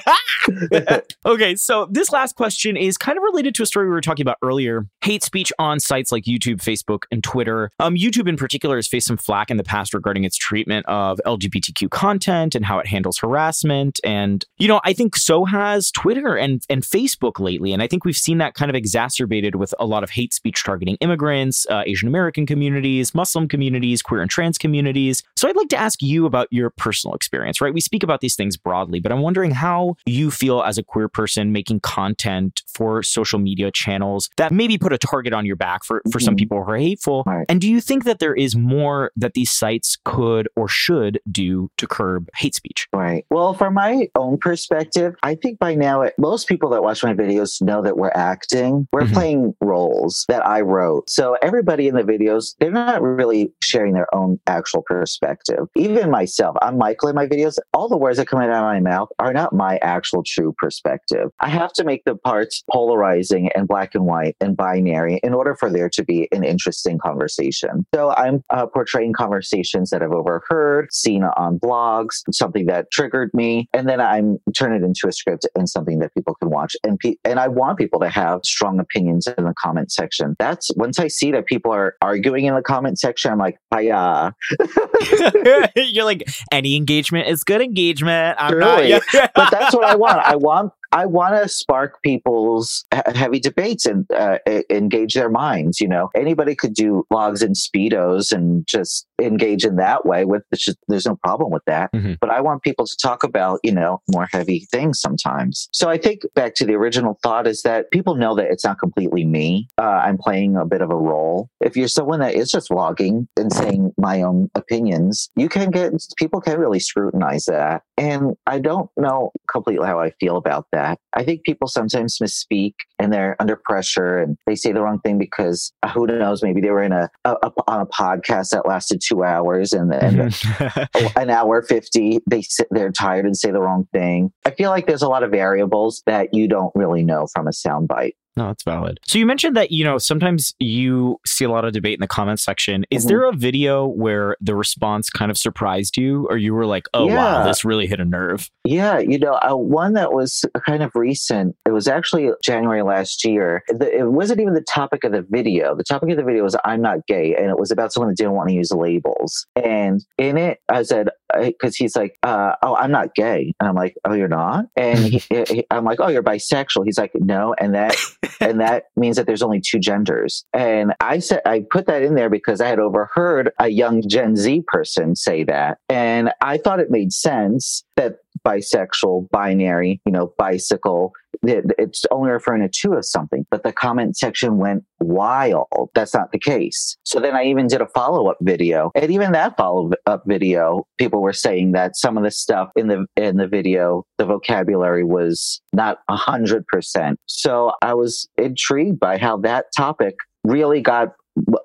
Yeah. 0.73 1.01
okay, 1.27 1.55
so 1.55 1.87
this 1.91 2.11
last 2.11 2.37
question 2.37 2.77
is 2.77 2.97
kind 2.97 3.17
of 3.17 3.23
related 3.23 3.55
to 3.57 3.63
a 3.63 3.67
story 3.67 3.87
we 3.87 3.93
were 3.93 4.01
talking 4.01 4.23
about 4.23 4.39
earlier. 4.43 4.87
Hate 5.03 5.23
speech 5.23 5.53
on 5.59 5.81
sites 5.81 6.11
like 6.13 6.25
YouTube, 6.25 6.57
Facebook, 6.57 7.05
and 7.11 7.23
Twitter. 7.23 7.71
Um, 7.79 7.95
YouTube 7.95 8.29
in 8.29 8.37
particular 8.37 8.77
has 8.77 8.89
faced 8.89 9.07
some 9.07 9.17
flack 9.17 9.51
in 9.51 9.57
the 9.57 9.65
past 9.65 9.95
regarding 9.95 10.25
its 10.25 10.37
treatment 10.37 10.87
of 10.87 11.21
LGBTQ 11.27 11.91
content 11.91 12.55
and 12.55 12.65
how 12.65 12.79
it 12.79 12.87
handles 12.87 13.19
harassment. 13.19 14.01
And 14.05 14.45
you 14.59 14.69
know, 14.69 14.81
I 14.85 14.93
think 14.93 15.17
so 15.17 15.45
has 15.45 15.91
Twitter 15.91 16.37
and 16.37 16.63
and 16.69 16.83
Facebook 16.83 17.39
lately. 17.39 17.73
And 17.73 17.83
I 17.83 17.87
think 17.87 18.05
we've 18.05 18.17
seen 18.17 18.39
that 18.39 18.55
kind 18.55 18.71
of 18.71 18.75
exacerbated 18.75 19.57
with 19.57 19.75
a 19.79 19.87
lot 19.87 20.03
of 20.03 20.11
hate 20.11 20.33
speech 20.33 20.63
targeting 20.65 20.97
immigrants, 20.97 21.67
uh, 21.71 21.83
Asian 21.87 22.09
American 22.09 22.47
communities, 22.47 23.15
Muslim 23.15 23.49
communities, 23.49 24.03
queer 24.03 24.23
and 24.23 24.31
trans 24.31 24.59
communities. 24.59 25.23
So 25.37 25.49
I'd 25.49 25.57
like 25.57 25.69
to 25.69 25.77
ask 25.77 26.03
you 26.03 26.27
about 26.27 26.49
your 26.51 26.71
personal 26.83 27.15
experience, 27.15 27.61
right? 27.61 27.73
We 27.73 27.81
speak 27.81 28.03
about 28.03 28.21
these 28.21 28.35
things 28.35 28.57
broadly, 28.57 28.99
but 28.99 29.13
I'm 29.13 29.21
wondering 29.21 29.53
how 29.53 29.95
you 30.05 30.33
feel 30.33 30.63
as 30.63 30.79
a 30.79 30.83
queer 30.83 31.09
person 31.09 31.53
making 31.53 31.79
content 31.81 32.63
for 32.75 33.05
social 33.05 33.39
media 33.39 33.71
channels 33.71 34.29
that 34.37 34.51
maybe 34.51 34.79
put 34.79 34.93
a 34.93 34.99
target 34.99 35.33
on 35.33 35.47
your 35.47 35.55
back 35.55 35.85
for, 35.85 36.03
for 36.11 36.19
some 36.19 36.35
Mhm. 36.35 36.39
people 36.39 36.65
who 36.65 36.71
are 36.73 36.77
hateful. 36.77 37.23
Right. 37.25 37.47
And 37.49 37.61
do 37.61 37.71
you 37.71 37.81
think 37.81 38.03
that 38.05 38.19
there 38.19 38.35
is 38.35 38.57
more 38.57 39.13
that 39.15 39.35
these 39.35 39.53
sites 39.53 39.97
could 40.05 40.49
or 40.57 40.67
should 40.67 41.21
do 41.31 41.71
to 41.79 41.87
curb 41.87 42.29
hate 42.37 42.57
speech? 42.57 42.89
Right. 42.93 43.25
Well, 43.31 43.55
from 43.55 43.75
my 43.75 44.09
own 44.17 44.39
perspective, 44.39 45.15
I 45.23 45.37
think 45.37 45.61
by 45.61 45.77
now 45.77 46.03
it, 46.03 46.15
most 46.19 46.49
people 46.49 46.71
that 46.71 46.83
watch 46.83 47.05
my 47.05 47.15
videos 47.15 47.63
know 47.63 47.81
that 47.83 47.97
we're 47.97 48.11
acting. 48.15 48.89
We're 48.93 49.03
Mhm. 49.03 49.13
playing 49.13 49.55
roles 49.61 50.25
that 50.29 50.45
I 50.45 50.63
wrote. 50.63 51.09
So 51.09 51.37
everybody 51.43 51.87
in 51.87 51.95
the 51.95 52.03
videos, 52.03 52.55
they're 52.59 52.73
not 52.73 53.01
really 53.03 53.53
sharing 53.63 53.93
their 53.95 54.13
own 54.13 54.41
actual 54.49 54.83
perspective. 54.83 55.67
Even 55.77 56.11
myself, 56.11 56.57
I'm 56.63 56.72
Michael 56.77 57.09
in 57.09 57.15
my 57.15 57.27
videos. 57.27 57.57
All 57.73 57.89
the 57.89 57.97
words 57.97 58.19
that 58.19 58.27
come 58.27 58.41
out 58.41 58.51
of 58.51 58.63
my 58.63 58.81
mouth 58.81 59.09
are 59.19 59.33
not 59.33 59.53
my 59.53 59.79
actual 59.83 60.23
true 60.25 60.55
perspective. 60.59 61.31
I 61.41 61.49
have 61.49 61.73
to 61.75 61.85
make 61.85 62.05
the 62.05 62.17
parts 62.17 62.63
polarizing 62.71 63.51
and 63.55 63.69
black 63.69 63.95
and 63.95 64.05
white 64.05 64.37
and 64.41 64.57
binary 64.57 65.21
in 65.23 65.35
order 65.35 65.55
for 65.55 65.71
there 65.71 65.89
to 65.91 66.05
be 66.05 66.29
an 66.33 66.45
interesting 66.45 66.99
conversation. 66.99 67.87
So 67.95 68.15
I'm 68.17 68.43
uh, 68.51 68.67
portraying 68.67 69.13
conversations 69.13 69.91
that 69.91 70.03
I've 70.03 70.13
overheard, 70.13 70.93
seen 70.93 71.25
on 71.25 71.59
blogs, 71.59 72.23
something 72.33 72.67
that 72.67 72.91
triggered 72.91 73.31
me, 73.35 73.69
and 73.73 73.89
then 73.89 74.01
I'm 74.01 74.39
turn 74.57 74.73
it 74.73 74.85
into 74.85 75.09
a 75.09 75.13
script 75.13 75.47
and 75.55 75.69
something 75.69 75.99
that 76.01 76.15
people 76.15 76.35
can 76.35 76.51
watch. 76.51 76.75
And 76.85 76.99
pe- 76.99 77.17
and 77.25 77.39
I 77.39 77.49
want 77.49 77.79
people 77.79 78.01
to 78.01 78.09
have 78.09 78.41
strong 78.45 78.79
opinions 78.81 79.27
in 79.27 79.45
the 79.45 79.55
comment 79.59 79.93
section. 79.93 80.37
That's 80.39 80.71
once 80.77 80.99
I 80.99 81.09
see 81.09 81.33
that 81.33 81.47
people 81.47 81.73
are 81.73 81.97
arguing 82.03 82.47
in 82.47 82.55
the 82.55 82.63
comment 82.63 82.99
section, 82.99 83.33
I'm 83.33 83.39
like, 83.39 83.59
hiya. 83.75 84.35
You're 85.77 86.05
like, 86.05 86.25
any 86.63 86.77
engagement 86.77 87.27
is 87.27 87.43
good 87.43 87.61
engagement. 87.61 88.37
I'm 88.39 88.59
not. 88.59 88.85
but 89.35 89.51
that's 89.51 89.75
what 89.75 89.85
I 89.85 89.97
want. 89.97 90.19
I 90.19 90.37
want 90.37 90.73
I 90.93 91.07
want 91.07 91.43
to 91.43 91.49
spark 91.49 92.03
people's 92.03 92.85
heavy 93.15 93.41
debates 93.41 93.87
and 93.87 94.07
uh, 94.13 94.39
engage 94.71 95.15
their 95.15 95.31
minds. 95.31 95.81
You 95.81 95.89
know, 95.89 96.11
anybody 96.15 96.55
could 96.55 96.75
do 96.75 97.05
vlogs 97.13 97.43
and 97.43 97.57
speedos 97.57 98.33
and 98.33 98.67
just 98.67 99.07
engage 99.21 99.65
in 99.65 99.77
that 99.77 100.05
way. 100.05 100.25
With 100.25 100.43
just, 100.55 100.77
there's 100.89 101.07
no 101.07 101.17
problem 101.17 101.51
with 101.51 101.63
that. 101.67 101.93
Mhm. 101.93 102.19
But 102.21 102.31
I 102.31 102.41
want 102.41 102.63
people 102.63 102.87
to 102.87 102.97
talk 103.03 103.25
about 103.25 103.61
you 103.63 103.73
know 103.73 104.01
more 104.13 104.29
heavy 104.31 104.67
things 104.71 105.01
sometimes. 105.01 105.69
So 105.73 105.89
I 105.89 105.97
think 105.97 106.23
back 106.35 106.55
to 106.57 106.67
the 106.67 106.75
original 106.75 107.19
thought 107.23 107.47
is 107.47 107.63
that 107.63 107.91
people 107.91 108.15
know 108.15 108.35
that 108.35 108.47
it's 108.51 108.65
not 108.65 108.79
completely 108.79 109.25
me. 109.25 109.69
Uh, 109.79 110.03
I'm 110.05 110.19
playing 110.19 110.57
a 110.57 110.67
bit 110.67 110.83
of 110.83 110.91
a 110.91 110.97
role. 110.97 111.49
If 111.61 111.77
you're 111.77 111.89
someone 111.89 112.21
that 112.21 112.35
is 112.35 112.51
just 112.51 112.69
vlogging 112.71 113.27
and 113.37 113.53
saying 113.53 113.93
my 113.97 114.23
own 114.23 114.51
opinions, 114.55 115.31
you 115.37 115.49
can 115.49 115.71
get 115.71 115.93
people 116.17 116.41
can 116.41 116.59
really 116.59 116.81
scrutinize 116.81 117.47
that. 117.47 117.83
And 118.03 118.37
I 118.47 118.59
don't 118.59 118.91
know 118.97 119.31
completely 119.49 119.87
how 119.87 120.01
I 120.01 120.11
feel 120.19 120.37
about 120.37 120.67
that. 120.73 120.99
I 121.13 121.23
think 121.23 121.45
people 121.45 121.69
sometimes 121.69 122.19
misspeak 122.21 122.73
and 122.99 123.13
they're 123.13 123.37
under 123.39 123.55
pressure 123.55 124.19
and 124.19 124.37
they 124.47 124.57
say 124.57 124.73
the 124.73 124.83
wrong 124.83 124.99
thing 125.01 125.19
because 125.19 125.73
uh, 125.85 125.89
who 125.91 126.07
knows, 126.07 126.43
maybe 126.43 126.61
they 126.61 126.71
were 126.71 126.83
in 126.83 126.91
a, 126.93 127.09
a, 127.25 127.37
a 127.45 127.53
on 127.69 127.81
a 127.81 127.87
podcast 127.87 128.51
that 128.51 128.67
lasted 128.67 129.01
two 129.07 129.23
hours 129.23 129.73
and 129.73 129.93
then 129.93 130.03
Mhm. 130.03 131.13
an 131.21 131.31
hour 131.31 131.63
50 131.63 132.19
they 132.29 132.43
sit 132.43 132.67
they're 132.73 132.91
tired 132.91 133.25
and 133.25 133.37
say 133.37 133.51
the 133.51 133.61
wrong 133.61 133.87
thing 133.93 134.33
i 134.45 134.51
feel 134.51 134.71
like 134.71 134.87
there's 134.87 135.03
a 135.03 135.09
lot 135.09 135.23
of 135.23 135.31
variables 135.31 136.03
that 136.07 136.35
you 136.35 136.49
don't 136.49 136.73
really 136.75 137.03
know 137.05 137.27
from 137.33 137.47
a 137.47 137.51
soundbite 137.51 138.15
No, 138.37 138.47
that's 138.47 138.63
valid. 138.65 138.99
So 139.07 139.19
you 139.19 139.27
mentioned 139.27 139.57
that, 139.57 139.71
you 139.73 139.85
know, 139.85 139.99
sometimes 139.99 140.55
you 140.59 141.19
see 141.27 141.45
a 141.45 141.51
lot 141.51 141.65
of 141.67 141.73
debate 141.73 141.95
in 141.95 142.01
the 142.01 142.07
comments 142.07 142.43
section. 142.43 142.85
Is 142.91 143.05
Mhm. 143.05 143.09
there 143.09 143.29
a 143.29 143.33
video 143.33 143.87
where 143.87 144.37
the 144.41 144.55
response 144.55 145.11
kind 145.11 145.31
of 145.31 145.37
surprised 145.37 145.99
you 145.99 146.27
or 146.31 146.39
you 146.39 146.55
were 146.55 146.65
like, 146.65 146.87
oh, 146.95 147.07
wow, 147.07 147.45
this 147.45 147.63
really 147.65 147.87
hit 147.87 148.01
a 148.01 148.05
nerve? 148.07 148.49
Yeah, 148.65 148.99
you 148.99 149.19
know, 149.19 149.35
uh, 149.43 149.55
one 149.55 149.93
that 149.95 150.13
was 150.15 150.45
kind 150.65 150.83
of 150.83 150.93
recent. 150.95 151.57
It 151.67 151.73
was 151.73 151.89
actually 151.89 152.31
January 152.43 152.83
last 152.83 153.23
year. 153.25 153.63
The, 153.69 153.99
it 153.99 154.11
wasn't 154.11 154.41
even 154.41 154.55
the 154.55 154.65
topic 154.73 155.05
of 155.05 155.13
the 155.13 155.27
video. 155.29 155.75
The 155.77 155.85
topic 155.85 156.11
of 156.11 156.17
the 156.17 156.25
video 156.25 156.43
was 156.43 156.57
"I'm 156.65 156.81
not 156.81 157.07
gay," 157.07 157.35
and 157.37 157.51
it 157.51 157.59
was 157.59 157.71
about 157.71 157.93
someone 157.93 158.09
that 158.11 158.17
didn't 158.17 158.33
want 158.33 158.49
to 158.49 158.55
use 158.55 158.71
labels. 158.73 159.47
And 159.57 160.03
in 160.17 160.39
it, 160.39 160.59
I 160.71 160.85
said, 160.85 161.11
because 161.41 161.77
he's 161.77 161.97
like, 161.97 162.19
uh, 162.23 162.53
"Oh, 162.63 162.75
I'm 162.77 162.91
not 162.91 163.15
gay," 163.15 163.53
and 163.59 163.69
I'm 163.69 163.75
like, 163.75 163.97
"Oh, 164.05 164.15
you're 164.15 164.29
not?" 164.29 164.67
And 164.77 164.99
he, 164.99 165.19
he, 165.31 165.67
I'm 165.71 165.85
like, 165.85 166.01
"Oh, 166.01 166.09
you're 166.09 166.23
bisexual." 166.23 166.85
He's 166.85 166.99
like, 166.99 167.13
"No," 167.15 167.55
and 167.59 167.75
that 167.75 167.97
and 168.41 168.61
that 168.61 168.85
means 168.97 169.17
that 169.17 169.27
there's 169.27 169.43
only 169.43 169.61
two 169.61 169.79
genders. 169.79 170.45
And 170.53 170.95
I 171.01 171.19
said 171.19 171.43
I 171.47 171.65
put 171.71 171.87
that 171.87 172.03
in 172.03 172.15
there 172.15 172.31
because 172.31 172.61
I 172.61 172.69
had 172.69 172.79
overheard 172.79 173.51
a 173.59 173.69
young 173.69 174.03
Gen 174.07 174.37
Z 174.37 174.65
person 174.67 175.17
say 175.17 175.45
that, 175.45 175.79
and 175.89 176.33
I 176.41 176.59
thought 176.59 176.81
it 176.81 176.91
made 176.91 177.13
sense 177.13 177.85
that 177.97 178.17
bisexual, 178.47 179.31
binary, 179.31 180.01
you 180.07 180.13
know, 180.13 180.33
bicycle. 180.39 181.13
it- 181.45 181.73
It's 181.79 182.05
only 182.13 182.31
referring 182.31 182.63
to 182.63 182.69
two 182.69 182.93
of 182.93 183.05
something, 183.05 183.47
but 183.51 183.65
the 183.65 183.73
comment 183.73 184.17
section 184.17 184.59
went 184.59 184.85
wild. 185.01 185.67
That's 185.95 186.15
not 186.15 186.31
the 186.31 186.39
case. 186.39 186.97
So 187.05 187.19
then 187.21 187.35
I 187.35 187.45
even 187.45 187.67
did 187.67 187.81
a 187.81 187.87
follow 187.87 188.29
up 188.31 188.37
video, 188.43 188.91
and 188.95 189.11
even 189.11 189.33
that 189.33 189.57
follow 189.57 189.91
up 190.07 190.23
video, 190.27 190.87
people 190.99 191.21
were 191.23 191.33
saying 191.33 191.73
that 191.73 191.97
some 191.97 192.17
of 192.17 192.23
the 192.23 192.31
stuff 192.31 192.71
in 192.77 192.89
the 192.89 193.07
in 193.17 193.39
the 193.39 193.49
video, 193.49 194.05
the 194.19 194.27
vocabulary 194.27 195.05
was 195.05 195.61
not 195.73 195.99
a 196.09 196.17
hundred 196.17 196.67
percent. 196.69 197.19
So 197.27 197.73
I 197.83 197.95
was 197.95 198.29
intrigued 198.37 199.01
by 199.01 199.19
how 199.19 199.39
that 199.39 199.67
topic 199.77 200.15
really 200.45 200.81
got 200.81 201.09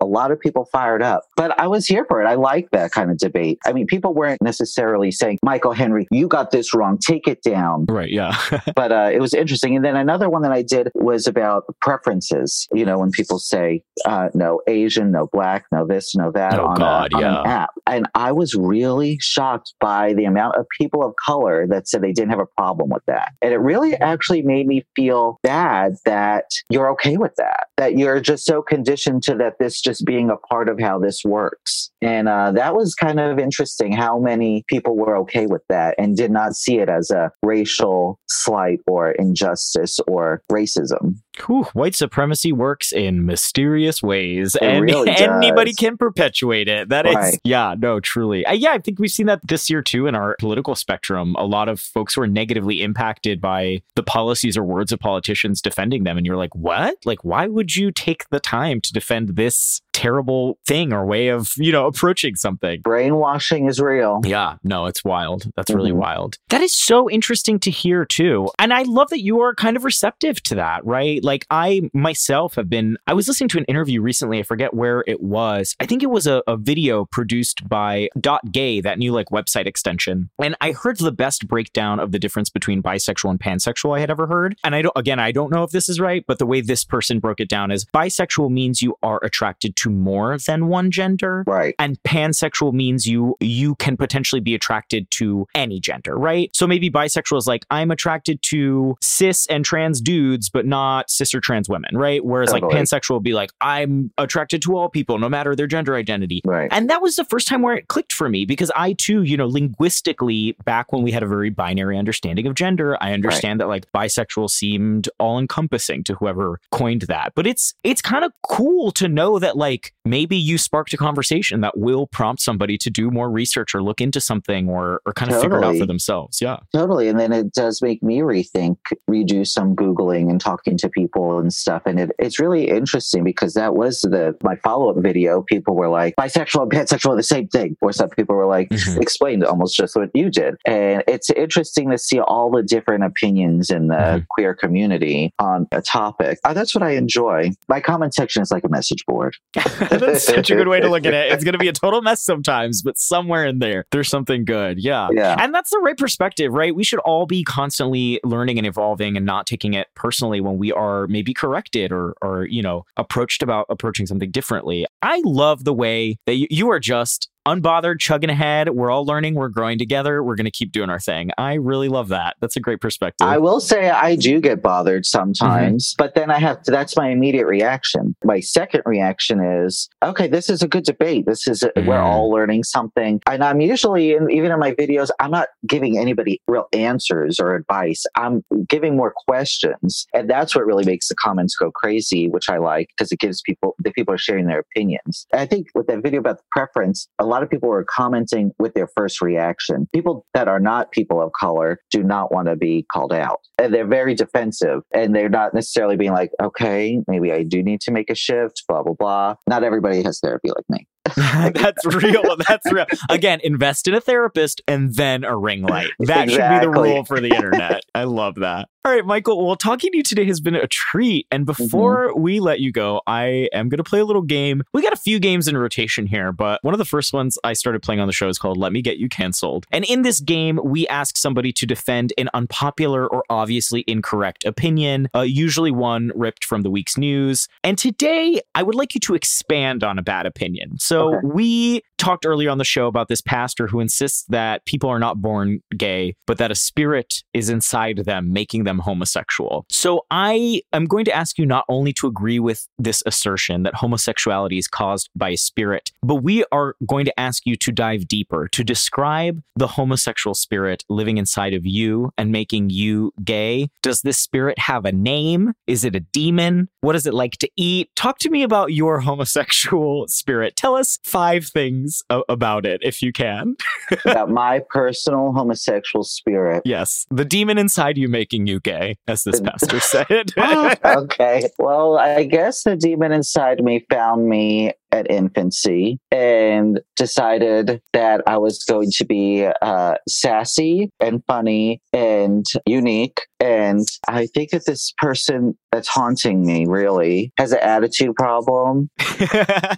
lot 0.08 0.32
of 0.32 0.40
people 0.40 0.66
fired 0.72 1.02
up. 1.02 1.24
But 1.36 1.60
I 1.60 1.68
was 1.68 1.86
here 1.86 2.06
for 2.08 2.22
it. 2.22 2.26
I 2.26 2.36
like 2.36 2.70
that 2.72 2.92
kind 2.92 3.12
of 3.12 3.18
debate. 3.18 3.60
I 3.66 3.74
mean, 3.74 3.88
people 3.88 4.14
weren't 4.14 4.42
necessarily 4.42 5.12
saying, 5.12 5.40
Michael 5.44 5.74
Henry, 5.74 6.08
you 6.12 6.28
got 6.28 6.52
this 6.52 6.74
wrong, 6.74 6.98
take 6.98 7.28
it 7.28 7.42
down. 7.44 7.86
Right. 7.88 8.10
Yeah. 8.10 8.38
But 8.76 8.92
uh, 8.92 9.10
it 9.12 9.20
was 9.20 9.34
interesting. 9.34 9.76
And 9.76 9.84
then 9.84 9.96
another 9.96 10.30
one 10.30 10.42
that 10.44 10.52
I 10.52 10.62
did 10.62 10.92
was 10.94 11.26
about 11.26 11.64
preferences. 11.82 12.68
You 12.74 12.86
know, 12.86 13.00
when 13.00 13.12
people 13.12 13.40
say, 13.40 13.82
uh, 14.06 14.30
no 14.34 14.62
Asian, 14.68 15.12
no 15.12 15.28
black, 15.32 15.66
no 15.72 15.86
this, 15.86 16.16
no 16.16 16.32
that 16.32 16.60
Oh, 16.60 16.68
on, 16.68 16.76
God, 16.76 17.14
a, 17.14 17.16
on 17.16 17.22
yeah. 17.22 17.42
an 17.42 17.48
app. 17.48 17.70
And 17.88 18.08
I 18.14 18.32
was 18.32 18.54
really 18.56 19.18
shocked 19.20 19.74
by 19.80 20.14
the 20.14 20.26
amount 20.26 20.58
of 20.58 20.66
people 20.78 21.04
of 21.04 21.14
color 21.26 21.66
that 21.68 21.88
said 21.88 22.02
they 22.02 22.12
didn't 22.12 22.32
have 22.32 22.40
a 22.40 22.46
problem 22.46 22.90
with 22.90 23.04
that. 23.08 23.34
And 23.42 23.54
it 23.54 23.58
really 23.58 23.96
actually 23.96 24.42
made 24.42 24.68
me 24.68 24.86
feel 24.96 25.40
bad 25.44 25.96
that 26.06 26.46
you're 26.70 26.90
okay 26.92 27.18
with 27.18 27.36
that, 27.38 27.68
that 27.78 27.98
you're 27.98 28.20
just 28.20 28.46
so 28.46 28.62
conditioned 28.62 29.24
to 29.24 29.36
that 29.36 29.54
this 29.60 29.82
just 29.82 29.97
being 30.02 30.30
a 30.30 30.38
part 30.38 30.70
of 30.70 30.80
how 30.80 31.00
this 31.00 31.24
works. 31.24 31.92
And 32.02 32.28
uh, 32.30 32.52
that 32.52 32.76
was 32.76 32.94
kind 32.94 33.20
of 33.20 33.40
interesting 33.40 33.92
how 33.92 34.20
many 34.20 34.64
people 34.68 34.96
were 34.96 35.18
okay 35.18 35.48
with 35.48 35.64
that 35.70 35.96
and 35.98 36.16
did 36.16 36.32
not 36.32 36.56
see 36.56 36.78
it 36.80 36.90
as 36.90 37.10
a 37.10 37.32
racial 37.44 38.20
slight 38.28 38.80
or 38.88 39.12
injustice 39.12 40.00
or 40.08 40.42
racism. 40.52 41.16
Whew, 41.46 41.64
white 41.74 41.96
supremacy 41.96 42.52
works 42.52 42.92
in 42.92 43.26
mysterious 43.26 44.02
ways, 44.02 44.56
It 44.56 44.64
and 44.64 44.84
really 44.84 45.10
anybody 45.18 45.74
can 45.74 45.98
perpetuate 45.98 46.68
it. 46.68 46.90
That 46.90 47.06
is, 47.06 47.16
Right. 47.16 47.40
yeah, 47.44 47.76
no, 47.78 48.00
truly, 48.00 48.46
Uh, 48.46 48.54
yeah. 48.54 48.72
I 48.72 48.80
think 48.80 49.00
we've 49.00 49.12
seen 49.12 49.28
that 49.28 49.40
this 49.48 49.70
year 49.70 49.82
too 49.82 50.08
in 50.08 50.16
our 50.16 50.36
political 50.40 50.76
spectrum. 50.76 51.36
A 51.38 51.46
lot 51.46 51.70
of 51.70 51.80
folks 51.80 52.16
who 52.16 52.22
are 52.22 52.28
negatively 52.28 52.82
impacted 52.82 53.40
by 53.42 53.82
the 53.96 54.04
policies 54.04 54.58
or 54.58 54.64
words 54.64 54.92
of 54.92 55.00
politicians 55.00 55.62
defending 55.62 56.04
them, 56.04 56.18
and 56.18 56.26
you're 56.26 56.38
like, 56.38 56.54
what? 56.56 56.96
Like, 57.06 57.24
why 57.24 57.48
would 57.48 57.76
you 57.76 57.92
take 57.92 58.28
the 58.30 58.40
time 58.40 58.82
to 58.82 58.94
defend 58.94 59.36
this 59.36 59.82
terrible 59.94 60.60
thing 60.68 60.94
or 60.94 61.04
way 61.08 61.30
of 61.30 61.54
you 61.58 61.72
know 61.72 61.87
approaching 61.88 62.36
something? 62.36 62.82
Brainwashing 62.82 63.68
is 63.68 63.80
real. 63.80 64.22
Yeah, 64.24 64.56
no, 64.64 64.86
it's 64.86 65.04
wild. 65.04 65.52
That's 65.56 65.72
really 65.72 65.92
Mhm. 65.92 65.96
wild. 65.98 66.38
That 66.50 66.62
is 66.62 66.74
so 66.74 67.10
interesting 67.10 67.60
to 67.60 67.72
hear 67.72 68.06
too. 68.06 68.50
And 68.60 68.74
I 68.74 68.84
love 68.84 69.10
that 69.10 69.22
you 69.22 69.40
are 69.42 69.56
kind 69.56 69.76
of 69.78 69.84
receptive 69.84 70.42
to 70.44 70.56
that, 70.56 70.86
right? 70.86 71.24
Like 71.24 71.46
I 71.50 71.90
myself 71.94 72.56
have 72.56 72.70
been 72.70 72.98
I 73.08 73.14
was 73.14 73.28
listening 73.28 73.50
to 73.50 73.58
an 73.58 73.66
interview 73.66 74.02
recently, 74.02 74.40
I 74.40 74.44
forget 74.44 74.74
where 74.74 75.04
it 75.08 75.22
was. 75.22 75.76
I 75.80 75.86
think 75.86 76.04
it 76.04 76.10
was 76.10 76.28
a, 76.28 76.44
a 76.48 76.58
video 76.58 77.06
produced 77.06 77.68
by 77.68 78.10
Dot 78.20 78.52
Gay, 78.52 78.82
that 78.82 78.98
new 79.00 79.12
like 79.12 79.28
website 79.30 79.66
extension. 79.66 80.30
And 80.42 80.56
I 80.62 80.72
heard 80.72 80.98
the 80.98 81.12
best 81.12 81.48
breakdown 81.48 82.00
of 82.00 82.12
the 82.12 82.20
difference 82.20 82.50
between 82.50 82.82
bisexual 82.84 83.30
and 83.32 83.40
pansexual 83.40 83.96
I 83.96 84.00
had 84.02 84.12
ever 84.12 84.28
heard. 84.28 84.56
And 84.64 84.76
I 84.76 84.82
don't 84.82 84.94
again, 84.96 85.20
I 85.20 85.32
don't 85.32 85.52
know 85.52 85.64
if 85.64 85.72
this 85.72 85.90
is 85.90 86.00
right, 86.00 86.24
but 86.28 86.40
the 86.40 86.46
way 86.46 86.62
this 86.62 86.84
person 86.84 87.20
broke 87.20 87.40
it 87.40 87.50
down 87.50 87.72
is 87.72 87.86
bisexual 87.86 88.52
means 88.52 88.82
you 88.82 88.96
are 89.04 89.20
attracted 89.24 89.76
to 89.78 89.90
more 89.90 90.38
than 90.46 90.68
one 90.68 90.92
gender 90.92 91.44
Right. 91.48 91.76
And 91.80 92.02
pansexual 92.04 92.74
means 92.74 93.06
you 93.06 93.36
you 93.40 93.76
can 93.76 93.98
potentially 93.98 94.40
be 94.40 94.56
attracted 94.56 95.10
to 95.12 95.48
any 95.56 95.80
gender 95.80 96.16
right? 96.18 96.50
So 96.56 96.68
maybe 96.68 96.90
bisexual 96.90 97.38
is 97.38 97.48
like 97.48 97.66
i'm 97.70 97.92
attracted 97.92 98.42
to 98.44 98.96
cis 99.02 99.46
and 99.48 99.64
trans 99.64 100.02
dudes 100.02 100.50
but 100.50 100.66
not 100.66 101.10
cis 101.10 101.34
or 101.34 101.42
trans 101.42 101.70
women 101.70 101.96
right? 101.96 102.24
Whereas 102.24 102.52
like 102.52 102.64
pansexual 102.64 103.16
would 103.16 103.24
be 103.24 103.34
like 103.34 103.52
i'm 103.62 104.12
attracted 104.18 104.62
to 104.64 104.76
all 104.76 104.90
people 104.90 105.20
no 105.20 105.30
matter 105.30 105.56
their 105.56 105.68
gender 105.68 105.96
identity. 105.96 106.42
Right. 106.46 106.70
and 106.72 106.90
that 106.90 107.02
was 107.02 107.16
the 107.16 107.26
first 107.26 107.48
time 107.48 107.62
where 107.62 107.76
it 107.76 107.88
clicked 107.88 108.14
for 108.14 108.30
me 108.30 108.46
because 108.46 108.72
I 108.76 108.94
too, 108.94 109.24
you 109.24 109.38
know, 109.38 109.48
linguistically, 109.48 110.56
back 110.66 110.92
when 110.92 111.04
we 111.04 111.12
had 111.12 111.24
a 111.24 111.28
very 111.28 111.50
binary 111.50 111.98
understanding 111.98 112.48
of 112.48 112.56
gender, 112.56 112.98
I 113.02 113.14
understand 113.14 113.60
that 113.60 113.68
like 113.68 113.92
bisexual 113.92 114.50
seemed 114.50 115.10
all 115.20 115.40
encompassing 115.40 116.04
to 116.06 116.16
whoever 116.16 116.60
coined 116.72 117.04
that. 117.04 117.34
But 117.36 117.48
it's 117.48 117.74
it's 117.84 118.02
kind 118.02 118.24
of 118.24 118.32
cool 118.44 118.92
to 118.94 119.08
know 119.08 119.40
that 119.40 119.58
like 119.58 119.68
like 119.68 119.94
maybe 120.06 120.38
you 120.38 120.58
sparked 120.58 120.94
a 120.94 120.98
conversation 120.98 121.62
that 121.68 121.78
will 121.78 122.08
prompt 122.08 122.42
somebody 122.42 122.78
to 122.78 122.90
do 122.90 123.12
more 123.12 123.30
research 123.30 123.76
or 123.76 123.84
look 123.84 124.00
into 124.00 124.22
something 124.22 124.70
or, 124.70 125.02
or 125.06 125.12
kind 125.14 125.32
of 125.32 125.42
figure 125.42 125.58
it 125.58 125.66
out 125.66 125.76
for 125.78 125.86
themselves. 125.86 126.40
Yeah. 126.42 126.58
Totally. 126.74 127.10
And 127.10 127.20
then 127.20 127.34
it 127.34 127.52
does 127.54 127.82
make 127.82 128.02
me 128.02 128.20
rethink, 128.20 128.78
redo 129.10 129.46
some 129.46 129.76
Googling 129.76 130.30
and 130.30 130.40
talking 130.40 130.78
to 130.78 130.90
people 130.90 131.40
and 131.40 131.52
stuff. 131.52 131.82
And 131.86 132.00
it, 132.00 132.12
it's 132.20 132.40
really 132.40 132.70
interesting 132.70 133.24
because 133.26 133.54
that 133.56 133.76
was 133.76 134.02
the 134.02 134.36
my 134.44 134.56
follow 134.58 134.90
up 134.92 134.98
video. 135.04 135.42
People 135.42 135.76
were 135.76 135.90
like, 135.90 136.16
bisexual 136.16 136.64
and 136.64 136.72
pansexual 136.72 137.10
are 137.12 137.16
the 137.18 137.24
same 137.24 137.48
thing. 137.50 137.76
Or 137.82 137.92
some 137.92 138.10
people 138.10 138.36
were 138.36 138.46
like, 138.48 138.70
Mhm. 138.70 139.02
explained 139.02 139.44
almost 139.44 139.76
just 139.76 139.96
what 139.96 140.10
you 140.14 140.30
did. 140.30 140.56
And 140.66 141.04
it's 141.08 141.30
interesting 141.32 141.90
to 141.92 141.98
see 141.98 142.20
all 142.20 142.50
the 142.50 142.64
different 142.64 143.04
opinions 143.04 143.70
in 143.70 143.88
the 143.90 143.96
Mhm. 143.96 144.26
queer 144.30 144.54
community 144.56 145.34
on 145.40 145.68
a 145.74 145.82
topic. 145.82 146.40
Uh, 146.46 146.54
that's 146.54 146.74
what 146.74 146.84
I 146.84 146.92
enjoy. 146.92 147.50
My 147.68 147.82
comment 147.82 148.14
section 148.14 148.42
is 148.42 148.52
like 148.52 148.64
a 148.64 148.70
message 148.70 149.06
board. 149.06 149.36
That's 149.90 150.24
such 150.24 150.52
a 150.52 150.56
good 150.56 150.68
way 150.68 150.80
to 150.80 150.90
look 150.90 151.06
at 151.06 151.14
it. 151.14 151.32
It's 151.32 151.44
going 151.44 151.54
to 151.54 151.57
be 151.60 151.68
a 151.68 151.74
total 151.74 152.02
mess 152.02 152.24
sometimes, 152.24 152.82
but 152.82 152.98
somewhere 152.98 153.46
in 153.46 153.60
there, 153.60 153.86
there's 153.92 154.10
something 154.10 154.46
good. 154.46 154.80
Yeah. 154.80 155.10
Yeah. 155.12 155.36
And 155.40 155.54
that's 155.54 155.70
the 155.70 155.80
right 155.80 155.98
perspective, 155.98 156.54
right? 156.54 156.76
We 156.76 156.84
should 156.84 157.00
all 157.00 157.26
be 157.26 157.44
constantly 157.44 158.20
learning 158.24 158.58
and 158.58 158.68
evolving 158.68 159.18
and 159.18 159.26
not 159.26 159.48
taking 159.48 159.74
it 159.74 159.88
personally 159.96 160.42
when 160.42 160.58
we 160.58 160.72
are 160.72 161.08
maybe 161.08 161.34
corrected 161.34 161.92
or, 161.92 162.16
or 162.22 162.46
you 162.46 162.62
know, 162.62 162.86
approached 162.98 163.42
about 163.42 163.66
approaching 163.70 164.06
something 164.06 164.32
differently. 164.32 164.86
I 165.02 165.22
love 165.26 165.64
the 165.64 165.74
way 165.74 166.18
that 166.26 166.36
you, 166.36 166.48
you 166.50 166.70
are 166.70 166.80
just 166.80 167.30
unbothered, 167.48 168.00
chugging 168.00 168.30
ahead. 168.30 168.70
We're 168.70 168.92
all 168.92 169.06
learning. 169.06 169.36
We're 169.36 169.48
growing 169.50 169.78
together. 169.80 170.24
We're 170.24 170.36
going 170.36 170.46
to 170.46 170.52
keep 170.52 170.72
doing 170.72 170.90
our 170.90 171.00
thing. 171.00 171.32
I 171.38 171.54
really 171.56 171.88
love 171.88 172.10
that. 172.10 172.36
That's 172.42 172.56
a 172.58 172.60
great 172.60 172.82
perspective. 172.82 173.26
I 173.28 173.38
will 173.38 173.60
say 173.62 173.90
I 173.90 174.16
do 174.16 174.42
get 174.42 174.62
bothered 174.62 175.06
sometimes, 175.06 175.96
but 175.98 176.14
then 176.14 176.30
I 176.30 176.40
have 176.40 176.62
to, 176.64 176.72
that's 176.72 176.98
my 176.98 177.10
immediate 177.10 177.46
reaction. 177.48 178.16
My 178.24 178.40
second 178.42 178.82
reaction 178.86 179.40
is, 179.40 179.88
okay, 180.04 180.28
this 180.28 180.50
is 180.50 180.62
a 180.62 180.68
good 180.68 180.84
debate. 180.84 181.26
This 181.26 181.48
is, 181.48 181.64
a, 181.64 181.72
we're 181.78 181.98
Mm. 181.98 182.04
all 182.04 182.30
learning 182.30 182.64
something. 182.64 183.22
And 183.28 183.44
I'm 183.44 183.62
usually, 183.62 184.12
in, 184.14 184.30
even 184.30 184.52
in 184.52 184.60
my 184.60 184.74
videos, 184.74 185.10
I'm 185.20 185.32
not 185.32 185.48
giving 185.66 185.98
anybody 185.98 186.42
real 186.48 186.68
answers 186.74 187.40
or 187.40 187.56
advice. 187.56 188.04
I'm 188.16 188.44
giving 188.68 188.96
more 188.98 189.14
questions. 189.28 190.06
And 190.14 190.30
that's 190.30 190.54
what 190.56 190.66
really 190.66 190.86
makes 190.86 191.08
the 191.08 191.16
comments 191.16 191.56
go 191.56 191.72
crazy, 191.72 192.28
which 192.28 192.50
I 192.50 192.58
like 192.58 192.90
because 192.96 193.12
it 193.12 193.20
gives 193.20 193.42
people, 193.42 193.76
the 193.80 193.92
people 193.92 194.14
are 194.14 194.18
sharing 194.18 194.48
their 194.48 194.60
opinions. 194.60 195.26
And 195.32 195.42
I 195.42 195.46
think 195.46 195.68
with 195.74 195.88
that 195.88 196.04
video 196.04 196.20
about 196.20 196.38
the 196.38 196.44
preference, 196.52 197.08
a 197.20 197.26
lot 197.26 197.37
of 197.44 197.50
people 197.50 197.70
were 197.70 197.84
commenting 197.84 198.52
with 198.60 198.74
their 198.74 198.88
first 198.88 199.22
reaction. 199.22 199.88
People 199.94 200.26
that 200.34 200.48
are 200.48 200.60
not 200.60 200.92
people 200.92 201.22
of 201.22 201.32
color 201.40 201.80
do 201.92 202.04
not 202.04 202.32
want 202.32 202.48
to 202.48 202.56
be 202.56 202.86
called 202.92 203.14
out. 203.14 203.40
And 203.58 203.74
they're 203.74 203.88
very 203.88 204.16
defensive 204.16 204.82
and 204.94 205.16
they're 205.16 205.30
not 205.30 205.54
necessarily 205.54 205.98
being 205.98 206.14
like, 206.14 206.32
okay, 206.42 207.00
maybe 207.08 207.32
I 207.32 207.44
do 207.44 207.64
need 207.64 207.82
to 207.82 207.92
make 207.92 208.10
a 208.10 208.16
shift, 208.16 208.64
blah, 208.68 208.84
blah, 208.84 208.94
blah. 208.94 209.36
Not 209.48 209.64
everybody 209.64 210.04
has 210.04 210.20
therapy 210.20 210.50
like 210.50 210.66
me. 210.70 210.88
that's 211.16 211.86
real. 211.86 212.36
That's 212.48 212.72
real. 212.72 212.86
Again, 213.10 213.40
invest 213.44 213.88
in 213.88 213.94
a 213.94 214.02
therapist 214.02 214.62
and 214.68 214.96
then 214.96 215.24
a 215.24 215.36
ring 215.36 215.64
light. 215.64 215.90
That 216.00 216.30
should 216.30 216.38
be 216.38 216.60
the 216.60 216.70
rule 216.70 217.04
for 217.06 217.20
the 217.20 217.30
internet. 217.30 217.82
I 217.94 218.04
love 218.04 218.36
that. 218.36 218.70
All 218.88 218.94
right, 218.94 219.06
Michael. 219.06 219.46
Well, 219.46 219.58
talking 219.58 219.92
to 219.92 219.98
you 219.98 220.04
today 220.04 220.24
has 220.28 220.40
been 220.40 220.56
a 220.56 220.66
treat. 220.66 221.28
And 221.30 221.46
before 221.46 222.18
we 222.18 222.40
let 222.40 222.62
you 222.62 222.72
go, 222.72 223.02
I 223.06 223.50
am 223.52 223.68
going 223.68 223.80
to 223.80 223.84
play 223.84 224.00
a 224.00 224.06
little 224.06 224.22
game. 224.22 224.64
We 224.74 224.82
got 224.82 224.94
a 224.94 224.98
few 224.98 225.20
games 225.20 225.50
in 225.50 225.58
rotation 225.58 226.08
here, 226.08 226.32
but 226.32 226.64
one 226.64 226.74
of 226.74 226.78
the 226.78 226.86
first 226.86 227.12
ones 227.12 227.38
I 227.44 227.52
started 227.52 227.82
playing 227.82 228.00
on 228.00 228.08
the 228.08 228.14
show 228.14 228.30
is 228.30 228.40
called 228.40 228.56
Let 228.56 228.72
Me 228.72 228.82
Get 228.82 228.96
You 228.96 229.10
Canceled. 229.10 229.66
And 229.72 229.84
in 229.84 230.04
this 230.04 230.22
game, 230.22 230.58
we 230.64 230.88
ask 230.88 231.18
somebody 231.18 231.52
to 231.52 231.66
defend 231.66 232.14
an 232.18 232.30
unpopular 232.34 233.06
or 233.06 233.26
obviously 233.30 233.84
incorrect 233.88 234.46
opinion, 234.46 235.10
uh, 235.14 235.20
usually 235.20 235.72
one 235.72 236.14
ripped 236.16 236.46
from 236.46 236.62
the 236.62 236.72
week's 236.72 236.98
news. 236.98 237.50
And 237.66 237.78
today, 237.78 238.40
I 238.56 238.64
would 238.64 238.76
like 238.76 238.96
you 238.96 239.02
to 239.02 239.16
expand 239.16 239.84
on 239.84 240.00
a 240.00 240.02
bad 240.02 240.26
opinion. 240.26 240.80
So 240.80 240.97
Okay. 240.98 241.28
we 241.28 241.82
talked 241.98 242.26
earlier 242.26 242.50
on 242.50 242.58
the 242.58 242.64
show 242.64 242.88
about 242.88 243.08
this 243.08 243.22
pastor 243.22 243.68
who 243.68 243.80
insists 243.80 244.26
that 244.30 244.66
people 244.66 244.90
are 244.90 245.00
not 245.00 245.22
born 245.22 245.62
gay, 245.76 246.16
but 246.26 246.38
that 246.38 246.52
a 246.52 246.56
spirit 246.56 247.24
is 247.34 247.50
inside 247.50 248.00
them, 248.06 248.32
making 248.32 248.64
them 248.64 248.80
homosexual. 248.80 249.66
So 249.70 250.06
I 250.12 250.62
am 250.74 250.86
going 250.86 251.06
to 251.06 251.16
ask 251.16 251.38
you 251.38 251.46
not 251.46 251.66
only 251.70 251.94
to 251.94 252.08
agree 252.08 252.40
with 252.40 252.68
this 252.78 253.04
assertion 253.06 253.64
that 253.64 253.76
homosexuality 253.76 254.58
is 254.58 254.68
caused 254.68 255.10
by 255.16 255.30
a 255.30 255.38
spirit, 255.38 255.92
but 256.04 256.16
we 256.16 256.46
are 256.52 256.76
going 256.88 257.06
to 257.06 257.20
ask 257.20 257.46
you 257.46 257.56
to 257.56 257.72
dive 257.72 258.08
deeper 258.08 258.48
to 258.50 258.64
describe 258.64 259.42
the 259.56 259.68
homosexual 259.68 260.34
spirit 260.34 260.84
living 260.90 261.18
inside 261.18 261.54
of 261.54 261.66
you 261.66 262.12
and 262.18 262.32
making 262.32 262.70
you 262.70 263.12
gay. 263.24 263.70
Does 263.82 264.02
this 264.02 264.20
spirit 264.20 264.60
have 264.60 264.86
a 264.86 264.92
name? 264.92 265.54
Is 265.66 265.84
it 265.84 265.96
a 265.96 266.00
demon? 266.00 266.70
What 266.82 266.96
is 266.96 267.06
it 267.06 267.14
like 267.14 267.38
to 267.38 267.50
eat? 267.56 267.90
Talk 267.96 268.20
to 268.20 268.30
me 268.30 268.44
about 268.44 268.74
your 268.74 269.00
homosexual 269.00 270.08
spirit. 270.08 270.56
Tell 270.56 270.76
us 270.76 271.00
five 271.04 271.48
things 271.48 271.87
a- 272.10 272.22
about 272.30 272.66
it 272.66 272.82
if 272.84 273.02
you 273.02 273.12
can. 273.12 273.56
about 274.06 274.30
my 274.30 274.62
personal 274.70 275.34
homosexual 275.34 276.04
spirit. 276.04 276.62
Yes, 276.66 277.06
the 277.10 277.26
demon 277.26 277.58
inside 277.58 277.98
you 277.98 278.08
making 278.08 278.48
you 278.48 278.60
gay, 278.60 278.98
as 279.08 279.24
this 279.24 279.40
pastor 279.46 279.80
said. 279.80 280.32
okay. 280.86 281.50
Well, 281.58 281.98
I 281.98 282.24
guess 282.24 282.64
the 282.64 282.76
demon 282.76 283.12
inside 283.12 283.64
me 283.64 283.86
found 283.90 284.28
me 284.28 284.74
at 284.92 285.10
infancy 285.10 286.00
and 286.12 286.80
decided 286.96 287.82
that 287.94 288.22
I 288.28 288.38
was 288.38 288.64
going 288.64 288.92
to 288.92 289.06
be 289.06 289.48
uh, 289.62 289.96
sassy 290.08 290.92
and 291.00 291.24
funny 291.28 291.82
and 291.94 292.46
unique. 292.66 293.22
And 293.40 293.88
I 294.08 294.26
think 294.28 294.52
that 294.52 294.66
this 294.66 294.94
person 294.98 295.56
that's 295.72 295.88
haunting 295.88 296.46
me 296.46 296.66
really 296.68 297.32
has 297.38 297.52
an 297.52 297.60
attitude 297.60 298.16
problem. 298.16 298.90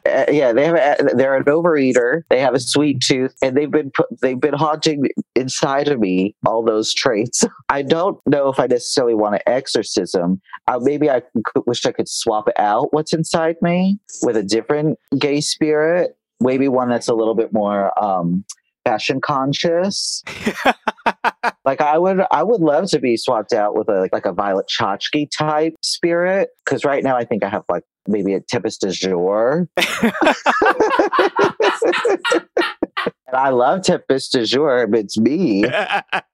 Uh, 0.06 0.26
yeah, 0.32 0.52
they 0.52 0.65
have. 0.65 0.76
A, 0.76 1.15
they're 1.15 1.36
an 1.36 1.43
overeater. 1.45 2.22
They 2.30 2.39
have 2.39 2.54
a 2.54 2.60
sweet 2.60 3.02
tooth, 3.02 3.34
and 3.41 3.56
they've 3.56 3.72
been 3.72 3.91
put, 3.91 4.08
they've 4.22 4.39
been 4.39 4.54
haunting 4.54 5.04
inside 5.36 5.88
of 5.88 6.00
me 6.00 6.36
all 6.45 6.63
those 6.63 6.93
traits. 6.93 7.43
I 7.69 7.82
don't 7.82 8.19
know 8.26 8.50
if 8.50 8.60
I 8.60 8.67
necessarily 8.67 9.13
want 9.13 9.36
to 9.36 9.50
exorcism. 9.50 10.41
Uh, 10.67 10.80
maybe 10.82 11.10
I 11.10 11.22
could, 11.22 11.63
wish 11.65 11.86
I 11.86 11.91
could 11.91 12.10
swap 12.10 12.50
out 12.58 12.93
what's 12.93 13.13
inside 13.13 13.56
me 13.62 14.00
with 14.24 14.36
a 14.36 14.43
different 14.43 14.98
gay 15.17 15.41
spirit. 15.41 16.17
Maybe 16.39 16.67
one 16.67 16.89
that's 16.89 17.08
a 17.08 17.13
little 17.13 17.36
bit 17.36 17.52
more 17.52 17.91
um, 18.02 18.45
fashion 18.86 19.19
conscious. 19.22 20.24
like 21.65 21.82
I 21.82 21.98
would, 21.98 22.22
I 22.32 22.43
would 22.43 22.62
love 22.62 22.89
to 22.91 23.00
be 23.00 23.17
swapped 23.17 23.54
out 23.54 23.76
with 23.76 23.89
a 23.89 24.10
like 24.12 24.26
a 24.26 24.32
Violet 24.32 24.67
Chachki 24.67 25.30
type 25.30 25.76
spirit. 25.84 26.50
Because 26.63 26.86
right 26.86 27.04
now 27.04 27.17
I 27.17 27.26
think 27.26 27.43
I 27.43 27.50
have 27.50 27.63
like 27.69 27.84
maybe 28.08 28.34
a 28.34 28.39
Tempest 28.39 28.82
DuJour. 28.82 29.67
I 33.34 33.50
love 33.50 33.84
Tempest 33.84 34.34
DuJour, 34.34 34.89
but 34.92 35.00
it's 35.02 35.18
me. 35.18 35.65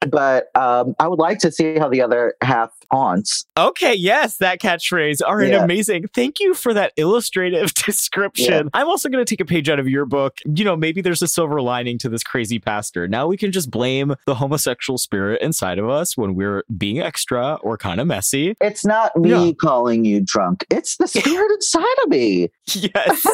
But 0.08 0.56
um, 0.56 0.94
I 1.00 1.08
would 1.08 1.18
like 1.18 1.40
to 1.40 1.52
see 1.52 1.80
how 1.80 1.90
the 1.90 2.00
other 2.04 2.36
half 2.44 2.70
haunts. 2.92 3.44
okay, 3.58 3.96
yes, 3.96 4.38
that 4.38 4.62
catchphrase. 4.62 5.20
All 5.26 5.36
right, 5.36 5.50
Yeah. 5.50 5.64
amazing. 5.64 6.10
Thank 6.14 6.40
you 6.40 6.54
for 6.54 6.76
that 6.76 6.94
illustrative 6.96 7.74
description. 8.06 8.70
I'm 8.76 8.88
also 8.88 9.10
going 9.10 9.26
to 9.26 9.28
take 9.30 9.40
a 9.42 9.46
page 9.46 9.68
out 9.68 9.80
of 9.80 9.88
your 9.90 10.06
book. 10.06 10.38
You 10.46 10.64
know, 10.64 10.76
maybe 10.76 11.02
there's 11.02 11.24
a 11.24 11.28
silver 11.28 11.60
lining 11.60 11.98
to 12.00 12.10
this 12.10 12.22
crazy 12.24 12.60
pastor. 12.60 13.08
Now 13.08 13.26
we 13.26 13.36
can 13.36 13.52
just 13.52 13.72
blame 13.72 14.14
the 14.28 14.36
homosexual 14.36 15.00
spirit 15.00 15.42
inside 15.42 15.80
of 15.80 15.90
us 15.90 16.16
when 16.16 16.36
we're 16.36 16.64
being 16.78 17.00
extra 17.00 17.56
or 17.64 17.76
kind 17.76 18.00
of 18.00 18.06
messy. 18.06 18.56
It's 18.62 18.86
not 18.86 19.16
me 19.18 19.30
Yeah. 19.48 19.52
calling 19.60 20.06
you 20.06 20.22
drunk. 20.24 20.66
It's 20.70 20.98
the 20.98 21.08
spirit 21.08 21.52
inside 21.52 21.84
of 22.04 22.10
me. 22.10 22.50
Yes. 22.76 23.26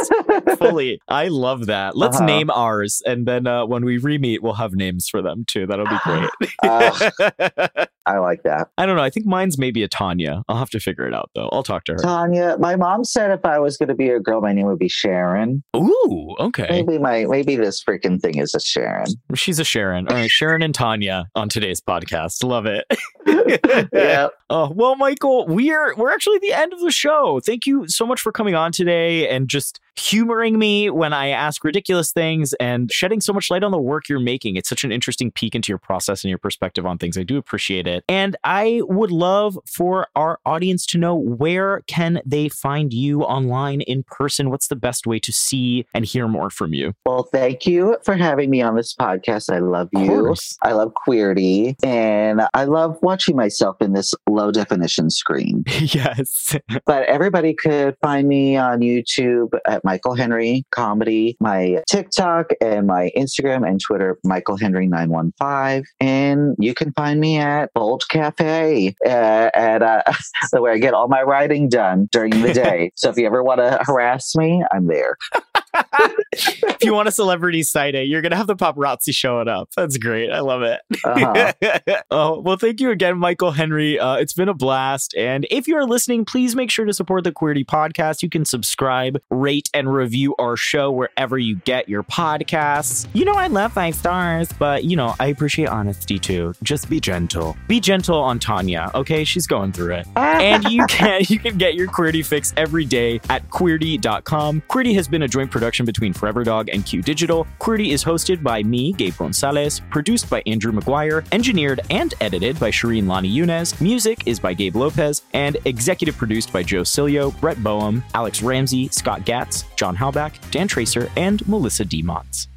fully. 0.57 0.99
I 1.07 1.27
love 1.29 1.65
that. 1.67 1.95
Let's 1.97 2.17
Uh-huh. 2.17 2.25
name 2.25 2.49
ours, 2.51 3.01
and 3.05 3.25
then 3.25 3.47
uh, 3.47 3.65
when 3.65 3.83
we 3.85 3.97
re-meet, 3.97 4.43
we'll 4.43 4.53
have 4.53 4.73
names 4.73 5.07
for 5.09 5.21
them 5.21 5.45
too. 5.47 5.65
That'll 5.65 5.87
be 5.87 5.97
great. 6.03 6.29
Uh, 6.63 7.09
I 8.05 8.17
like 8.17 8.43
that. 8.43 8.69
I 8.77 8.85
don't 8.85 8.95
know. 8.95 9.03
I 9.03 9.09
think 9.09 9.25
mine's 9.25 9.57
maybe 9.57 9.83
a 9.83 9.87
Tanya. 9.87 10.43
I'll 10.49 10.57
have 10.57 10.69
to 10.71 10.79
figure 10.79 11.07
it 11.07 11.13
out 11.13 11.29
though. 11.35 11.49
I'll 11.51 11.63
talk 11.63 11.83
to 11.85 11.93
her. 11.93 11.97
Tanya, 11.99 12.57
my 12.59 12.75
mom 12.75 13.03
said 13.03 13.31
if 13.31 13.45
I 13.45 13.59
was 13.59 13.77
going 13.77 13.89
to 13.89 13.95
be 13.95 14.09
a 14.09 14.19
girl, 14.19 14.41
my 14.41 14.53
name 14.53 14.65
would 14.67 14.79
be 14.79 14.89
Sharon. 14.89 15.63
Ooh, 15.75 16.35
okay. 16.39 16.67
Maybe 16.69 16.97
my 16.97 17.25
maybe 17.25 17.55
this 17.55 17.81
freaking 17.83 18.19
thing 18.19 18.37
is 18.39 18.53
a 18.55 18.59
Sharon. 18.59 19.05
She's 19.35 19.59
a 19.59 19.63
Sharon. 19.63 20.07
All 20.07 20.15
right, 20.15 20.29
Sharon 20.29 20.61
and 20.63 20.73
Tanya 20.75 21.25
on 21.35 21.47
today's 21.47 21.79
podcast. 21.79 22.43
Love 22.43 22.65
it. 22.65 22.85
yeah. 23.93 24.27
Oh 24.49 24.71
well, 24.75 24.95
Michael, 24.95 25.45
we're 25.47 25.95
we're 25.95 26.11
actually 26.11 26.35
at 26.37 26.41
the 26.41 26.53
end 26.53 26.73
of 26.73 26.79
the 26.81 26.91
show. 26.91 27.39
Thank 27.45 27.65
you 27.65 27.87
so 27.87 28.05
much 28.05 28.19
for 28.19 28.31
coming 28.31 28.55
on 28.55 28.71
today 28.71 29.20
and 29.27 29.47
just 29.47 29.79
humoring 29.95 30.57
me 30.57 30.89
when 30.89 31.13
I 31.13 31.29
ask 31.29 31.63
ridiculous 31.63 32.11
things 32.11 32.53
and 32.59 32.91
shedding 32.91 33.21
so 33.21 33.33
much 33.33 33.49
light 33.49 33.63
on 33.63 33.71
the 33.71 33.77
work 33.77 34.09
you're 34.09 34.19
making. 34.19 34.55
It's 34.55 34.69
such 34.69 34.83
an 34.83 34.91
interesting 34.91 35.31
peek 35.31 35.55
into 35.55 35.71
your 35.71 35.77
process 35.77 36.23
and 36.23 36.29
your 36.29 36.37
perspective 36.37 36.85
on 36.85 36.97
things. 36.97 37.17
I 37.17 37.23
do 37.23 37.37
appreciate 37.37 37.87
it. 37.87 38.03
And 38.07 38.35
I 38.43 38.81
would 38.85 39.11
love 39.11 39.57
for 39.65 40.07
our 40.15 40.39
audience 40.45 40.85
to 40.87 40.97
know 40.97 41.15
where 41.15 41.81
can 41.87 42.21
they 42.25 42.49
find 42.49 42.93
you 42.93 43.23
online 43.23 43.81
in 43.81 44.03
person? 44.03 44.49
What's 44.49 44.67
the 44.67 44.75
best 44.75 45.05
way 45.05 45.19
to 45.19 45.31
see 45.31 45.85
and 45.93 46.05
hear 46.05 46.27
more 46.27 46.49
from 46.49 46.73
you? 46.73 46.93
Well, 47.05 47.23
thank 47.23 47.65
you 47.65 47.97
for 48.03 48.15
having 48.15 48.49
me 48.49 48.61
on 48.61 48.75
this 48.75 48.95
podcast. 48.95 49.53
I 49.53 49.59
love 49.59 49.89
you. 49.93 50.35
I 50.61 50.73
love 50.73 50.93
queerty, 51.07 51.75
and 51.83 52.41
I 52.53 52.65
love 52.65 52.97
watching 53.01 53.35
myself 53.35 53.81
in 53.81 53.93
this 53.93 54.13
low 54.29 54.51
definition 54.51 55.09
screen. 55.09 55.63
yes. 55.79 56.55
But 56.85 57.03
everybody 57.03 57.53
could 57.53 57.95
find 58.01 58.27
me 58.27 58.55
on 58.57 58.79
YouTube 58.79 59.57
at 59.65 59.83
Michael 59.91 60.15
Henry 60.15 60.65
Comedy, 60.71 61.35
my 61.41 61.83
TikTok 61.85 62.51
and 62.61 62.87
my 62.87 63.11
Instagram 63.17 63.67
and 63.67 63.77
Twitter, 63.77 64.17
Michael 64.23 64.55
Henry 64.55 64.87
915. 64.87 65.83
And 65.99 66.55
you 66.57 66.73
can 66.73 66.93
find 66.93 67.19
me 67.19 67.37
at 67.37 67.73
Bold 67.73 68.07
Cafe 68.07 68.95
uh, 69.05 69.09
at 69.53 69.83
uh, 69.83 70.03
where 70.53 70.71
I 70.71 70.77
get 70.77 70.93
all 70.93 71.09
my 71.09 71.23
writing 71.23 71.67
done 71.67 72.07
during 72.13 72.41
the 72.41 72.53
day. 72.53 72.93
so 72.95 73.09
if 73.09 73.17
you 73.17 73.25
ever 73.25 73.43
want 73.43 73.59
to 73.59 73.79
harass 73.81 74.33
me, 74.33 74.63
I'm 74.71 74.87
there. 74.87 75.17
if 75.73 76.83
you 76.83 76.93
want 76.93 77.07
a 77.07 77.11
celebrity 77.11 77.63
sighting, 77.63 78.09
you're 78.09 78.21
gonna 78.21 78.35
have 78.35 78.47
the 78.47 78.55
paparazzi 78.55 79.13
showing 79.13 79.47
up. 79.47 79.69
That's 79.75 79.97
great. 79.97 80.31
I 80.31 80.39
love 80.39 80.61
it. 80.63 80.81
Uh-huh. 81.03 82.01
oh 82.11 82.39
well, 82.39 82.57
thank 82.57 82.79
you 82.79 82.91
again, 82.91 83.17
Michael 83.17 83.51
Henry. 83.51 83.99
Uh, 83.99 84.15
it's 84.15 84.33
been 84.33 84.49
a 84.49 84.53
blast. 84.53 85.15
And 85.15 85.45
if 85.51 85.67
you 85.67 85.75
are 85.77 85.85
listening, 85.85 86.25
please 86.25 86.55
make 86.55 86.71
sure 86.71 86.85
to 86.85 86.93
support 86.93 87.23
the 87.23 87.31
Queerty 87.31 87.65
podcast. 87.65 88.23
You 88.23 88.29
can 88.29 88.45
subscribe, 88.45 89.21
rate, 89.29 89.69
and 89.73 89.93
review 89.93 90.35
our 90.39 90.55
show 90.57 90.91
wherever 90.91 91.37
you 91.37 91.55
get 91.57 91.89
your 91.89 92.03
podcasts. 92.03 93.07
You 93.13 93.25
know 93.25 93.33
I 93.33 93.47
love 93.47 93.73
five 93.73 93.95
stars, 93.95 94.51
but 94.53 94.83
you 94.83 94.95
know 94.95 95.15
I 95.19 95.27
appreciate 95.27 95.69
honesty 95.69 96.19
too. 96.19 96.53
Just 96.63 96.89
be 96.89 96.99
gentle. 96.99 97.55
Be 97.67 97.79
gentle 97.79 98.19
on 98.19 98.39
Tanya. 98.39 98.91
Okay, 98.95 99.23
she's 99.23 99.47
going 99.47 99.71
through 99.71 99.95
it. 99.95 100.07
and 100.15 100.63
you 100.65 100.85
can 100.89 101.21
you 101.27 101.39
can 101.39 101.57
get 101.57 101.75
your 101.75 101.87
Queerty 101.87 102.25
fix 102.25 102.53
every 102.57 102.85
day 102.85 103.19
at 103.29 103.49
queerty.com. 103.49 104.61
Queerty 104.69 104.93
has 104.95 105.07
been 105.07 105.21
a 105.23 105.27
joint 105.27 105.51
production 105.61 105.85
between 105.85 106.11
Forever 106.11 106.43
Dog 106.43 106.69
and 106.69 106.83
Q 106.83 107.03
Digital. 107.03 107.45
Queerty 107.59 107.91
is 107.91 108.03
hosted 108.03 108.41
by 108.41 108.63
me, 108.63 108.93
Gabe 108.93 109.15
Gonzalez, 109.15 109.79
produced 109.91 110.27
by 110.27 110.41
Andrew 110.47 110.71
McGuire, 110.71 111.23
engineered 111.31 111.81
and 111.91 112.15
edited 112.19 112.59
by 112.59 112.71
Shireen 112.71 113.05
Lani 113.07 113.27
Yunez. 113.27 113.79
Music 113.79 114.23
is 114.25 114.39
by 114.39 114.55
Gabe 114.55 114.75
Lopez, 114.75 115.21
and 115.33 115.57
executive 115.65 116.17
produced 116.17 116.51
by 116.51 116.63
Joe 116.63 116.81
Cilio, 116.81 117.39
Brett 117.39 117.57
Boham, 117.57 118.01
Alex 118.15 118.41
Ramsey, 118.41 118.87
Scott 118.87 119.21
Gatz, 119.21 119.65
John 119.75 119.95
Halbach, 119.95 120.33
Dan 120.49 120.67
Tracer, 120.67 121.11
and 121.15 121.47
Melissa 121.47 121.85
D. 121.85 122.01
Motz. 122.01 122.47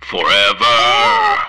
Forever. 0.00 1.46